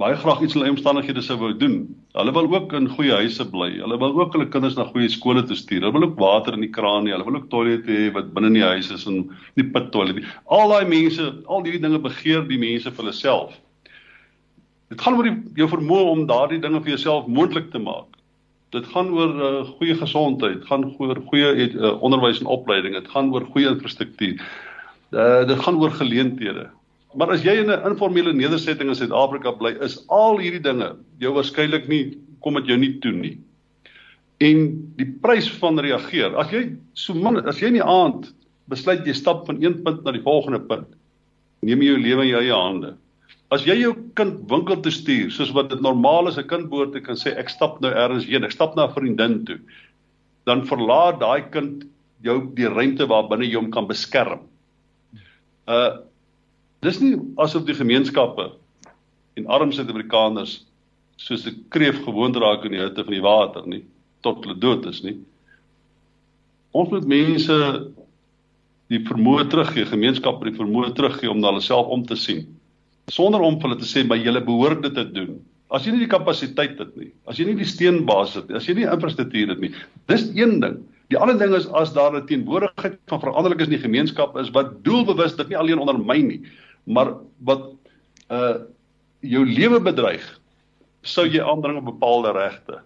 baie 0.00 0.16
graag 0.18 0.40
iets 0.42 0.56
in 0.56 0.60
hulle 0.60 0.72
omstandighede 0.74 1.22
sou 1.22 1.36
wou 1.38 1.52
doen. 1.54 1.84
Hulle 2.18 2.32
wil 2.34 2.48
ook 2.50 2.72
in 2.74 2.88
goeie 2.90 3.14
huise 3.14 3.44
bly. 3.50 3.70
Hulle 3.78 3.98
wil 4.02 4.16
ook 4.20 4.32
hulle 4.34 4.48
kinders 4.50 4.74
na 4.78 4.88
goeie 4.88 5.10
skole 5.10 5.44
toe 5.46 5.56
stuur. 5.56 5.84
Hulle 5.84 5.94
wil 5.94 6.08
ook 6.08 6.18
water 6.18 6.56
in 6.56 6.64
die 6.66 6.72
kraan 6.74 7.06
hê. 7.06 7.14
Hulle 7.14 7.26
wil 7.28 7.38
ook 7.38 7.50
toilette 7.52 7.90
hê 7.90 8.08
wat 8.14 8.32
binne 8.34 8.50
in 8.50 8.58
die 8.58 8.66
huis 8.66 8.90
is 8.94 9.06
en 9.10 9.22
nie 9.54 9.66
pit 9.76 9.92
toilet 9.94 10.18
nie. 10.18 10.26
Al 10.50 10.74
daai 10.74 10.90
mense, 10.90 11.28
al 11.46 11.62
hierdie 11.62 11.82
dinge 11.86 12.02
begeer 12.02 12.42
die 12.50 12.58
mense 12.58 12.90
vir 12.90 13.04
hulle 13.04 13.14
self. 13.14 13.54
Dit 14.90 15.00
gaan 15.02 15.16
oor 15.18 15.30
die, 15.30 15.36
jou 15.62 15.70
vermoë 15.70 16.10
om 16.10 16.26
daardie 16.30 16.60
dinge 16.62 16.82
vir 16.82 16.96
jouself 16.96 17.30
moontlik 17.30 17.70
te 17.70 17.82
maak. 17.82 18.18
Dit 18.74 18.86
gaan 18.90 19.12
oor 19.14 19.34
uh, 19.38 19.50
goeie 19.78 19.94
gesondheid, 19.94 20.64
gaan 20.66 20.88
oor 20.98 21.20
goeie 21.30 21.68
uh, 21.70 21.94
onderwys 22.02 22.42
en 22.42 22.50
opleiding, 22.50 22.96
dit 22.98 23.10
gaan 23.12 23.30
oor 23.30 23.46
goeie 23.54 23.70
infrastruktuur. 23.70 24.42
Uh, 25.14 25.44
dit 25.46 25.60
gaan 25.62 25.78
oor 25.78 25.94
geleenthede. 25.94 26.66
Maar 27.14 27.30
as 27.36 27.44
jy 27.44 27.60
in 27.62 27.70
'n 27.70 27.86
informele 27.90 28.32
nedersetting 28.32 28.88
in 28.88 28.94
Suid-Afrika 28.94 29.52
bly, 29.52 29.76
is 29.80 30.04
al 30.08 30.38
hierdie 30.38 30.62
dinge 30.62 30.96
jou 31.18 31.32
waarskynlik 31.34 31.88
nie 31.88 32.18
kom 32.42 32.54
dit 32.54 32.66
jou 32.66 32.76
nie 32.76 32.98
toe 33.00 33.12
nie. 33.12 33.38
En 34.40 34.66
die 34.98 35.06
prys 35.22 35.48
van 35.60 35.78
reageer. 35.78 36.36
As 36.36 36.50
jy 36.50 36.76
so 36.94 37.14
min 37.14 37.40
as 37.48 37.60
jy 37.60 37.70
in 37.72 37.78
die 37.78 37.84
aand 37.84 38.32
besluit 38.68 39.06
jy 39.06 39.14
stap 39.14 39.46
van 39.46 39.62
een 39.62 39.82
punt 39.84 40.04
na 40.04 40.12
die 40.12 40.24
volgende 40.24 40.60
punt, 40.60 40.88
neem 41.62 41.82
jy 41.82 41.94
jou 41.94 42.02
lewe 42.02 42.22
in 42.22 42.28
jou 42.28 42.42
eie 42.42 42.52
hande. 42.52 42.94
As 43.52 43.64
jy 43.64 43.76
jou 43.78 43.94
kind 44.18 44.40
winkel 44.50 44.80
toe 44.82 44.92
stuur, 44.92 45.30
soos 45.30 45.52
wat 45.54 45.70
dit 45.70 45.80
normaal 45.80 46.28
is 46.28 46.38
'n 46.38 46.48
kind 46.48 46.70
behoort 46.70 46.92
te 46.92 47.00
kan 47.00 47.16
sê 47.16 47.36
ek 47.38 47.48
stap 47.48 47.80
nou 47.80 47.90
ergens 47.90 48.24
heen, 48.24 48.44
ek 48.44 48.52
stap 48.52 48.76
na 48.76 48.86
'n 48.86 48.94
vriendin 48.94 49.44
toe, 49.44 49.60
dan 50.46 50.66
verlaat 50.66 51.20
daai 51.20 51.50
kind 51.50 51.84
jou 52.22 52.50
die 52.54 52.68
ruimte 52.68 53.06
waar 53.06 53.28
binne 53.28 53.44
jy 53.44 53.54
hom 53.54 53.70
kan 53.70 53.86
beskerm. 53.86 54.40
Uh 55.68 56.04
dis 56.84 57.00
nie 57.00 57.14
asof 57.42 57.66
die 57.68 57.76
gemeenskappe 57.76 58.50
en 59.38 59.50
arm 59.50 59.72
Suid-Afrikaners 59.72 60.62
soos 61.16 61.46
'n 61.46 61.64
kreef 61.70 62.02
gewoond 62.04 62.36
raak 62.36 62.64
in 62.64 62.76
die 62.76 62.82
hitte 62.82 63.04
van 63.04 63.14
die 63.14 63.24
water 63.24 63.66
nie 63.66 63.84
tot 64.22 64.44
hulle 64.44 64.58
dood 64.58 64.86
is 64.86 65.02
nie. 65.04 65.18
Ons 66.72 66.90
moet 66.90 67.06
mense 67.06 67.56
die 68.88 69.00
vermoë 69.04 69.48
teruggee, 69.50 69.84
gemeenskappe 69.84 70.50
die 70.50 70.58
vermoë 70.58 70.94
teruggee 70.94 71.30
om 71.30 71.40
na 71.40 71.52
hulle 71.52 71.60
self 71.60 71.86
om 71.86 72.04
te 72.06 72.16
sien 72.16 72.46
sonder 73.12 73.42
om 73.44 73.58
hulle 73.60 73.76
te 73.80 73.88
sê 73.88 74.04
maar 74.06 74.20
julle 74.20 74.42
behoort 74.44 74.82
dit 74.86 74.94
te 74.96 75.04
doen. 75.12 75.36
As 75.74 75.84
jy 75.84 75.94
nie 75.94 76.04
die 76.04 76.12
kapasiteit 76.12 76.78
het 76.80 76.92
nie, 76.96 77.10
as 77.28 77.38
jy 77.40 77.48
nie 77.48 77.58
die 77.58 77.68
steenbasis 77.68 78.42
het 78.42 78.50
nie, 78.50 78.58
as 78.58 78.68
jy 78.68 78.76
nie 78.78 78.88
infrastruktuur 78.88 79.54
het 79.54 79.62
nie, 79.62 79.72
dis 80.10 80.28
een 80.36 80.60
ding. 80.62 80.78
Die 81.12 81.18
ander 81.20 81.36
ding 81.40 81.52
is 81.56 81.66
as 81.76 81.92
daar 81.92 82.14
'n 82.16 82.26
teenwoordigheid 82.26 82.98
van 83.08 83.20
veranderlikes 83.20 83.68
in 83.68 83.76
die 83.76 83.86
gemeenskap 83.86 84.36
is 84.38 84.50
wat 84.50 84.84
doelbewus 84.84 85.36
dit 85.36 85.48
nie 85.48 85.58
alleen 85.58 85.78
onder 85.78 85.98
my 85.98 86.18
nie, 86.22 86.40
maar 86.84 87.14
wat 87.44 87.72
uh 88.32 88.56
jou 89.24 89.40
lewe 89.48 89.78
bedreig, 89.80 90.24
sou 91.00 91.24
jy 91.24 91.40
aandring 91.40 91.78
op 91.80 91.86
bepaalde 91.88 92.34
regte. 92.36 92.82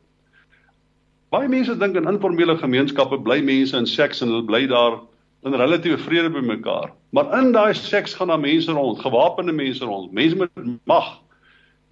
Baie 1.35 1.49
mense 1.51 1.75
dink 1.81 1.97
in 1.99 2.07
informele 2.07 2.55
gemeenskappe 2.61 3.19
bly 3.27 3.41
mense 3.43 3.75
in 3.77 3.89
seks 3.91 4.23
en 4.23 4.31
hulle 4.31 4.47
bly 4.47 4.61
daar 4.71 5.01
in 5.47 5.57
relatiewe 5.59 5.99
vrede 5.99 6.31
by 6.31 6.45
mekaar. 6.47 6.93
Maar 7.11 7.33
in 7.41 7.51
daai 7.57 7.75
seks 7.75 8.15
gaan 8.15 8.31
daar 8.31 8.41
mense 8.41 8.73
rond, 8.73 9.03
gewapende 9.03 9.53
mense 9.53 9.85
rond, 9.85 10.13
mense 10.15 10.37
met 10.37 10.63
mag, 10.87 11.17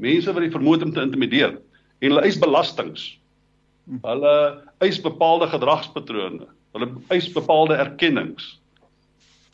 mense 0.02 0.32
wat 0.32 0.46
die 0.46 0.54
vermoed 0.54 0.86
om 0.86 0.92
te 0.94 1.02
intimideer 1.02 1.56
en 1.98 2.12
hulle 2.12 2.26
eis 2.28 2.38
belastings. 2.38 3.06
Hulle 4.02 4.36
eis 4.84 4.98
bepaalde 5.00 5.46
gedragspatrone. 5.48 6.46
Hulle 6.76 6.88
eis 7.14 7.28
bepaalde 7.32 7.78
erkennings. 7.80 8.56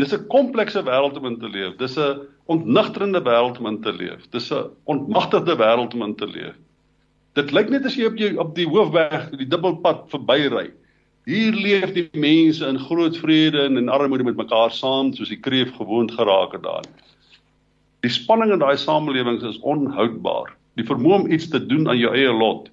Dis 0.03 0.13
'n 0.15 0.27
komplekse 0.27 0.83
wêreld 0.83 1.17
om 1.19 1.27
in 1.31 1.39
te 1.39 1.49
leef. 1.49 1.77
Dis 1.79 1.97
'n 1.97 2.27
ontnigterende 2.51 3.23
wêreld 3.23 3.59
om 3.59 3.67
in 3.71 3.81
te 3.81 3.93
leef. 3.93 4.27
Dis 4.31 4.51
'n 4.51 4.71
ontmagtigde 4.85 5.55
wêreld 5.57 5.95
om 5.95 6.03
in 6.03 6.15
te 6.15 6.27
leef. 6.27 6.57
Dit 7.39 7.53
lyk 7.53 7.71
net 7.71 7.87
as 7.87 7.95
jy 7.97 8.07
op 8.11 8.19
jy 8.19 8.35
op 8.37 8.55
die 8.55 8.67
hoofweg, 8.67 9.31
die 9.31 9.47
dubbelpad 9.47 10.11
verbyry. 10.11 10.73
Hier 11.25 11.55
leef 11.55 11.93
die 11.95 12.09
mense 12.19 12.67
in 12.67 12.81
groot 12.83 13.17
vrede 13.17 13.63
en 13.69 13.79
in 13.79 13.89
armoede 13.89 14.25
met 14.25 14.37
mekaar 14.37 14.71
saam 14.75 15.13
soos 15.15 15.31
die 15.31 15.41
kreef 15.41 15.71
gewoond 15.77 16.11
geraak 16.11 16.53
het 16.53 16.63
daar. 16.67 16.89
Die 18.03 18.11
spanning 18.11 18.53
in 18.53 18.59
daai 18.59 18.77
samelewings 18.77 19.45
is 19.47 19.61
onhoudbaar. 19.63 20.51
Die 20.75 20.85
vermoë 20.85 21.21
om 21.21 21.31
iets 21.31 21.49
te 21.49 21.61
doen 21.67 21.87
aan 21.89 22.01
jou 22.01 22.11
eie 22.15 22.33
lot 22.33 22.71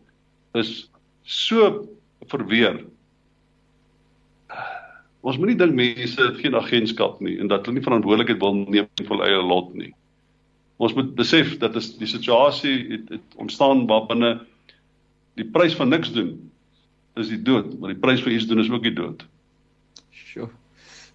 is 0.58 0.90
so 1.24 1.86
verweer. 2.32 2.82
Ons 5.22 5.38
moenie 5.40 5.58
dink 5.60 5.76
mense 5.76 6.20
het 6.22 6.38
geen 6.40 6.56
agentskap 6.56 7.20
nie 7.24 7.38
en 7.44 7.50
dat 7.52 7.66
hulle 7.66 7.80
nie 7.80 7.86
verantwoordelikheid 7.86 8.40
wil 8.40 8.62
neem 8.62 8.88
vir 9.02 9.10
hulle 9.12 9.28
eie 9.28 9.42
lot 9.44 9.74
nie. 9.76 9.92
Ons 10.80 10.96
moet 10.96 11.12
besef 11.18 11.58
dat 11.60 11.76
is 11.76 11.92
die 12.00 12.08
situasie 12.08 12.78
het, 12.94 13.10
het 13.18 13.36
ontstaan 13.36 13.84
waarbinne 13.90 14.38
die 15.40 15.48
prys 15.48 15.76
van 15.76 15.92
niks 15.92 16.14
doen 16.16 16.38
is 17.20 17.32
die 17.32 17.42
dood, 17.44 17.74
maar 17.80 17.92
die 17.92 18.00
prys 18.00 18.24
vir 18.24 18.38
iets 18.38 18.48
doen 18.48 18.64
is 18.64 18.72
ook 18.72 18.86
die 18.86 18.96
dood. 18.96 19.26
Sjoe. 20.16 20.48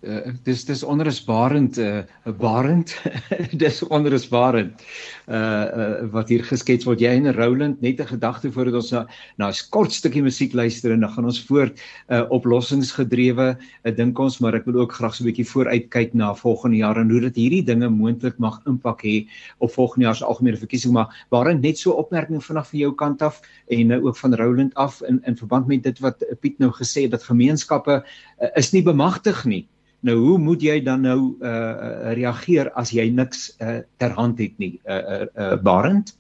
Uh, 0.05 0.35
dis 0.45 0.65
dis 0.69 0.83
onrusbarend 0.85 1.79
uh 1.81 2.03
barend? 2.37 2.93
Dis 3.63 3.79
onrusbarend 3.89 4.83
uh, 5.29 5.37
uh 5.37 6.11
wat 6.13 6.29
hier 6.29 6.45
geskets 6.45 6.85
word. 6.85 7.01
Jy 7.01 7.15
en 7.23 7.31
Roland 7.33 7.81
net 7.81 8.03
'n 8.03 8.11
gedagte 8.11 8.51
voordat 8.53 8.83
ons 8.83 8.91
na 8.93 9.07
na 9.41 9.49
'n 9.49 9.71
kort 9.71 9.93
stukkie 9.97 10.23
musiek 10.23 10.53
luister 10.53 10.93
en 10.93 11.01
dan 11.01 11.11
gaan 11.15 11.25
ons 11.25 11.41
voort 11.49 11.81
uh 12.13 12.21
oplossingsgedrewe 12.29 13.57
uh, 13.57 13.93
dink 13.97 14.19
ons 14.19 14.39
maar 14.41 14.55
ek 14.55 14.67
wil 14.69 14.83
ook 14.85 14.93
graag 14.93 15.15
so 15.15 15.25
'n 15.25 15.33
bietjie 15.33 15.49
vooruit 15.49 15.89
kyk 15.89 16.13
na 16.15 16.35
volgende 16.35 16.77
jaar 16.77 17.01
en 17.01 17.11
hoe 17.11 17.21
dit 17.21 17.37
hierdie 17.37 17.65
dinge 17.65 17.89
moontlik 17.89 18.39
mag 18.39 18.61
impak 18.67 19.01
hê 19.05 19.27
op 19.59 19.73
volgende 19.73 20.05
jaar 20.05 20.17
se 20.17 20.25
algemene 20.25 20.61
verkiesing. 20.61 20.93
Maar 20.93 21.27
waarin 21.31 21.61
net 21.61 21.79
so 21.79 21.93
opmerking 21.97 22.45
vanaf 22.45 22.71
van 22.71 22.79
jou 22.79 22.93
kant 22.93 23.23
af 23.23 23.41
en 23.69 23.91
uh, 23.91 24.05
ook 24.05 24.17
van 24.17 24.35
Roland 24.35 24.75
af 24.75 25.01
in 25.03 25.23
in 25.25 25.37
verband 25.37 25.67
met 25.67 25.83
dit 25.83 25.99
wat 26.01 26.21
Piet 26.41 26.59
nou 26.59 26.71
gesê 26.73 27.09
het 27.09 27.11
dat 27.11 27.25
gemeenskappe 27.25 28.05
uh, 28.05 28.49
is 28.55 28.73
nie 28.73 28.83
bemagtig 28.83 29.45
nie 29.45 29.65
Nou 30.05 30.17
hoe 30.21 30.39
moet 30.39 30.63
jy 30.63 30.81
dan 30.85 31.01
nou 31.07 31.19
uh 31.41 32.13
reageer 32.13 32.69
as 32.77 32.93
jy 32.93 33.07
niks 33.09 33.47
uh 33.57 33.81
ter 33.97 34.13
hand 34.19 34.41
het 34.43 34.59
nie? 34.61 34.75
Uh 34.85 35.01
uh, 35.01 35.27
uh 35.33 35.57
Barend? 35.65 36.13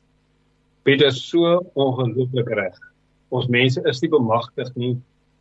Peter 0.88 1.12
so 1.12 1.58
ongelooflik 1.74 2.48
reg. 2.56 2.78
Ons 3.28 3.50
mense 3.52 3.80
is 3.90 4.00
nie 4.00 4.08
bemagtig 4.12 4.70
nie. 4.80 4.94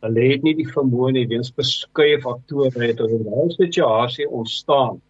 Hulle 0.04 0.26
het 0.28 0.44
nie 0.44 0.52
die 0.58 0.68
vermoë 0.68 1.14
nie 1.16 1.24
weens 1.30 1.52
verskeie 1.56 2.18
faktore 2.20 2.72
het 2.84 3.00
oor 3.00 3.14
'n 3.16 3.54
situasie 3.56 4.28
ontstaan. 4.28 5.00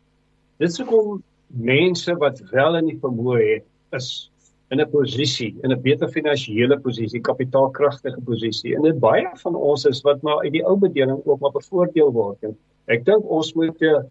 Dit 0.63 0.75
sou 0.75 0.87
kom 0.87 1.23
mense 1.49 2.15
wat 2.23 2.39
wel 2.53 2.77
in 2.77 2.87
die 2.93 3.01
vermoë 3.03 3.43
het 3.55 3.67
is 3.99 4.31
in 4.71 4.81
'n 4.81 4.91
posisie, 4.91 5.57
in 5.63 5.73
'n 5.73 5.83
beter 5.83 6.09
finansiële 6.09 6.79
posisie, 6.79 7.21
kapitaalkragtige 7.21 8.21
posisie. 8.21 8.77
En 8.77 8.83
dit 8.83 8.99
baie 8.99 9.31
van 9.43 9.55
ons 9.55 9.85
is 9.85 10.03
wat 10.03 10.23
maar 10.23 10.39
uit 10.45 10.53
die 10.53 10.65
ou 10.65 10.77
bedeling 10.79 11.19
ook 11.25 11.41
maar 11.41 11.51
bevoordeel 11.51 12.13
word. 12.13 12.39
En 12.43 12.57
ek 12.93 13.05
dink 13.07 13.31
ons 13.39 13.53
moet 13.55 13.83
eh, 13.83 14.03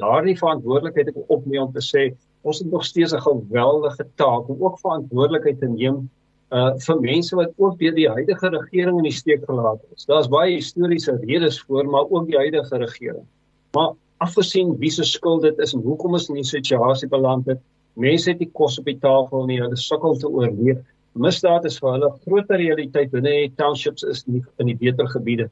daardie 0.00 0.36
verantwoordelikheid 0.38 1.12
opneem 1.26 1.66
om 1.66 1.72
te 1.72 1.82
sê 1.84 2.04
ons 2.44 2.60
het 2.60 2.70
nog 2.70 2.84
steeds 2.84 3.14
'n 3.14 3.24
geweldige 3.24 4.06
taak 4.20 4.48
om 4.48 4.62
ook 4.64 4.78
verantwoordelikheid 4.80 5.60
te 5.60 5.68
neem 5.68 6.08
uh 6.52 6.70
vir 6.86 7.00
mense 7.00 7.36
wat 7.36 7.52
ook 7.56 7.78
deur 7.78 7.94
die 7.94 8.08
huidige 8.08 8.48
regering 8.48 8.96
in 8.98 9.08
die 9.08 9.18
steek 9.20 9.44
gelaat 9.44 9.80
is. 9.96 10.04
Daar's 10.04 10.28
baie 10.28 10.54
historiese 10.54 11.18
redes 11.26 11.60
voor, 11.60 11.86
maar 11.86 12.06
ook 12.10 12.26
die 12.26 12.36
huidige 12.36 12.76
regering. 12.78 13.26
Maar 13.72 13.94
afgesien 14.18 14.76
wie 14.78 14.90
se 14.90 15.04
skuld 15.04 15.42
dit 15.42 15.58
is 15.58 15.74
en 15.74 15.80
hoekom 15.80 16.12
ons 16.12 16.28
in 16.28 16.34
hierdie 16.34 16.50
situasie 16.50 17.08
beland 17.08 17.46
het, 17.46 17.60
Mense 17.94 18.32
het 18.32 18.40
nie 18.42 18.50
kos 18.50 18.80
op 18.80 18.88
die 18.90 18.98
tafel 18.98 19.44
nie, 19.46 19.60
hulle 19.62 19.76
sukkel 19.78 20.16
te 20.18 20.26
oorleef. 20.26 20.80
Misdaad 21.14 21.66
is 21.68 21.76
vir 21.78 21.92
hulle 21.94 22.08
groter 22.24 22.58
realiteit 22.58 23.12
binne 23.12 23.30
die 23.30 23.52
townships 23.58 24.02
is 24.10 24.24
nie 24.26 24.40
in 24.58 24.72
die 24.72 24.78
beter 24.80 25.06
gebiede. 25.12 25.46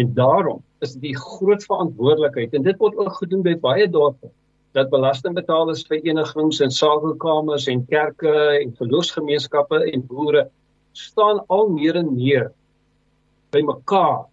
En 0.00 0.14
daarom 0.14 0.62
is 0.84 0.94
die 1.00 1.16
groot 1.16 1.64
verantwoordelikheid 1.64 2.54
en 2.54 2.64
dit 2.66 2.78
word 2.80 2.96
ook 2.96 3.18
gedoen 3.20 3.44
by 3.46 3.54
baie 3.60 3.88
dorpe 3.90 4.30
dat 4.72 4.90
belastingbetalers 4.90 5.84
verenigings 5.88 6.60
en 6.64 6.72
sakekamers 6.72 7.68
en 7.68 7.84
kerke 7.86 8.32
en 8.56 8.72
geloofsgemeenskappe 8.78 9.82
en 9.92 10.06
boere 10.08 10.46
staan 10.96 11.42
al 11.52 11.68
meer 11.68 11.98
en 12.00 12.14
meer 12.16 12.48
by 13.52 13.60
mekaar 13.68 14.24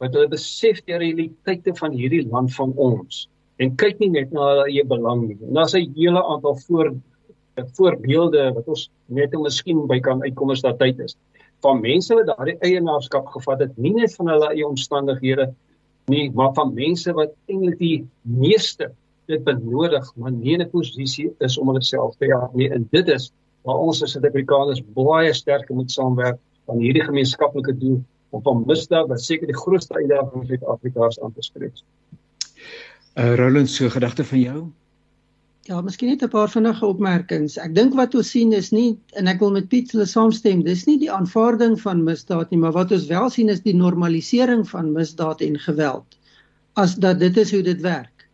wat 0.00 0.14
hulle 0.14 0.30
besef 0.32 0.80
die 0.86 0.96
realiteite 0.96 1.74
van 1.76 1.92
hierdie 1.92 2.24
land 2.30 2.54
van 2.56 2.72
ons 2.80 3.26
en 3.58 3.76
kyk 3.76 4.00
nie 4.00 4.12
net 4.14 4.32
na 4.32 4.46
hulle 4.52 4.66
eie 4.70 4.84
belang 4.86 5.24
nie. 5.26 5.36
En 5.48 5.58
daar's 5.58 5.74
'n 5.74 5.92
hele 5.96 6.22
aantal 6.24 6.56
voor 6.66 6.92
voorbeelde 7.74 8.52
wat 8.54 8.68
ons 8.68 8.90
net 9.06 9.34
om 9.34 9.42
miskien 9.42 9.86
by 9.86 9.98
kan 10.00 10.22
uitkom 10.22 10.50
as 10.50 10.62
daar 10.62 10.76
tyd 10.78 11.00
is. 11.00 11.16
Van 11.64 11.80
mense 11.80 12.14
wat 12.14 12.28
daardie 12.30 12.56
eienaarskap 12.62 13.26
gevat 13.34 13.64
het, 13.64 13.76
nie 13.76 13.94
net 13.96 14.14
van 14.14 14.30
hulle 14.30 14.52
eie 14.52 14.66
omstandighede 14.66 15.50
nie, 16.08 16.30
maar 16.34 16.54
van 16.56 16.72
mense 16.74 17.12
wat 17.16 17.34
eintlik 17.50 17.78
die 17.78 18.06
meeste 18.22 18.92
dit 19.28 19.42
benodig, 19.44 20.06
maar 20.16 20.32
nie 20.32 20.54
in 20.54 20.62
'n 20.62 20.70
posisie 20.70 21.34
is 21.44 21.58
om 21.58 21.68
hulle 21.68 21.82
self 21.82 22.16
te 22.16 22.26
help 22.26 22.54
nie. 22.54 22.70
En 22.70 22.86
dit 22.90 23.08
is 23.08 23.32
waar 23.62 23.76
ons 23.76 24.02
as 24.02 24.12
Suid-Afrikaners 24.12 24.82
baie 24.94 25.32
sterker 25.34 25.74
moet 25.74 25.90
saamwerk 25.90 26.38
aan 26.66 26.78
hierdie 26.78 27.04
gemeenskaplike 27.04 27.78
doel 27.78 28.00
om 28.30 28.42
van 28.42 28.64
misdaad 28.66 29.08
wat 29.08 29.20
seker 29.20 29.46
die 29.46 29.56
grootste 29.56 29.94
uitdaging 29.94 30.46
vir 30.46 30.46
Suid-Afrika 30.46 31.10
aan 31.22 31.32
te 31.32 31.42
spreek. 31.42 31.82
Uh 33.18 33.34
Roland, 33.34 33.68
so 33.68 33.88
gedagte 33.88 34.24
van 34.24 34.40
jou? 34.40 34.58
Ja, 35.68 35.82
miskien 35.84 36.08
net 36.08 36.22
'n 36.24 36.32
paar 36.32 36.48
vinnige 36.48 36.86
opmerkings. 36.86 37.58
Ek 37.60 37.74
dink 37.76 37.92
wat 37.96 38.14
ons 38.16 38.30
sien 38.32 38.54
is 38.56 38.70
nie 38.72 38.96
en 39.20 39.26
ek 39.28 39.42
wil 39.42 39.50
met 39.52 39.66
Piet 39.68 39.90
hulle 39.92 40.06
saamstem, 40.08 40.62
dis 40.64 40.86
nie 40.86 40.96
die 41.02 41.10
aanvaarding 41.12 41.74
van 41.82 42.00
misdaad 42.06 42.50
nie, 42.50 42.60
maar 42.62 42.72
wat 42.72 42.94
ons 42.96 43.04
wel 43.10 43.28
sien 43.34 43.52
is 43.52 43.60
die 43.60 43.74
normalisering 43.76 44.62
van 44.70 44.94
misdaad 44.94 45.42
en 45.44 45.58
geweld. 45.66 46.16
As 46.80 46.94
dat 46.96 47.20
dit 47.20 47.36
is 47.36 47.52
hoe 47.52 47.60
dit 47.62 47.84
werk. 47.84 48.24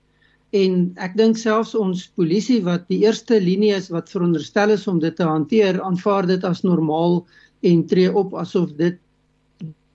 En 0.53 0.95
ek 1.09 1.17
dink 1.19 1.37
selfs 1.37 1.75
ons 1.75 2.07
polisie 2.15 2.61
wat 2.63 2.87
die 2.87 3.01
eerste 3.03 3.41
linie 3.43 3.75
is 3.75 3.91
wat 3.91 4.15
veronderstel 4.15 4.71
is 4.71 4.87
om 4.87 5.03
dit 5.03 5.17
te 5.17 5.27
hanteer, 5.27 5.83
aanvaar 5.83 6.31
dit 6.31 6.45
as 6.45 6.63
normaal 6.63 7.25
en 7.67 7.87
tree 7.87 8.15
op 8.15 8.35
asof 8.35 8.79
dit 8.79 9.01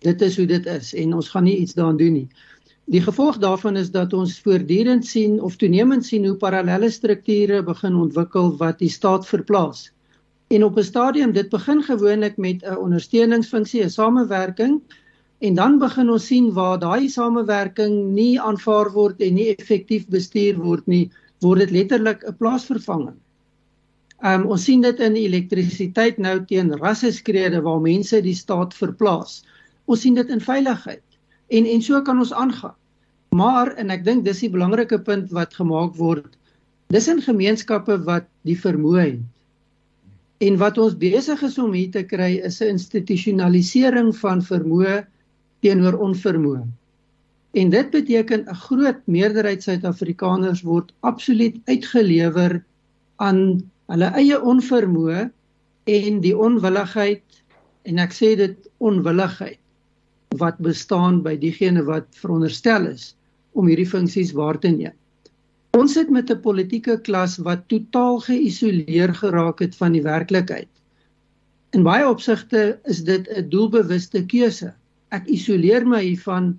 dit 0.03 0.21
is 0.27 0.35
hoe 0.37 0.47
dit 0.47 0.65
is 0.65 0.93
en 0.93 1.13
ons 1.13 1.29
gaan 1.29 1.43
nie 1.47 1.57
iets 1.63 1.73
daaraan 1.79 2.03
doen 2.03 2.13
nie. 2.13 2.27
Die 2.89 3.01
gevolg 3.05 3.35
daarvan 3.37 3.75
is 3.77 3.91
dat 3.93 4.13
ons 4.17 4.39
voortdurend 4.41 5.05
sien 5.05 5.35
of 5.45 5.59
toenemend 5.61 6.05
sien 6.05 6.23
hoe 6.25 6.37
parallelle 6.41 6.87
strukture 6.89 7.59
begin 7.63 7.97
ontwikkel 8.03 8.47
wat 8.57 8.79
die 8.79 8.89
staat 8.89 9.27
verplaas. 9.29 9.91
En 10.49 10.63
op 10.65 10.77
'n 10.77 10.83
stadium 10.87 11.31
dit 11.31 11.49
begin 11.49 11.83
gewoonlik 11.85 12.37
met 12.37 12.63
'n 12.65 12.77
ondersteuningsfunksie, 12.85 13.83
'n 13.83 13.89
samewerking 13.89 14.81
en 15.37 15.53
dan 15.53 15.77
begin 15.77 16.09
ons 16.09 16.25
sien 16.25 16.53
waar 16.53 16.79
daai 16.79 17.09
samewerking 17.09 18.09
nie 18.13 18.41
aanvaar 18.41 18.91
word 18.91 19.21
en 19.21 19.33
nie 19.33 19.55
effektief 19.55 20.07
bestuur 20.07 20.57
word 20.57 20.87
nie, 20.87 21.11
word 21.39 21.59
dit 21.59 21.71
letterlik 21.71 22.25
'n 22.25 22.37
plaasvervanging. 22.37 23.17
Um 24.23 24.45
ons 24.45 24.63
sien 24.63 24.81
dit 24.81 24.99
in 24.99 25.15
elektrisiteit 25.15 26.17
nou 26.17 26.45
teen 26.45 26.77
rasseskrede 26.77 27.61
waar 27.61 27.81
mense 27.81 28.21
die 28.21 28.35
staat 28.35 28.73
verplaas. 28.73 29.43
Ons 29.85 30.01
sien 30.01 30.13
dit 30.13 30.29
in 30.29 30.41
veiligheid. 30.41 31.03
En 31.47 31.65
en 31.65 31.81
so 31.81 32.01
kan 32.01 32.19
ons 32.19 32.33
aangaan. 32.33 32.78
Maar 33.29 33.75
en 33.77 33.91
ek 33.93 34.05
dink 34.05 34.23
dis 34.25 34.41
die 34.41 34.49
belangrike 34.49 34.97
punt 35.05 35.29
wat 35.37 35.53
gemaak 35.53 35.93
word. 35.99 36.31
Dis 36.89 37.07
in 37.11 37.21
gemeenskappe 37.21 37.99
wat 38.07 38.25
die 38.49 38.57
vermoë 38.57 39.03
het. 39.03 39.19
En 40.41 40.57
wat 40.57 40.79
ons 40.81 40.95
besig 40.97 41.41
is 41.45 41.57
om 41.61 41.75
hier 41.75 41.91
te 41.93 42.03
kry 42.03 42.39
is 42.47 42.61
'n 42.61 42.73
institusionalisering 42.73 44.15
van 44.17 44.41
vermoë 44.41 45.05
teenoor 45.61 45.99
onvermoë. 45.99 46.63
En 47.53 47.69
dit 47.69 47.91
beteken 47.91 48.47
'n 48.49 48.55
groot 48.65 49.01
meerderheid 49.05 49.63
Suid-Afrikaners 49.63 50.61
word 50.61 50.93
absoluut 51.01 51.61
uitgelewer 51.65 52.63
aan 53.17 53.61
hulle 53.91 54.09
eie 54.15 54.41
onvermoë 54.41 55.29
en 55.85 56.19
die 56.21 56.37
onwilligheid 56.37 57.23
en 57.83 57.99
ek 57.99 58.13
sê 58.13 58.35
dit 58.35 58.57
onwilligheid 58.77 59.59
wat 60.37 60.57
bestaan 60.57 61.21
by 61.21 61.37
diegene 61.37 61.83
wat 61.83 62.07
veronderstel 62.21 62.85
is 62.85 63.15
om 63.59 63.67
hierdie 63.67 63.89
funksies 63.89 64.33
waar 64.37 64.59
te 64.59 64.71
neem. 64.73 64.95
Ons 65.77 65.93
sit 65.97 66.09
met 66.09 66.31
'n 66.31 66.41
politieke 66.41 66.97
klas 67.07 67.37
wat 67.45 67.67
totaal 67.71 68.19
geïsoleer 68.25 69.13
geraak 69.21 69.59
het 69.59 69.75
van 69.75 69.91
die 69.93 70.03
werklikheid. 70.03 70.69
In 71.77 71.83
baie 71.83 72.07
opsigte 72.09 72.79
is 72.89 73.03
dit 73.03 73.27
'n 73.29 73.49
doelbewuste 73.49 74.25
keuse. 74.25 74.73
Ek 75.11 75.27
isoleer 75.27 75.85
my 75.85 76.01
hiervan 76.01 76.57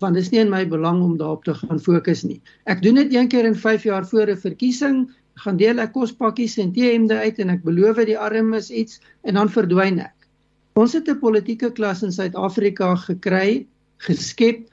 want 0.00 0.14
dit 0.14 0.22
is 0.22 0.30
nie 0.30 0.40
in 0.40 0.50
my 0.50 0.66
belang 0.68 1.02
om 1.02 1.16
daarop 1.16 1.44
te 1.44 1.54
gaan 1.54 1.80
fokus 1.80 2.22
nie. 2.22 2.40
Ek 2.66 2.82
doen 2.82 2.94
dit 3.00 3.14
een 3.14 3.28
keer 3.28 3.46
in 3.48 3.56
5 3.56 3.82
jaar 3.88 4.06
voor 4.06 4.28
'n 4.28 4.36
verkiesing, 4.36 5.10
gaan 5.34 5.56
deel 5.56 5.78
ek 5.78 5.92
kospakkies 5.92 6.58
en 6.58 6.72
T-hemde 6.72 7.16
uit 7.16 7.38
en 7.38 7.50
ek 7.50 7.64
beloof 7.64 8.04
die 8.04 8.18
armes 8.18 8.70
iets 8.70 9.00
en 9.22 9.34
dan 9.34 9.48
verdwyn 9.48 9.98
ek. 9.98 10.28
Ons 10.74 10.92
het 10.92 11.08
'n 11.08 11.18
politieke 11.18 11.72
klas 11.72 12.02
in 12.02 12.12
Suid-Afrika 12.12 12.94
gekry, 12.96 13.66
geskep 13.98 14.68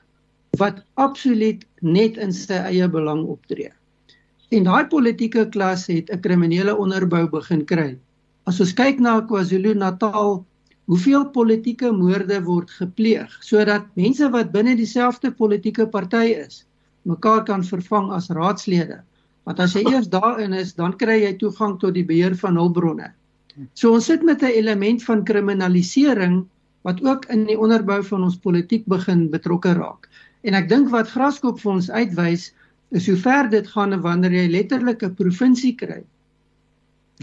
wat 0.62 0.84
absoluut 1.01 1.64
net 1.82 2.18
in 2.22 2.34
sy 2.34 2.60
eie 2.70 2.88
belang 2.89 3.24
optree. 3.26 3.72
En 4.54 4.68
daai 4.68 4.86
politieke 4.89 5.47
klas 5.49 5.88
het 5.89 6.12
'n 6.14 6.22
kriminele 6.22 6.76
onderbou 6.78 7.28
begin 7.30 7.66
kry. 7.66 7.97
As 8.45 8.60
ons 8.60 8.74
kyk 8.74 8.99
na 8.99 9.22
KwaZulu-Natal, 9.22 10.45
hoeveel 10.86 11.26
politieke 11.32 11.91
moorde 11.91 12.43
word 12.43 12.70
gepleeg 12.70 13.32
sodat 13.41 13.88
mense 13.95 14.30
wat 14.30 14.51
binne 14.51 14.76
dieselfde 14.76 15.32
politieke 15.32 15.88
party 15.88 16.36
is, 16.45 16.66
mekaar 17.04 17.43
kan 17.43 17.64
vervang 17.64 18.12
as 18.12 18.30
raadslede. 18.30 19.01
Want 19.43 19.60
as 19.60 19.74
jy 19.74 19.84
eers 19.89 20.10
daarin 20.10 20.54
is, 20.54 20.74
dan 20.74 20.93
kry 20.93 21.24
jy 21.24 21.34
toegang 21.39 21.80
tot 21.80 21.93
die 21.93 22.06
beheer 22.06 22.36
van 22.36 22.56
hulpbronne. 22.56 23.12
So 23.74 23.93
ons 23.93 24.06
sit 24.06 24.24
met 24.24 24.41
'n 24.43 24.54
element 24.60 25.04
van 25.04 25.24
kriminalisering 25.24 26.45
wat 26.84 27.04
ook 27.04 27.26
in 27.26 27.45
die 27.47 27.60
onderbou 27.60 28.04
van 28.04 28.24
ons 28.24 28.38
politiek 28.38 28.86
begin 28.86 29.30
betrokke 29.30 29.74
raak. 29.74 30.10
En 30.44 30.58
ek 30.60 30.68
dink 30.70 30.89
wat 30.91 31.12
Graskop 31.12 31.62
vir 31.62 31.72
ons 31.78 31.89
uitwys 31.89 32.50
is 32.94 33.08
hoe 33.10 33.20
ver 33.20 33.50
dit 33.50 33.68
gaan 33.76 33.96
wanneer 34.02 34.36
jy 34.38 34.48
letterlik 34.52 35.04
'n 35.04 35.16
provinsie 35.16 35.76
kry 35.76 36.04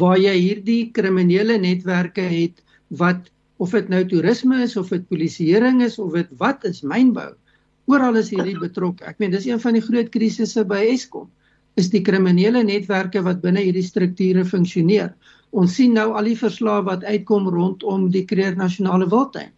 waar 0.01 0.19
jy 0.19 0.33
hierdie 0.39 0.91
kriminele 0.97 1.59
netwerke 1.59 2.23
het 2.23 2.63
wat 3.03 3.29
of 3.59 3.75
dit 3.77 3.89
nou 3.93 4.05
toerisme 4.09 4.63
is 4.65 4.77
of 4.77 4.89
dit 4.89 5.05
polisieering 5.09 5.83
is 5.83 5.99
of 5.99 6.15
dit 6.17 6.31
wat 6.39 6.65
is 6.65 6.83
mynbou 6.83 7.35
oral 7.91 8.17
is 8.17 8.31
hierdie 8.31 8.59
betrokke. 8.59 9.05
Ek 9.05 9.19
meen 9.19 9.35
dis 9.35 9.47
een 9.47 9.61
van 9.61 9.75
die 9.75 9.85
groot 9.85 10.11
krisisse 10.15 10.65
by 10.65 10.81
Eskom 10.93 11.29
is 11.81 11.91
die 11.91 12.03
kriminele 12.07 12.63
netwerke 12.65 13.23
wat 13.27 13.43
binne 13.43 13.63
hierdie 13.65 13.87
strukture 13.87 14.45
funksioneer. 14.45 15.13
Ons 15.51 15.75
sien 15.79 15.95
nou 15.95 16.13
al 16.15 16.31
die 16.31 16.39
verslae 16.39 16.85
wat 16.87 17.05
uitkom 17.05 17.49
rondom 17.51 18.09
die 18.15 18.25
Kruger 18.25 18.57
Nasionale 18.57 19.09
Wildtuin 19.11 19.51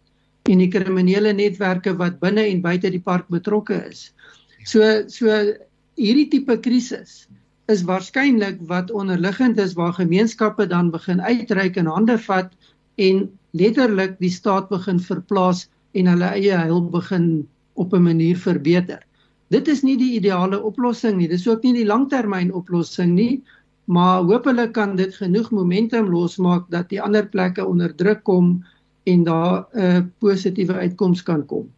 en 0.49 0.59
die 0.59 0.69
kriminele 0.71 1.31
netwerke 1.33 1.93
wat 1.99 2.19
binne 2.19 2.43
en 2.49 2.61
buite 2.63 2.91
die 2.91 3.03
park 3.03 3.29
betrokke 3.31 3.79
is. 3.89 4.11
So 4.67 4.81
so 5.07 5.31
hierdie 5.99 6.29
tipe 6.31 6.57
krisis 6.59 7.23
is 7.71 7.85
waarskynlik 7.87 8.59
wat 8.67 8.91
onderliggend 8.91 9.59
is 9.59 9.75
waar 9.79 9.93
gemeenskappe 9.95 10.67
dan 10.67 10.91
begin 10.91 11.21
uitreik 11.21 11.77
en 11.79 11.87
hande 11.87 12.17
vat 12.25 12.51
en 12.99 13.29
letterlik 13.53 14.17
die 14.19 14.31
staat 14.33 14.69
begin 14.69 14.99
verplaas 14.99 15.67
en 15.93 16.09
hulle 16.11 16.33
eie 16.35 16.57
heil 16.57 16.81
begin 16.91 17.47
op 17.79 17.93
'n 17.93 18.03
manier 18.03 18.37
verbeter. 18.37 18.99
Dit 19.49 19.67
is 19.67 19.83
nie 19.83 19.97
die 19.97 20.15
ideale 20.17 20.61
oplossing 20.61 21.17
nie. 21.17 21.27
Dis 21.27 21.47
ook 21.47 21.63
nie 21.63 21.73
die 21.73 21.85
langtermyn 21.85 22.53
oplossing 22.53 23.13
nie, 23.15 23.43
maar 23.85 24.23
hopelik 24.23 24.73
kan 24.73 24.95
dit 24.95 25.15
genoeg 25.15 25.51
momentum 25.51 26.09
losmaak 26.09 26.69
dat 26.69 26.89
die 26.89 27.01
ander 27.01 27.27
plekke 27.27 27.65
onder 27.65 27.95
druk 27.95 28.23
kom 28.23 28.63
en 29.03 29.23
daar 29.23 29.67
'n 29.71 29.79
uh, 29.79 30.01
positiewe 30.19 30.73
uitkoms 30.73 31.23
kan 31.23 31.45
kom. 31.45 31.71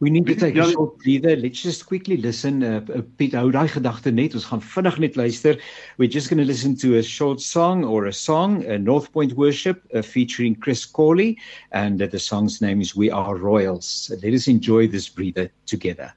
We 0.00 0.10
need 0.10 0.26
to 0.26 0.34
take 0.36 0.56
a 0.56 0.70
short 0.70 0.98
breather. 0.98 1.34
Let's 1.34 1.62
just 1.62 1.86
quickly 1.86 2.16
listen. 2.16 2.62
Uh, 2.62 2.80
uh, 2.94 3.02
Piet, 3.16 3.34
hou 3.34 3.50
daai 3.50 3.66
gedagte 3.66 4.12
net. 4.14 4.34
Ons 4.38 4.46
gaan 4.46 4.62
vinnig 4.62 4.98
net 5.02 5.16
luister. 5.18 5.58
We're 5.98 6.08
just 6.08 6.28
going 6.30 6.38
to 6.38 6.46
listen 6.46 6.76
to 6.76 6.98
a 6.98 7.02
short 7.02 7.40
song 7.40 7.84
or 7.84 8.06
a 8.06 8.12
song, 8.12 8.64
a 8.66 8.78
North 8.78 9.10
Point 9.12 9.32
Worship 9.32 9.82
uh, 9.92 10.02
featuring 10.02 10.54
Chris 10.54 10.86
Corley 10.86 11.36
and 11.72 12.00
uh, 12.00 12.06
the 12.06 12.18
song's 12.18 12.60
name 12.60 12.80
is 12.80 12.94
We 12.94 13.10
Are 13.10 13.36
Royals. 13.36 13.86
So 13.86 14.14
let 14.22 14.32
us 14.34 14.46
enjoy 14.46 14.86
this 14.86 15.08
breather 15.08 15.50
together. 15.66 16.14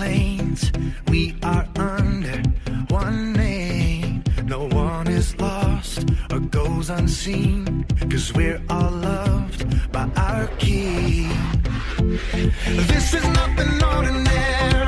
Plains. 0.00 0.72
We 1.08 1.36
are 1.42 1.66
under 1.76 2.42
one 2.88 3.34
name. 3.34 4.24
No 4.44 4.66
one 4.68 5.08
is 5.08 5.38
lost. 5.38 6.04
or 6.32 6.40
goes 6.40 6.88
unseen. 6.88 7.84
Cause 8.10 8.32
we're 8.32 8.62
all 8.70 8.92
loved 8.92 9.60
by 9.92 10.08
our 10.16 10.46
King. 10.66 11.28
This 12.90 13.12
is 13.12 13.24
nothing 13.40 13.72
ordinary. 13.94 14.79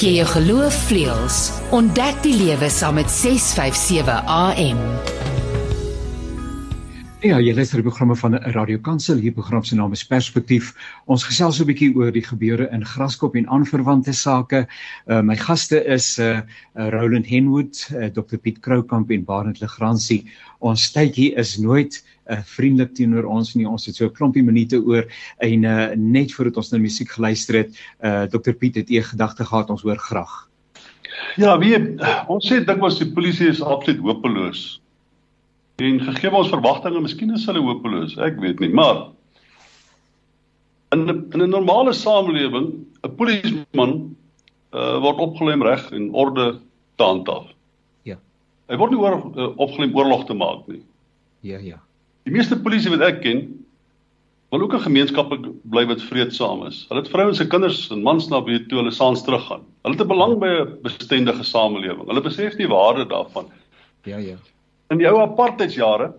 Gee 0.00 0.14
jou 0.14 0.26
geloof 0.26 0.76
vleuels. 0.88 1.50
Ontdek 1.76 2.22
die 2.24 2.32
lewe 2.32 2.70
saam 2.72 2.96
met 2.96 3.10
657 3.12 4.22
AM. 4.24 4.80
Ja, 7.20 7.36
jy 7.36 7.52
luister 7.52 7.76
die 7.76 7.84
programme 7.84 8.14
van 8.16 8.38
Radio 8.54 8.78
Kansel. 8.80 9.18
Hierdie 9.20 9.36
program 9.36 9.60
se 9.68 9.76
naam 9.76 9.92
is 9.92 10.00
Perspektief. 10.08 10.70
Ons 11.04 11.26
gesels 11.28 11.58
so 11.58 11.64
'n 11.64 11.68
bietjie 11.68 11.90
oor 11.92 12.08
die 12.10 12.24
gebeure 12.24 12.70
in 12.72 12.80
Graskop 12.80 13.36
en 13.36 13.44
aanverwante 13.44 14.14
sake. 14.16 14.66
Uh, 15.06 15.20
my 15.20 15.36
gaste 15.36 15.84
is 15.84 16.18
uh, 16.18 16.40
uh 16.78 16.88
Roland 16.88 17.28
Henwood, 17.28 17.76
uh, 17.92 18.08
Dr 18.08 18.38
Piet 18.38 18.62
Kroukamp 18.64 19.10
en 19.10 19.24
Barend 19.24 19.60
Legrandsie. 19.60 20.24
Ons 20.60 20.88
tydjie 20.96 21.36
is 21.36 21.58
nooit 21.58 22.00
uh, 22.30 22.40
vriendelik 22.40 22.94
teenoor 22.96 23.28
ons 23.28 23.54
nie. 23.54 23.68
Ons 23.68 23.84
het 23.84 23.96
so 23.96 24.06
'n 24.06 24.16
klompie 24.16 24.42
minute 24.42 24.80
oor 24.80 25.04
en 25.44 25.64
uh, 25.64 25.92
net 25.96 26.32
voordat 26.32 26.56
ons 26.56 26.72
nou 26.72 26.80
musiek 26.80 27.10
geluister 27.10 27.54
het, 27.54 27.76
uh 28.00 28.24
Dr 28.32 28.52
Piet 28.56 28.76
het 28.76 28.88
eers 28.88 29.12
gedagte 29.12 29.44
gehad 29.44 29.68
ons 29.68 29.82
hoor 29.82 30.00
graag. 30.00 30.48
Ja, 31.36 31.58
wie 31.58 31.76
ons 32.28 32.48
sê 32.48 32.64
dikwels 32.64 32.98
die 32.98 33.12
polisie 33.12 33.48
is 33.48 33.60
absoluut 33.60 34.00
hopeloos. 34.00 34.80
En 35.80 36.00
gegee 36.00 36.30
ons 36.36 36.52
verwagtinge, 36.52 37.00
miskien 37.00 37.32
is 37.32 37.46
hulle 37.48 37.62
hopeloos, 37.64 38.16
ek 38.20 38.40
weet 38.42 38.60
nie, 38.60 38.68
maar 38.68 39.08
in 40.92 41.06
'n 41.06 41.30
in 41.32 41.42
'n 41.42 41.50
normale 41.50 41.92
samelewing, 41.92 42.68
'n 43.02 43.14
polisieman 43.16 43.94
uh, 44.74 44.98
word 45.00 45.18
opgelei 45.18 45.54
om 45.54 45.62
reg 45.62 45.90
en 45.92 46.12
orde 46.12 46.58
te 46.96 47.04
handhaaf. 47.04 47.48
Ja. 48.02 48.18
Hy 48.68 48.76
word 48.76 48.90
nie 48.90 49.00
oor 49.00 49.16
uh, 49.36 49.48
opgelei 49.56 49.88
om 49.90 49.96
oorlog 49.96 50.26
te 50.26 50.34
maak 50.34 50.66
nie. 50.68 50.82
Ja, 51.40 51.58
ja. 51.58 51.80
Die 52.28 52.34
meeste 52.34 52.58
polisie 52.60 52.90
wat 52.92 53.06
ek 53.06 53.22
ken, 53.22 53.46
wil 54.50 54.66
ook 54.66 54.74
'n 54.74 54.86
gemeenskap 54.88 55.32
bly 55.62 55.86
wat 55.86 56.02
vreedsaam 56.02 56.66
is. 56.66 56.84
Hulle 56.88 57.00
het 57.00 57.10
vrouens 57.10 57.40
en 57.40 57.48
kinders 57.48 57.90
en 57.90 58.02
mans 58.02 58.28
na 58.28 58.42
wie 58.42 58.66
toe 58.66 58.78
hulle 58.82 58.90
saans 58.90 59.22
teruggaan. 59.22 59.62
Hulle 59.82 59.96
het 59.96 60.04
'n 60.04 60.08
belang 60.08 60.38
by 60.38 60.50
'n 60.60 60.78
bestendige 60.82 61.44
samelewing. 61.44 62.06
Hulle 62.06 62.20
besef 62.20 62.56
die 62.56 62.68
waarde 62.68 63.06
daarvan. 63.06 63.46
Ja, 64.04 64.16
ja. 64.16 64.36
In 64.90 64.98
die 64.98 65.08
ou 65.08 65.20
apartheidsjare 65.22 66.12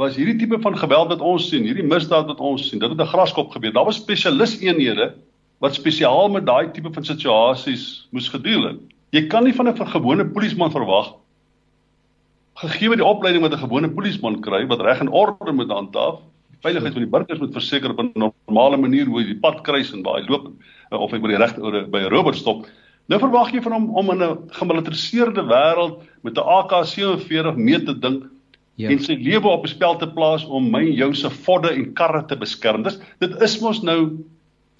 was 0.00 0.16
hierdie 0.16 0.38
tipe 0.40 0.58
van 0.60 0.78
geweld 0.78 1.08
wat 1.12 1.20
ons 1.20 1.48
sien, 1.48 1.66
hierdie 1.68 1.86
misdaad 1.86 2.26
wat 2.26 2.40
ons 2.40 2.68
sien, 2.68 2.80
dit 2.80 2.90
het 2.90 3.00
'n 3.00 3.12
graskop 3.12 3.50
gebeur. 3.50 3.72
Daar 3.72 3.84
was 3.84 4.00
spesialiseenhede 4.00 5.14
wat 5.60 5.74
spesiaal 5.74 6.28
met 6.28 6.46
daai 6.46 6.72
tipe 6.72 6.92
van 6.92 7.04
situasies 7.04 8.08
moes 8.10 8.28
gedeel 8.28 8.62
het. 8.68 8.80
Jy 9.12 9.28
kan 9.28 9.44
nie 9.44 9.54
van 9.54 9.68
'n 9.68 9.76
gewone 9.76 10.24
polisieman 10.24 10.70
verwag 10.70 11.14
gegee 12.54 12.96
die 12.96 13.04
opleiding 13.04 13.42
wat 13.42 13.52
'n 13.52 13.66
gewone 13.66 13.90
polisieman 13.90 14.40
kry 14.40 14.66
wat 14.66 14.80
reg 14.80 15.00
en 15.00 15.08
orde 15.08 15.52
moet 15.52 15.70
handhaaf, 15.70 16.20
die 16.50 16.60
veiligheid 16.62 16.92
van 16.92 17.02
die 17.02 17.10
burgers 17.10 17.40
moet 17.40 17.52
verseker 17.52 17.90
op 17.90 18.00
'n 18.00 18.12
normale 18.14 18.76
manier 18.76 19.06
hoe 19.06 19.20
hy 19.20 19.26
die 19.26 19.40
pad 19.40 19.62
kruis 19.62 19.92
en 19.92 20.02
waar 20.02 20.20
hy 20.20 20.28
loop 20.28 20.52
eh, 20.90 20.98
of 20.98 21.10
hy 21.10 21.18
by 21.18 21.28
die 21.28 21.36
reg 21.36 21.56
by 21.90 21.98
'n 21.98 22.10
robot 22.10 22.36
stop. 22.36 22.66
Nou 23.12 23.18
verwag 23.20 23.52
jy 23.52 23.60
van 23.64 23.74
hom 23.76 23.90
om 24.00 24.10
in 24.14 24.22
'n 24.22 24.38
gemilitariseerde 24.56 25.42
wêreld 25.44 26.00
met 26.22 26.38
'n 26.38 26.48
AK47 26.58 27.56
mee 27.56 27.82
te 27.82 27.98
dink 27.98 28.24
ja. 28.74 28.88
en 28.88 28.98
sy 28.98 29.16
lewe 29.20 29.48
op 29.48 29.66
die 29.66 29.74
spel 29.74 29.96
te 29.96 30.08
plaas 30.08 30.44
om 30.44 30.70
my 30.70 30.80
en 30.86 30.94
jou 30.94 31.14
se 31.14 31.30
vodde 31.30 31.70
en 31.70 31.92
karre 31.92 32.24
te 32.26 32.36
beskerm. 32.36 32.82
Dis 32.82 32.98
dit 33.20 33.42
is 33.42 33.60
mos 33.60 33.82
nou 33.82 34.16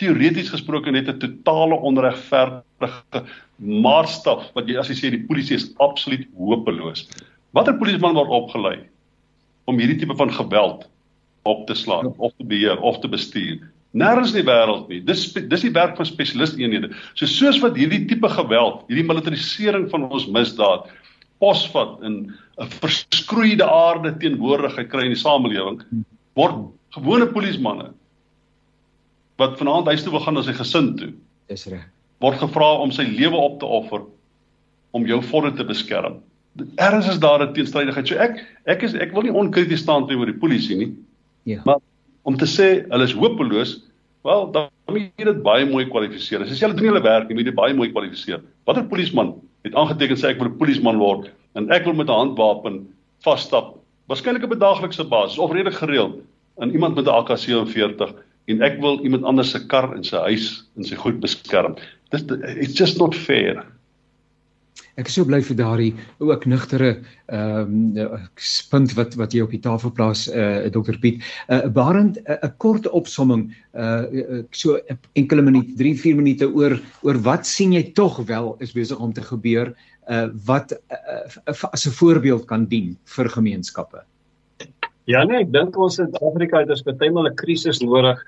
teoreties 0.01 0.51
gesproke 0.51 0.91
net 0.91 1.09
'n 1.09 1.19
totale 1.19 1.77
onregverdige 1.77 3.25
maatstaf 3.59 4.51
wat 4.55 4.69
jy 4.69 4.79
as 4.79 4.89
jy 4.89 4.97
sê 4.97 5.11
die 5.11 5.27
polisie 5.29 5.57
is 5.57 5.71
absoluut 5.79 6.27
hopeloos. 6.37 7.09
Watter 7.53 7.77
polisieman 7.79 8.15
word 8.15 8.31
opgelei 8.31 8.79
om 9.67 9.79
hierdie 9.79 9.99
tipe 9.99 10.17
van 10.17 10.33
geweld 10.33 10.89
op 11.45 11.67
te 11.67 11.75
slaan 11.75 12.15
of 12.17 12.33
te 12.39 12.45
beheer 12.45 12.81
of 12.81 12.99
te 13.01 13.09
bestuur? 13.09 13.61
Nêrens 13.95 14.33
in 14.35 14.41
die 14.43 14.49
wêreld 14.51 14.89
nie. 14.91 15.01
Dis 15.07 15.29
dis 15.33 15.63
die 15.63 15.73
werk 15.75 15.97
van 15.97 16.07
spesialisteenhede. 16.09 16.91
So 17.15 17.31
soos 17.31 17.61
wat 17.63 17.77
hierdie 17.79 18.05
tipe 18.11 18.29
geweld, 18.29 18.83
hierdie 18.91 19.07
militarisering 19.07 19.87
van 19.93 20.09
ons 20.11 20.27
misdaad 20.27 20.89
posvat 21.43 22.03
in 22.03 22.33
'n 22.59 22.71
verskroeide 22.83 23.67
aarde 23.67 24.15
teenwoordigheid 24.19 24.91
kry 24.91 25.05
in 25.07 25.15
die 25.15 25.21
samelewing, 25.21 25.83
word 26.35 26.71
gewone 26.95 27.27
polismanne 27.27 27.93
wat 29.39 29.59
vanaand 29.59 29.87
huis 29.91 30.03
toe 30.03 30.13
wil 30.15 30.23
gaan 30.23 30.35
na 30.39 30.43
sy 30.43 30.55
gesin 30.55 30.97
toe. 30.99 31.13
Dis 31.51 31.67
reg. 31.67 31.87
Word 32.23 32.39
gevra 32.39 32.71
om 32.83 32.93
sy 32.95 33.03
lewe 33.03 33.37
op 33.37 33.59
te 33.61 33.67
offer 33.67 34.05
om 34.95 35.07
jou 35.07 35.21
vodde 35.23 35.53
te 35.59 35.65
beskerm. 35.67 36.21
Ergens 36.79 37.09
is 37.11 37.19
daar 37.19 37.43
'n 37.43 37.55
teenstrydigheid. 37.55 38.09
So 38.09 38.15
ek 38.15 38.45
ek 38.67 38.83
is 38.83 38.95
ek 38.95 39.13
wil 39.13 39.23
nie 39.23 39.33
onkrities 39.33 39.81
staan 39.81 40.07
teenoor 40.07 40.27
die 40.27 40.39
polisie 40.39 40.77
nie. 40.77 40.93
Ja. 41.43 41.61
Maar 41.65 41.79
om 42.25 42.37
te 42.41 42.49
sê 42.49 42.69
hulle 42.89 43.07
is 43.07 43.15
hopeloos, 43.17 43.77
wel 44.25 44.47
dan 44.53 44.69
moet 44.93 45.09
jy 45.21 45.29
dit 45.29 45.41
baie 45.45 45.65
mooi 45.69 45.85
kwalifiseer. 45.91 46.45
As 46.45 46.53
jy 46.53 46.67
hulle 46.67 46.79
doen 46.79 46.93
hulle 46.93 47.05
werk, 47.05 47.29
jy 47.29 47.37
moet 47.39 47.51
dit 47.51 47.57
baie 47.57 47.77
mooi 47.77 47.91
kwalifiseer. 47.93 48.43
Watter 48.69 48.87
polisieman 48.89 49.35
het 49.65 49.77
aangeteken 49.81 50.21
sê 50.21 50.33
ek 50.33 50.41
wil 50.41 50.49
'n 50.49 50.59
polisieman 50.61 51.01
word 51.01 51.31
en 51.57 51.71
ek 51.73 51.85
wil 51.85 51.95
met 51.95 52.09
'n 52.09 52.21
handwapen 52.21 52.87
vasstap, 53.25 53.77
waarskynlik 54.09 54.45
op 54.45 54.53
'n 54.53 54.59
daaglikse 54.59 55.05
basis 55.05 55.39
of 55.39 55.53
redelik 55.53 55.79
gereeld 55.81 56.21
in 56.61 56.73
iemand 56.73 56.97
met 56.97 57.07
'n 57.07 57.17
AK47 57.21 58.15
en 58.49 58.63
ek 58.63 58.81
wil 58.81 59.01
iemand 59.05 59.25
anders 59.25 59.51
se 59.51 59.67
kar 59.67 59.95
en 59.95 60.05
sy 60.05 60.17
huis 60.17 60.65
en 60.77 60.85
sy 60.85 60.97
goed 60.97 61.21
beskerm. 61.21 61.77
Dis 62.11 62.25
it's 62.61 62.79
just 62.79 62.99
not 62.99 63.15
fair. 63.15 63.65
Ek 64.95 65.09
is 65.11 65.17
so 65.17 65.27
bly 65.27 65.41
vir 65.43 65.57
daardie 65.59 65.93
ook 66.23 66.45
nugtere 66.47 66.91
ehm 67.27 67.73
um, 67.99 68.29
punt 68.71 68.93
wat 68.95 69.17
wat 69.19 69.33
jy 69.35 69.43
op 69.43 69.51
die 69.51 69.63
tafel 69.63 69.91
plaas 69.91 70.29
eh 70.29 70.67
uh, 70.67 70.71
Dr 70.71 70.99
Piet. 71.03 71.23
Eh 71.49 71.65
uh, 71.65 71.71
Barend 71.75 72.21
'n 72.23 72.37
uh, 72.37 72.51
kort 72.59 72.87
opsomming 72.89 73.51
eh 73.73 74.05
uh, 74.13 74.43
so 74.51 74.79
enkele 75.15 75.43
minute, 75.43 75.75
3, 75.75 75.95
4 75.99 76.15
minute 76.17 76.47
oor 76.47 76.79
oor 77.03 77.19
wat 77.27 77.47
sien 77.47 77.73
jy 77.73 77.93
tog 77.93 78.23
wel 78.27 78.55
is 78.61 78.73
besig 78.73 78.99
om 78.99 79.13
te 79.13 79.23
gebeur 79.23 79.75
eh 80.07 80.23
uh, 80.23 80.31
wat 80.47 80.73
uh, 80.73 81.65
as 81.73 81.87
'n 81.87 81.91
voorbeeld 81.91 82.47
kan 82.47 82.67
dien 82.67 82.97
vir 83.05 83.29
gemeenskappe. 83.29 84.05
Ja 85.05 85.25
nee, 85.25 85.41
ek 85.41 85.53
dink 85.53 85.77
ons 85.77 85.99
in 85.99 86.15
Afrika 86.23 86.59
het 86.59 86.71
ons 86.71 86.83
baie 86.83 87.11
maal 87.11 87.29
'n 87.29 87.35
krisis 87.35 87.81
nodig 87.81 88.19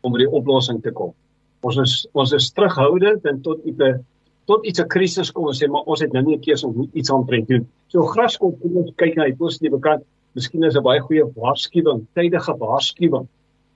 om 0.00 0.12
by 0.12 0.18
die 0.18 0.32
oplossing 0.32 0.82
te 0.82 0.90
kom. 0.90 1.12
Ons 1.60 1.76
is 1.76 2.06
ons 2.12 2.32
is 2.32 2.50
terughoudend 2.52 3.26
en 3.26 3.42
tot 3.42 3.60
'n 3.66 4.04
tot 4.46 4.66
iets 4.66 4.80
'n 4.80 4.88
krisis 4.88 5.32
kom 5.32 5.48
en 5.48 5.54
sê 5.54 5.68
maar 5.68 5.86
ons 5.86 6.00
het 6.00 6.12
nou 6.12 6.22
nie 6.24 6.36
'n 6.36 6.40
keuse 6.40 6.66
om 6.66 6.90
iets 6.92 7.10
aan 7.12 7.26
te 7.26 7.44
doen. 7.46 7.68
So 7.88 8.02
graskop 8.02 8.60
kom 8.60 8.76
ons 8.76 8.92
kyk 8.96 9.16
na 9.16 9.24
die 9.24 9.36
positiewe 9.36 9.80
kant. 9.80 10.02
Miskien 10.34 10.64
is 10.64 10.76
'n 10.76 10.82
baie 10.82 11.00
goeie 11.00 11.24
waarskuwing, 11.34 12.06
tydige 12.14 12.56
waarskuwing 12.58 13.26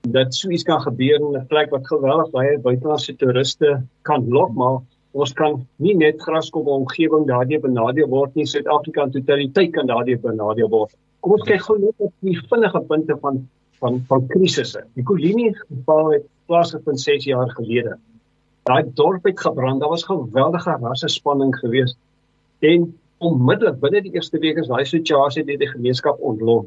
dat 0.08 0.34
so 0.34 0.48
iets 0.48 0.62
kan 0.62 0.80
gebeur 0.80 1.20
in 1.20 1.36
'n 1.36 1.46
plek 1.46 1.70
wat 1.70 1.86
geweldig 1.86 2.30
baie 2.30 2.58
buitelandse 2.58 3.16
toeriste 3.16 3.82
kan 4.02 4.28
lok, 4.28 4.54
maar 4.54 4.80
ons 5.12 5.32
kan 5.32 5.66
nie 5.76 5.94
net 5.94 6.22
graskop 6.22 6.66
omgewing 6.66 7.26
daardie 7.26 7.58
benadeel 7.60 8.08
word 8.08 8.34
nie. 8.34 8.46
Suid-Afrika 8.46 9.02
in 9.02 9.10
totaliteit 9.10 9.72
kan 9.72 9.86
daardie 9.86 10.18
benadeel 10.18 10.68
word. 10.68 10.94
Kom 11.20 11.32
ons 11.32 11.42
kyk 11.42 11.60
gou 11.60 11.78
net 11.78 11.94
op 11.98 12.12
die 12.20 12.38
vinnige 12.48 12.80
punte 12.80 13.16
van 13.20 13.48
van 13.80 14.04
van 14.08 14.26
krisisse. 14.28 14.84
Die 14.94 15.04
kolonie 15.04 15.54
geval 15.56 16.12
het 16.12 16.24
plaasgevind 16.46 17.00
6 17.00 17.24
jaar 17.24 17.50
gelede. 17.50 17.96
Daai 18.68 18.84
dorp 18.94 19.24
het 19.24 19.40
gebrand. 19.40 19.80
Daar 19.80 19.88
was 19.88 20.04
geweldige 20.04 20.76
rassespanning 20.80 21.56
geweest. 21.58 21.96
En 22.58 22.98
onmiddellik 23.18 23.80
binne 23.80 24.02
die 24.02 24.12
eerste 24.12 24.38
week 24.38 24.58
is 24.60 24.68
daai 24.68 24.84
situasie 24.84 25.44
deur 25.44 25.58
die 25.58 25.68
gemeenskap 25.68 26.20
ontlok. 26.20 26.66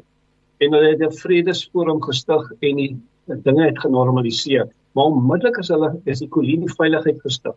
En 0.58 0.72
hulle 0.74 0.90
het 0.90 1.02
'n 1.02 1.18
vredesforum 1.20 2.02
gestig 2.02 2.50
en 2.60 2.76
die 2.76 2.96
dinge 3.26 3.64
het 3.64 3.78
genormaliseer. 3.78 4.66
Maar 4.92 5.04
onmiddellik 5.04 5.58
as 5.58 5.68
hulle 5.68 6.00
is 6.04 6.18
die 6.18 6.28
kolonie 6.28 6.74
veiligheid 6.74 7.20
gestig. 7.20 7.54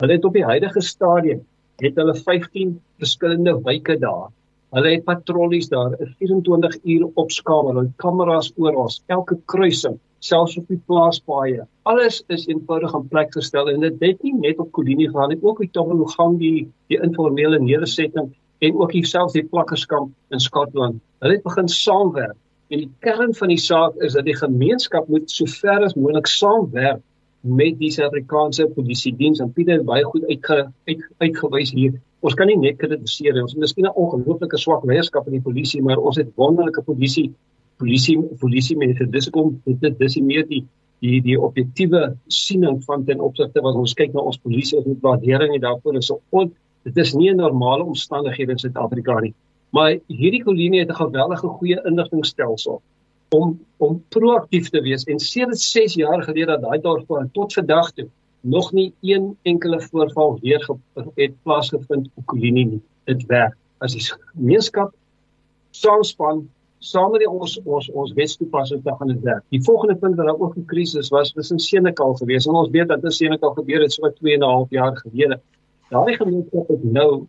Hulle 0.00 0.12
het 0.12 0.24
op 0.24 0.32
die 0.32 0.44
huidige 0.44 0.80
stadium 0.80 1.44
het 1.76 1.96
hulle 1.96 2.14
15 2.14 2.80
verskillende 2.98 3.60
wyke 3.62 3.98
daar. 3.98 4.30
Hulle 4.70 4.90
het 4.90 5.04
patrollies 5.04 5.68
daar, 5.68 5.92
'n 6.00 6.14
24 6.18 6.78
uur 6.84 7.08
opskamer, 7.14 7.74
hulle 7.74 7.92
kameras 7.96 8.52
oral, 8.56 8.90
elke 9.06 9.38
kruising 9.44 10.00
selfs 10.24 10.56
op 10.60 10.68
die 10.72 10.80
plaaspaaie. 10.88 11.66
Alles 11.90 12.22
is 12.32 12.46
eenvoudig 12.48 12.94
in 12.96 13.08
plek 13.12 13.34
gestel 13.36 13.68
en 13.72 13.84
dit 13.84 14.00
het 14.00 14.22
nie 14.24 14.34
net 14.46 14.60
op 14.62 14.70
Kolinie 14.72 15.10
gegaan 15.10 15.34
nie, 15.34 15.40
ook 15.42 15.60
op 15.60 15.72
Tobologang 15.76 16.38
die 16.40 16.66
die 16.92 17.00
informele 17.00 17.60
nedersetting 17.60 18.32
en 18.64 18.78
ook 18.80 18.94
selfs 19.04 19.36
die 19.36 19.44
plakkerskamp 19.44 20.12
in 20.32 20.40
Skotland. 20.40 21.02
Hulle 21.20 21.36
het 21.36 21.44
begin 21.44 21.68
saamwerk 21.68 22.36
en 22.72 22.80
die 22.80 22.90
kern 23.04 23.34
van 23.36 23.52
die 23.52 23.60
saak 23.60 23.98
is 24.06 24.16
dat 24.16 24.24
die 24.24 24.36
gemeenskap 24.36 25.08
moet 25.08 25.30
sover 25.30 25.84
as 25.84 25.96
moontlik 25.98 26.30
saamwerk 26.30 27.02
met 27.44 27.76
die 27.78 27.90
Suid-Afrikaanse 27.92 28.70
polisie 28.72 29.12
diens 29.16 29.42
en 29.44 29.52
Pieter 29.52 29.82
baie 29.84 30.04
goed 30.08 30.24
uitge, 30.30 30.62
uit, 30.88 31.02
uitgewys 31.20 31.74
hier. 31.76 31.98
Ons 32.24 32.36
kan 32.38 32.48
nie 32.48 32.56
net 32.56 32.78
kritiseer. 32.80 33.36
Ons 33.42 33.52
het 33.52 33.60
miskien 33.60 33.84
'n 33.84 33.92
ongelooflike 34.00 34.56
swak 34.56 34.84
leierskap 34.88 35.26
in 35.26 35.36
die 35.36 35.44
polisie, 35.44 35.82
maar 35.82 36.00
ons 36.00 36.16
het 36.16 36.32
wonderlike 36.36 36.82
polisie 36.82 37.34
polisie 37.78 38.16
polisie 38.40 38.76
mense 38.76 39.06
dis 39.10 39.30
kom 39.30 39.60
dit 39.64 39.98
dis 39.98 40.16
meer 40.20 40.46
die 40.48 40.64
die 41.04 41.20
die 41.20 41.36
objektiewe 41.40 42.14
siening 42.32 42.80
van 42.84 43.04
ten 43.04 43.20
opsigte 43.20 43.62
wat 43.64 43.76
ons 43.80 43.94
kyk 43.98 44.14
na 44.14 44.20
ons 44.20 44.38
polisie 44.38 44.78
as 44.78 44.86
'n 44.86 44.98
waardering 45.02 45.54
en 45.54 45.60
daarvoor 45.60 45.96
is 45.96 46.12
on, 46.30 46.52
dit 46.84 46.96
is 46.96 47.14
nie 47.14 47.30
'n 47.30 47.36
normale 47.36 47.84
omstandighede 47.84 48.52
in 48.52 48.58
Suid-Afrika 48.58 49.20
nie. 49.20 49.34
Maar 49.70 49.98
hierdie 50.08 50.44
kolonie 50.44 50.80
het 50.80 50.90
'n 50.90 51.02
geweldige 51.04 51.48
goeie 51.48 51.80
inligtingstelsel 51.84 52.82
om 53.30 53.60
om 53.78 54.02
proaktief 54.08 54.68
te 54.70 54.80
wees 54.80 55.04
en 55.04 55.18
sedert 55.18 55.60
6 55.60 55.94
jaar 55.94 56.22
gelede 56.22 56.46
dat 56.46 56.62
daai 56.62 56.80
dorp 56.80 57.28
tot 57.32 57.52
vandag 57.52 57.92
toe 57.92 58.08
nog 58.40 58.72
nie 58.72 58.92
een 59.00 59.36
enkele 59.42 59.80
voorval 59.80 60.38
weer 60.40 60.68
het 61.14 61.32
plaasgevind 61.42 62.08
op 62.14 62.26
kolonie 62.26 62.66
nie. 62.66 62.82
Dit 63.04 63.26
werk. 63.26 63.56
As 63.78 63.92
die 63.92 64.04
gemeenskap 64.04 64.92
saamspan 65.70 66.48
saam 66.84 67.10
met 67.14 67.22
die 67.24 67.30
ons 67.30 67.56
ons 67.64 67.88
ons 67.90 68.12
wetstoepassing 68.18 68.82
te 68.84 68.92
gaan 68.98 69.12
werk. 69.22 69.44
Die 69.54 69.62
volgende 69.64 69.96
punt 70.00 70.16
wat 70.18 70.26
daar 70.28 70.40
ook 70.40 70.56
'n 70.56 70.66
krisis 70.72 71.08
was, 71.08 71.32
was 71.36 71.50
in 71.50 71.58
Senekal 71.58 72.14
geweest. 72.14 72.46
En 72.48 72.54
ons 72.54 72.70
weet 72.70 72.88
dat 72.88 73.04
in 73.04 73.10
Senekal 73.10 73.54
gebeur 73.54 73.80
het 73.80 73.92
so 73.92 74.10
2 74.10 74.34
en 74.34 74.40
'n 74.40 74.52
half 74.56 74.70
jaar 74.70 74.96
gelede. 74.96 75.40
Daardie 75.90 76.16
gemeenskap 76.16 76.68
het 76.68 76.84
nou 76.84 77.26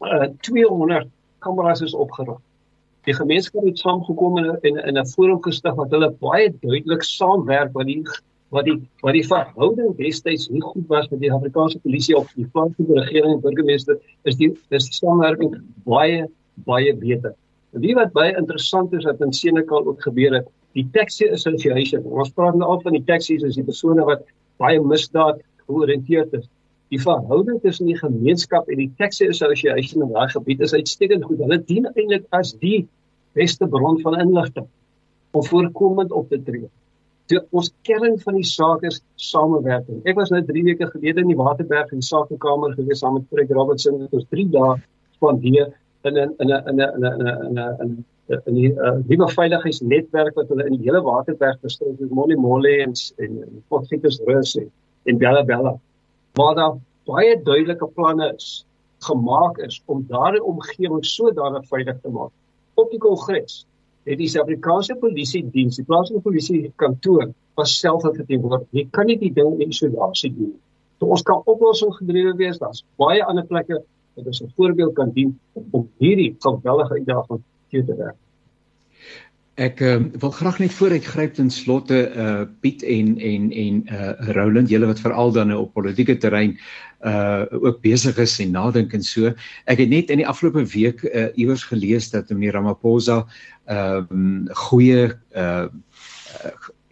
uh 0.00 0.28
200 0.40 1.06
kameras 1.38 1.80
is 1.80 1.94
opgerig. 1.94 2.38
Die 3.04 3.14
gemeenskap 3.14 3.64
het 3.64 3.78
saamgekom 3.78 4.38
in 4.38 4.58
in 4.62 4.76
in 4.76 4.98
'n 4.98 5.06
forum 5.06 5.42
gestig 5.42 5.74
wat 5.74 5.90
hulle 5.90 6.10
baie 6.20 6.54
duidelik 6.60 7.02
saamwerk 7.02 7.72
wat 7.72 7.86
die 7.86 8.02
wat 8.48 8.64
die 8.64 8.78
wat 9.00 9.12
die 9.12 9.26
verhouding 9.26 9.96
destyds 9.96 10.48
nie 10.48 10.62
goed 10.62 10.86
was 10.86 11.08
met 11.08 11.20
die 11.20 11.32
Afrikaanse 11.32 11.78
polisie 11.78 12.16
of 12.16 12.32
die 12.36 12.46
plaaslike 12.46 12.98
regering 13.00 13.34
en 13.34 13.40
burgemeester 13.40 13.98
is 14.22 14.36
die 14.36 14.52
is 14.68 14.84
die 14.84 14.94
samewerking 14.94 15.62
baie 15.84 16.28
baie 16.54 16.94
beter. 16.94 17.34
Die 17.80 17.94
wat 17.96 18.12
baie 18.12 18.34
interessant 18.36 18.92
is 18.92 19.06
wat 19.08 19.20
in 19.24 19.32
Senekal 19.32 19.86
ook 19.88 20.02
gebeur 20.04 20.34
het, 20.36 20.48
die 20.76 20.84
Taxi 20.92 21.28
Association. 21.32 22.04
Ons 22.04 22.32
praat 22.36 22.56
nou 22.56 22.68
al 22.68 22.82
van 22.84 22.96
die 22.96 23.04
taxi's 23.08 23.44
as 23.44 23.56
die 23.56 23.64
persone 23.64 24.04
wat 24.08 24.26
baie 24.60 24.80
misdaad 24.80 25.40
georiënteerd 25.64 26.36
is. 26.36 26.48
Die 26.92 27.00
verhouding 27.00 27.62
tussen 27.62 27.88
die 27.88 27.96
gemeenskap 27.96 28.68
en 28.68 28.82
die 28.82 28.90
Taxi 29.00 29.30
Association 29.32 30.04
in 30.04 30.12
daai 30.12 30.28
gebied 30.34 30.60
is 30.60 30.76
uitstekend 30.76 31.24
goed. 31.24 31.40
Hulle 31.40 31.60
dien 31.64 31.88
eintlik 31.94 32.28
as 32.36 32.52
die 32.60 32.84
beste 33.32 33.68
bron 33.68 34.00
van 34.04 34.20
inligting 34.20 34.68
om 35.32 35.44
voorkomend 35.48 36.12
op 36.12 36.28
te 36.28 36.42
tree. 36.44 36.68
So 37.30 37.40
ons 37.56 37.70
kern 37.88 38.18
van 38.20 38.36
die 38.36 38.44
saak 38.44 38.84
is 38.84 39.00
samewerking. 39.16 40.02
Ek 40.04 40.18
was 40.18 40.32
nou 40.34 40.42
3 40.44 40.64
weke 40.66 40.90
gelede 40.92 41.24
in 41.24 41.32
die 41.32 41.38
Waterberg 41.38 41.94
in 41.94 42.02
die 42.02 42.08
sakekamer 42.08 42.74
gewees 42.76 43.00
saam 43.00 43.16
met 43.16 43.28
Fred 43.32 43.52
Robertson. 43.56 44.02
Dit 44.02 44.12
was 44.12 44.28
3 44.28 44.50
dae 44.52 44.74
spandeer 45.16 45.70
in 46.04 46.16
'n 46.16 46.34
in 46.38 46.50
'n 46.50 46.68
in 46.70 46.80
'n 46.80 46.90
in 46.90 47.22
'n 47.26 47.28
in 47.48 47.58
'n 47.58 48.04
in 48.46 48.54
die 48.54 48.70
uh, 48.72 48.98
nuwe 49.08 49.28
veiligheidsnetwerk 49.28 50.34
wat 50.34 50.48
hulle 50.48 50.66
in 50.66 50.76
die 50.78 50.86
hele 50.86 51.02
Waterberg 51.02 51.58
gestel 51.60 51.94
het, 51.98 52.10
Molly 52.10 52.36
Molly 52.36 52.80
en 52.80 52.94
en 53.18 53.62
Potgietersrus 53.68 54.56
en 54.56 54.70
en 55.04 55.18
Bella 55.18 55.44
Bella. 55.44 55.74
Maar 56.38 56.54
daar 56.54 56.76
baie 57.04 57.42
duidelike 57.42 57.86
planne 57.94 58.32
is 58.36 58.64
gemaak 59.02 59.58
is 59.58 59.82
om 59.86 60.04
daardie 60.08 60.42
omgewing 60.42 61.04
sodanig 61.04 61.66
veilig 61.68 62.00
te 62.00 62.08
maak. 62.08 62.30
Op 62.74 62.90
die 62.90 63.00
kongres 63.02 63.64
het 64.06 64.18
die 64.18 64.28
Suid-Afrikaanse 64.28 64.96
polisie 64.98 65.42
diens, 65.50 65.78
die 65.78 65.86
plaaslike 65.86 66.22
polisie 66.22 66.72
kantoor 66.76 67.30
was 67.58 67.74
self 67.78 68.02
verteenwoordig. 68.06 68.68
Jy 68.70 68.86
kan 68.90 69.10
nie 69.10 69.18
die 69.18 69.32
ding 69.34 69.58
in 69.60 69.74
isolasie 69.74 70.32
doen. 70.34 70.54
So 70.98 71.10
ons 71.14 71.24
kan 71.26 71.42
oplossings 71.50 71.98
gedrewe 71.98 72.34
wees, 72.38 72.58
daar's 72.62 72.84
baie 73.00 73.22
ander 73.26 73.46
plekke 73.46 73.82
wat 74.14 74.26
as 74.26 74.42
'n 74.42 74.52
voorbeeld 74.56 74.94
kan 74.94 75.10
dien 75.12 75.38
om 75.52 75.88
hierdie 75.98 76.36
geweldige 76.38 76.92
uitdaging 76.92 77.40
te 77.70 77.84
te 77.84 77.96
werk. 77.96 78.16
Ek 79.60 79.80
uh, 79.84 79.98
wil 80.16 80.30
graag 80.32 80.58
net 80.58 80.72
vooruit 80.72 81.04
gryp 81.04 81.34
ten 81.36 81.50
slotte 81.50 81.98
uh 82.16 82.44
Piet 82.60 82.82
en 82.82 83.18
en 83.20 83.50
en 83.52 83.82
uh 83.84 84.32
Roland, 84.32 84.68
julle 84.68 84.86
wat 84.88 85.00
veral 85.00 85.32
dan 85.32 85.52
nou 85.52 85.58
op 85.60 85.74
politieke 85.76 86.16
terrein 86.16 86.56
uh 87.04 87.44
ook 87.50 87.82
besig 87.84 88.16
is 88.16 88.38
en 88.40 88.50
nadink 88.50 88.92
en 88.92 89.02
so. 89.02 89.34
Ek 89.68 89.78
het 89.78 89.88
net 89.88 90.10
in 90.10 90.22
die 90.22 90.28
afgelope 90.28 90.64
week 90.64 91.04
uh 91.04 91.28
iewers 91.36 91.64
gelees 91.68 92.10
dat 92.10 92.30
meneer 92.30 92.56
Ramaphosa 92.56 93.26
ehm 93.68 94.06
um, 94.10 94.48
goeie 94.48 95.12
uh 95.36 95.68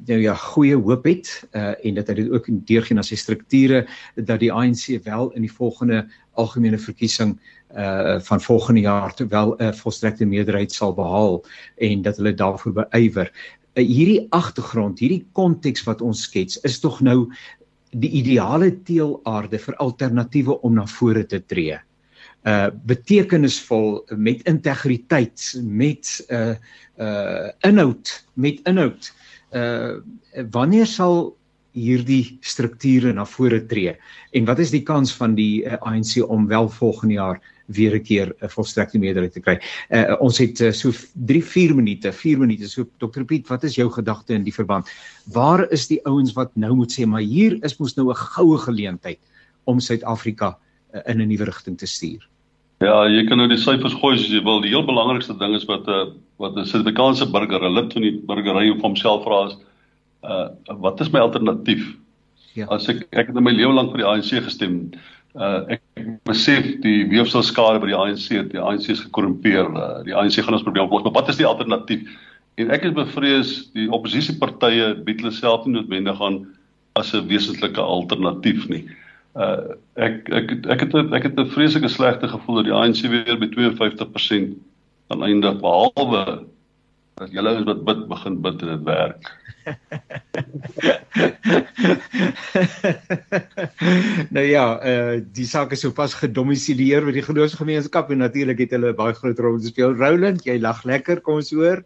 nou 0.07 0.18
ja 0.20 0.34
goeie 0.34 0.76
hoop 0.76 1.05
het 1.05 1.30
uh 1.53 1.74
en 1.84 1.94
dat 1.94 2.09
hy 2.09 2.14
dit 2.22 2.30
ook 2.30 2.48
deurgee 2.68 2.96
na 2.96 3.05
sy 3.07 3.16
strukture 3.16 3.86
dat 4.16 4.40
die 4.40 4.53
ANC 4.53 4.88
wel 5.05 5.30
in 5.36 5.46
die 5.46 5.53
volgende 5.53 6.07
algemene 6.40 6.78
verkiesing 6.78 7.36
uh 7.76 8.18
van 8.26 8.40
volgende 8.40 8.80
jaar 8.80 9.14
terwyl 9.14 9.55
'n 9.59 9.62
uh, 9.62 9.72
volstrekte 9.72 10.26
meerderheid 10.26 10.72
sal 10.72 10.94
behaal 10.94 11.44
en 11.76 12.03
dat 12.03 12.16
hulle 12.16 12.34
daarvoor 12.34 12.72
beywer. 12.72 13.30
Uh, 13.74 13.86
hierdie 13.86 14.26
agtergrond, 14.30 14.98
hierdie 14.98 15.26
konteks 15.32 15.84
wat 15.84 16.01
ons 16.03 16.22
skets 16.22 16.61
is 16.61 16.80
tog 16.80 17.01
nou 17.01 17.30
die 17.90 18.11
ideale 18.11 18.70
teelaarde 18.86 19.59
vir 19.59 19.76
alternatiewe 19.76 20.61
om 20.62 20.74
na 20.74 20.86
vore 20.86 21.26
te 21.26 21.40
tree. 21.46 21.78
Uh 22.46 22.70
betekenisvol 22.86 24.05
met 24.16 24.42
integriteit, 24.48 25.61
met 25.62 26.24
uh 26.30 26.55
uh 26.98 27.48
inhoud, 27.66 28.24
met 28.34 28.61
inhoud. 28.64 29.12
Uh 29.53 30.01
wanneer 30.55 30.86
sal 30.86 31.36
hierdie 31.74 32.38
strukture 32.42 33.12
na 33.14 33.24
vore 33.26 33.61
tree 33.70 33.94
en 34.34 34.46
wat 34.48 34.59
is 34.62 34.72
die 34.74 34.82
kans 34.86 35.12
van 35.14 35.36
die 35.38 35.62
uh, 35.62 35.78
ANC 35.86 36.18
om 36.26 36.48
wel 36.51 36.68
volgende 36.68 37.14
jaar 37.14 37.40
weer 37.70 37.94
'n 37.94 38.03
keer 38.03 38.26
'n 38.26 38.44
uh, 38.44 38.48
volstrekte 38.48 38.98
meerderheid 38.98 39.32
te 39.32 39.40
kry. 39.40 39.59
Uh, 39.90 40.16
ons 40.20 40.38
het 40.38 40.61
uh, 40.61 40.72
so 40.72 40.90
3 41.14 41.42
4 41.42 41.74
minute, 41.74 42.12
4 42.12 42.38
minute. 42.38 42.68
So 42.68 42.84
Dr 42.98 43.24
Piet, 43.24 43.48
wat 43.48 43.64
is 43.64 43.74
jou 43.74 43.90
gedagte 43.90 44.34
in 44.34 44.44
die 44.44 44.55
verband? 44.55 44.88
Waar 45.32 45.70
is 45.70 45.86
die 45.86 46.01
ouens 46.07 46.32
wat 46.32 46.51
nou 46.55 46.74
moet 46.74 46.92
sê 46.92 47.07
maar 47.07 47.22
hier 47.22 47.59
is 47.62 47.78
mos 47.78 47.94
nou 47.96 48.11
'n 48.11 48.16
goue 48.16 48.59
geleentheid 48.59 49.18
om 49.64 49.80
Suid-Afrika 49.80 50.59
uh, 50.94 51.01
in 51.07 51.20
'n 51.20 51.28
nuwe 51.28 51.44
rigting 51.44 51.78
te 51.78 51.86
stuur? 51.86 52.28
Ja, 52.80 53.07
jy 53.07 53.26
kan 53.26 53.36
nou 53.36 53.48
die 53.48 53.59
syfers 53.61 53.94
gooi 53.94 54.14
as 54.16 54.26
jy 54.26 54.42
wil. 54.42 54.61
Die 54.61 54.70
heel 54.70 54.84
belangrikste 54.84 55.36
ding 55.38 55.55
is 55.55 55.64
wat 55.64 55.86
'n 55.86 55.90
uh, 55.90 56.12
wat 56.41 56.57
'n 56.57 56.64
Suid-Afrikaanse 56.64 57.30
burger, 57.30 57.62
'n 57.62 57.74
lid 57.74 57.93
van 57.93 58.03
die 58.03 58.16
burgery 58.26 58.70
of 58.70 58.80
homself 58.80 59.24
vra 59.24 59.47
is, 59.47 59.57
uh 60.24 60.49
wat 60.80 61.01
is 61.01 61.11
my 61.12 61.20
alternatief? 61.20 61.84
Ja. 62.55 62.66
As 62.66 62.88
ek 62.88 63.07
ek 63.12 63.30
het 63.30 63.36
in 63.36 63.45
my 63.45 63.53
lewe 63.53 63.72
lank 63.72 63.93
vir 63.93 64.03
die 64.03 64.09
ANC 64.09 64.43
gestem. 64.45 64.91
Uh 65.34 65.76
ek 65.76 65.82
besef 66.26 66.80
die 66.82 67.05
weefselskade 67.12 67.80
by 67.80 67.93
die 67.93 67.97
ANC, 67.97 68.28
die 68.51 68.61
ANC 68.61 68.88
is 68.88 69.05
gekorrumpeer. 69.05 69.68
Uh, 69.70 70.03
die 70.05 70.16
ANC 70.16 70.41
gaan 70.41 70.57
ons 70.57 70.66
probleem 70.66 70.88
oplos, 70.88 71.05
maar 71.05 71.22
wat 71.22 71.28
is 71.28 71.38
die 71.38 71.47
alternatief? 71.47 72.09
En 72.59 72.72
ek 72.74 72.88
is 72.88 72.97
bevrees 72.97 73.53
die 73.76 73.86
oppositiepartye 73.88 74.95
bied 75.05 75.22
hulle 75.22 75.32
self 75.32 75.66
nie 75.66 75.78
noodwendig 75.78 76.20
aan 76.20 76.43
as 76.99 77.14
'n 77.14 77.28
wesentlike 77.28 77.80
alternatief 77.80 78.66
nie. 78.68 78.88
Uh 79.36 79.76
ek 79.95 80.26
ek 80.28 80.66
ek 80.66 80.80
het 80.80 80.95
ek 81.14 81.22
het 81.22 81.38
'n 81.38 81.53
vreeslike 81.55 81.88
slegte 81.88 82.28
gevoel 82.28 82.57
dat 82.57 82.64
die 82.64 82.74
ANC 82.74 83.07
weer 83.07 83.38
by 83.38 83.47
52% 83.47 84.59
aan 85.11 85.23
eindig 85.27 85.61
behalwe 85.61 86.25
dat 87.21 87.33
julle 87.35 87.53
is 87.59 87.67
wat 87.69 87.85
bid 87.85 88.09
begin 88.09 88.37
bid 88.41 88.63
en 88.65 88.71
dit 88.71 88.85
werk. 88.87 89.23
nou 94.37 94.47
ja, 94.47 94.65
uh 94.93 95.21
die 95.37 95.49
saak 95.51 95.75
is 95.77 95.83
sopas 95.85 96.15
gedomisileer 96.17 97.05
by 97.05 97.13
die 97.19 97.27
geloofsgemeenskap 97.27 98.07
en 98.15 98.19
natuurlik 98.25 98.59
het 98.65 98.73
hulle 98.79 98.97
baie 98.97 99.15
groot 99.19 99.39
rol 99.45 99.59
gespeel. 99.61 99.93
Roland, 100.01 100.41
jy 100.49 100.57
lag 100.63 100.81
lekker, 100.89 101.21
kom 101.27 101.35
ons 101.43 101.53
hoor. 101.53 101.79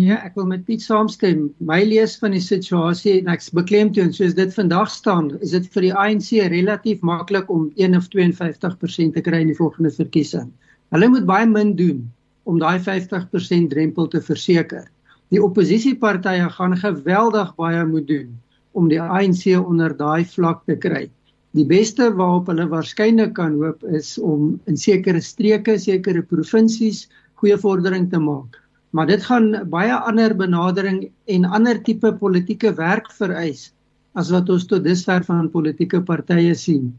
Ja, 0.00 0.16
ek 0.26 0.36
wil 0.36 0.48
met 0.50 0.64
Piet 0.68 0.82
saamstem. 0.84 1.48
My 1.60 1.80
lees 1.84 2.18
van 2.20 2.32
die 2.36 2.44
situasie 2.44 3.14
en 3.20 3.28
ek's 3.32 3.52
beklemtoon 3.54 4.12
soos 4.12 4.34
dit 4.36 4.52
vandag 4.56 4.88
staan, 4.92 5.26
is 5.40 5.52
dit 5.56 5.66
vir 5.72 5.82
die 5.88 5.94
ANC 6.04 6.30
relatief 6.52 7.00
maklik 7.06 7.48
om 7.52 7.70
1 7.80 7.96
of 7.96 8.08
52% 8.12 9.16
te 9.16 9.22
kry 9.24 9.38
in 9.44 9.52
die 9.52 9.60
volgende 9.60 9.92
verkiesing. 9.94 10.48
Hulle 10.92 11.08
moet 11.12 11.28
baie 11.28 11.48
min 11.48 11.76
doen 11.80 12.00
om 12.44 12.58
daai 12.62 12.78
50% 12.80 13.70
drempel 13.72 14.08
te 14.12 14.20
verseker. 14.20 14.86
Die 15.32 15.42
oppositiepartye 15.42 16.48
gaan 16.56 16.76
geweldig 16.76 17.54
baie 17.56 17.84
moet 17.88 18.08
doen 18.08 18.32
om 18.72 18.88
die 18.88 19.00
ANC 19.00 19.44
onder 19.58 19.92
daai 19.96 20.24
vlak 20.24 20.64
te 20.66 20.76
kry. 20.76 21.06
Die 21.52 21.66
beste 21.68 22.08
waarop 22.16 22.48
hulle 22.48 22.68
waarskynlik 22.68 23.34
kan 23.36 23.58
hoop 23.60 23.84
is 23.84 24.16
om 24.18 24.58
in 24.70 24.76
sekere 24.80 25.20
streke, 25.20 25.76
sekere 25.78 26.24
provinsies 26.24 27.06
goeie 27.40 27.58
vordering 27.60 28.08
te 28.10 28.20
maak 28.20 28.62
maar 28.92 29.08
dit 29.08 29.22
gaan 29.24 29.54
baie 29.72 29.94
ander 29.94 30.34
benadering 30.36 31.06
en 31.32 31.44
ander 31.48 31.80
tipe 31.84 32.12
politieke 32.20 32.74
werk 32.76 33.08
vereis 33.16 33.70
as 34.20 34.30
wat 34.34 34.50
ons 34.52 34.66
tot 34.68 34.84
dusver 34.84 35.24
van 35.24 35.48
politieke 35.48 36.02
partye 36.04 36.52
sien. 36.54 36.90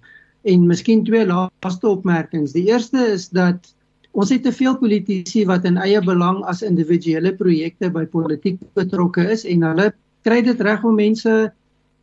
En 0.50 0.66
miskien 0.66 1.04
twee 1.06 1.26
laaste 1.30 1.88
opmerkings. 1.88 2.56
Die 2.58 2.66
eerste 2.72 3.06
is 3.14 3.28
dat 3.30 3.70
ons 4.14 4.30
het 4.30 4.44
te 4.46 4.54
veel 4.54 4.78
politici 4.78 5.44
wat 5.50 5.66
in 5.66 5.80
eie 5.82 6.02
belang 6.06 6.44
as 6.50 6.62
individuele 6.62 7.34
projekte 7.36 7.90
by 7.90 8.06
politiek 8.06 8.60
betrokke 8.78 9.26
is 9.34 9.46
en 9.50 9.66
hulle 9.66 9.92
kry 10.24 10.42
dit 10.46 10.62
reg 10.62 10.86
om 10.86 10.96
mense 10.96 11.34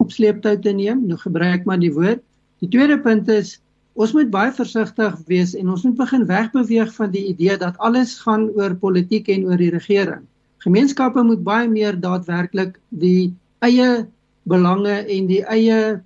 op 0.02 0.12
sleeptou 0.12 0.56
te 0.58 0.72
neem. 0.74 1.06
Nou 1.06 1.18
gebruik 1.20 1.66
maar 1.68 1.80
die 1.80 1.92
woord. 1.94 2.22
Die 2.60 2.68
tweede 2.68 2.98
punt 3.00 3.28
is 3.28 3.58
Ons 4.00 4.12
moet 4.14 4.30
baie 4.30 4.52
versigtig 4.54 5.16
wees 5.28 5.50
en 5.58 5.70
ons 5.72 5.82
moet 5.84 5.96
begin 5.98 6.22
wegbeweeg 6.28 6.92
van 6.94 7.10
die 7.12 7.24
idee 7.32 7.56
dat 7.58 7.78
alles 7.84 8.14
gaan 8.22 8.46
oor 8.56 8.76
politiek 8.78 9.28
en 9.28 9.48
oor 9.48 9.58
die 9.60 9.72
regering. 9.74 10.22
Gemeenskappe 10.64 11.22
moet 11.26 11.42
baie 11.44 11.68
meer 11.68 11.98
daadwerklik 12.00 12.78
die 12.88 13.32
eie 13.66 14.06
belange 14.48 14.94
en 15.02 15.26
die 15.28 15.42
eie 15.42 16.00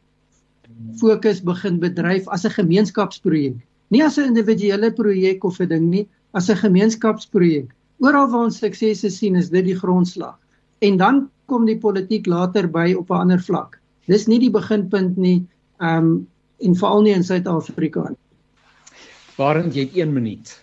fokus 0.98 1.42
begin 1.44 1.78
bedryf 1.78 2.26
as 2.28 2.46
'n 2.46 2.56
gemeenskapsprojek. 2.56 3.60
Nie 3.94 4.02
as 4.02 4.18
'n 4.18 4.32
individuele 4.32 4.90
projek 4.90 5.44
of 5.44 5.60
'n 5.60 5.68
ding 5.68 5.86
nie, 5.90 6.08
as 6.34 6.50
'n 6.50 6.56
gemeenskapsprojek. 6.66 7.68
Oral 8.02 8.30
waar 8.30 8.44
ons 8.44 8.58
suksese 8.58 9.10
sien, 9.10 9.36
is 9.36 9.50
dit 9.50 9.64
die 9.64 9.78
grondslag. 9.78 10.38
En 10.80 10.96
dan 10.96 11.30
kom 11.46 11.66
die 11.66 11.78
politiek 11.78 12.26
later 12.26 12.66
by 12.66 12.94
op 12.98 13.10
'n 13.10 13.20
ander 13.20 13.40
vlak. 13.40 13.78
Dis 14.06 14.26
nie 14.26 14.40
die 14.40 14.50
beginpunt 14.50 15.16
nie. 15.16 15.46
Um 15.80 16.26
en 16.58 16.74
veral 16.74 17.02
nie 17.02 17.12
in 17.12 17.22
Suid-Afrika 17.22 18.08
nie. 18.08 18.18
Barend 19.36 19.74
jy 19.74 19.80
het 19.80 19.96
1 19.96 20.12
minuut. 20.12 20.62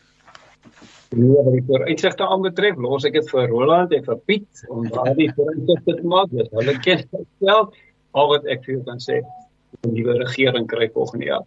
Nee, 1.12 1.28
wat 1.44 1.54
die 1.54 1.64
vooruitsigte 1.68 2.28
aanbetref, 2.28 2.78
los 2.78 3.06
ek 3.06 3.14
dit 3.14 3.30
vir 3.30 3.48
Roland 3.48 3.92
en 3.92 4.04
vir 4.04 4.20
Piet 4.26 4.64
om 4.70 4.88
daardie 4.88 5.32
vooruitsigte 5.36 5.96
te 5.96 6.08
maak. 6.08 6.30
Dit 6.32 6.52
hulle 6.52 6.78
ken 6.80 7.04
self 7.40 7.76
al 8.12 8.28
wat 8.28 8.46
ek 8.46 8.64
vir 8.66 8.76
jou 8.76 8.84
kan 8.84 9.00
sê. 9.00 9.22
Die 9.82 9.92
nuwe 9.92 10.18
regering 10.24 10.68
kry 10.68 10.90
volgende 10.94 11.26
jaar. 11.26 11.46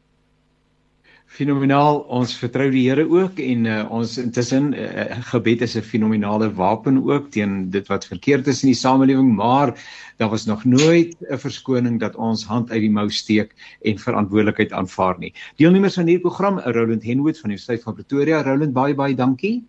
Fenomenaal. 1.26 2.04
Ons 2.14 2.36
vertrou 2.38 2.68
die 2.70 2.84
Here 2.86 3.04
ook 3.10 3.40
en 3.42 3.64
uh, 3.66 3.78
ons 3.90 4.12
intussen 4.22 4.68
uh, 4.78 5.06
gebed 5.32 5.64
is 5.66 5.74
'n 5.76 5.82
fenominale 5.82 6.50
wapen 6.54 7.00
ook 7.02 7.30
teen 7.30 7.70
dit 7.70 7.86
wat 7.88 8.06
verkeerd 8.06 8.46
is 8.46 8.62
in 8.62 8.70
die 8.70 8.78
samelewing, 8.78 9.34
maar 9.34 9.74
daar 10.18 10.30
was 10.30 10.46
nog 10.46 10.64
nooit 10.64 11.16
'n 11.20 11.38
verskoning 11.38 11.98
dat 12.00 12.14
ons 12.14 12.44
hand 12.44 12.70
uit 12.70 12.80
die 12.80 12.90
mou 12.90 13.10
steek 13.10 13.54
en 13.82 13.98
verantwoordelikheid 13.98 14.72
aanvaar 14.72 15.18
nie. 15.18 15.32
Deelnemers 15.56 15.94
van 15.94 16.06
hierdie 16.06 16.28
program, 16.28 16.58
Roland 16.58 17.02
Henwood 17.02 17.38
van 17.38 17.50
die 17.50 17.58
Universiteit 17.58 17.82
van 17.82 17.94
Pretoria. 17.94 18.42
Roland, 18.42 18.72
baie 18.72 18.94
baie 18.94 19.14
dankie. 19.14 19.64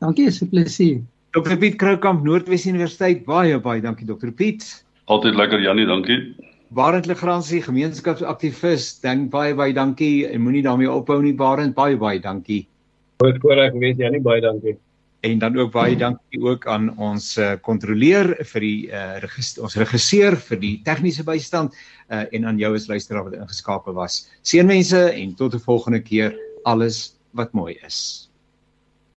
Dankie, 0.00 0.26
is 0.26 0.42
'n 0.42 0.48
plesier. 0.48 1.00
Dr 1.30 1.56
Piet 1.56 1.76
Kroukamp, 1.76 2.24
Noordwes 2.24 2.66
Universiteit. 2.66 3.24
Baie 3.24 3.58
baie 3.60 3.80
dankie 3.80 4.06
Dr 4.06 4.30
Piet. 4.30 4.84
Altyd 5.04 5.34
lekker 5.34 5.60
Jannie, 5.60 5.86
dankie. 5.86 6.34
Barend 6.68 7.06
Legrandsie, 7.08 7.62
gemeenskapsaktivis, 7.64 8.98
dink 9.00 9.30
baie 9.32 9.54
baie 9.56 9.72
dankie 9.72 10.26
en 10.28 10.42
moenie 10.44 10.60
daarmee 10.66 10.90
ophou 10.92 11.16
nie 11.24 11.32
Barend, 11.32 11.72
baie 11.76 11.96
baie 11.96 12.20
dankie. 12.20 12.66
Goed 13.24 13.40
voorreg 13.40 13.72
weet 13.80 14.02
jy 14.02 14.10
nie 14.12 14.20
baie 14.20 14.42
dankie. 14.44 14.74
En 15.24 15.40
dan 15.40 15.56
ook 15.56 15.72
baie 15.72 15.96
dankie 15.96 16.42
ook 16.44 16.66
aan 16.68 16.90
ons 17.00 17.30
kontroleur 17.64 18.34
uh, 18.36 18.44
vir 18.52 18.66
die 18.66 18.76
uh, 18.92 19.16
regis 19.24 19.54
ons 19.64 19.78
regisseur 19.80 20.36
vir 20.50 20.60
die 20.60 20.74
tegniese 20.84 21.24
bystand 21.24 21.72
uh, 21.72 22.26
en 22.28 22.44
aan 22.44 22.60
jou 22.60 22.74
as 22.76 22.86
luisteraar 22.92 23.30
wat 23.30 23.40
ingeskakel 23.40 23.96
was. 23.96 24.26
Seënwense 24.44 25.08
en 25.08 25.34
tot 25.40 25.56
'n 25.56 25.64
volgende 25.64 26.04
keer 26.04 26.36
alles 26.68 27.16
wat 27.32 27.56
mooi 27.56 27.78
is. 27.80 28.27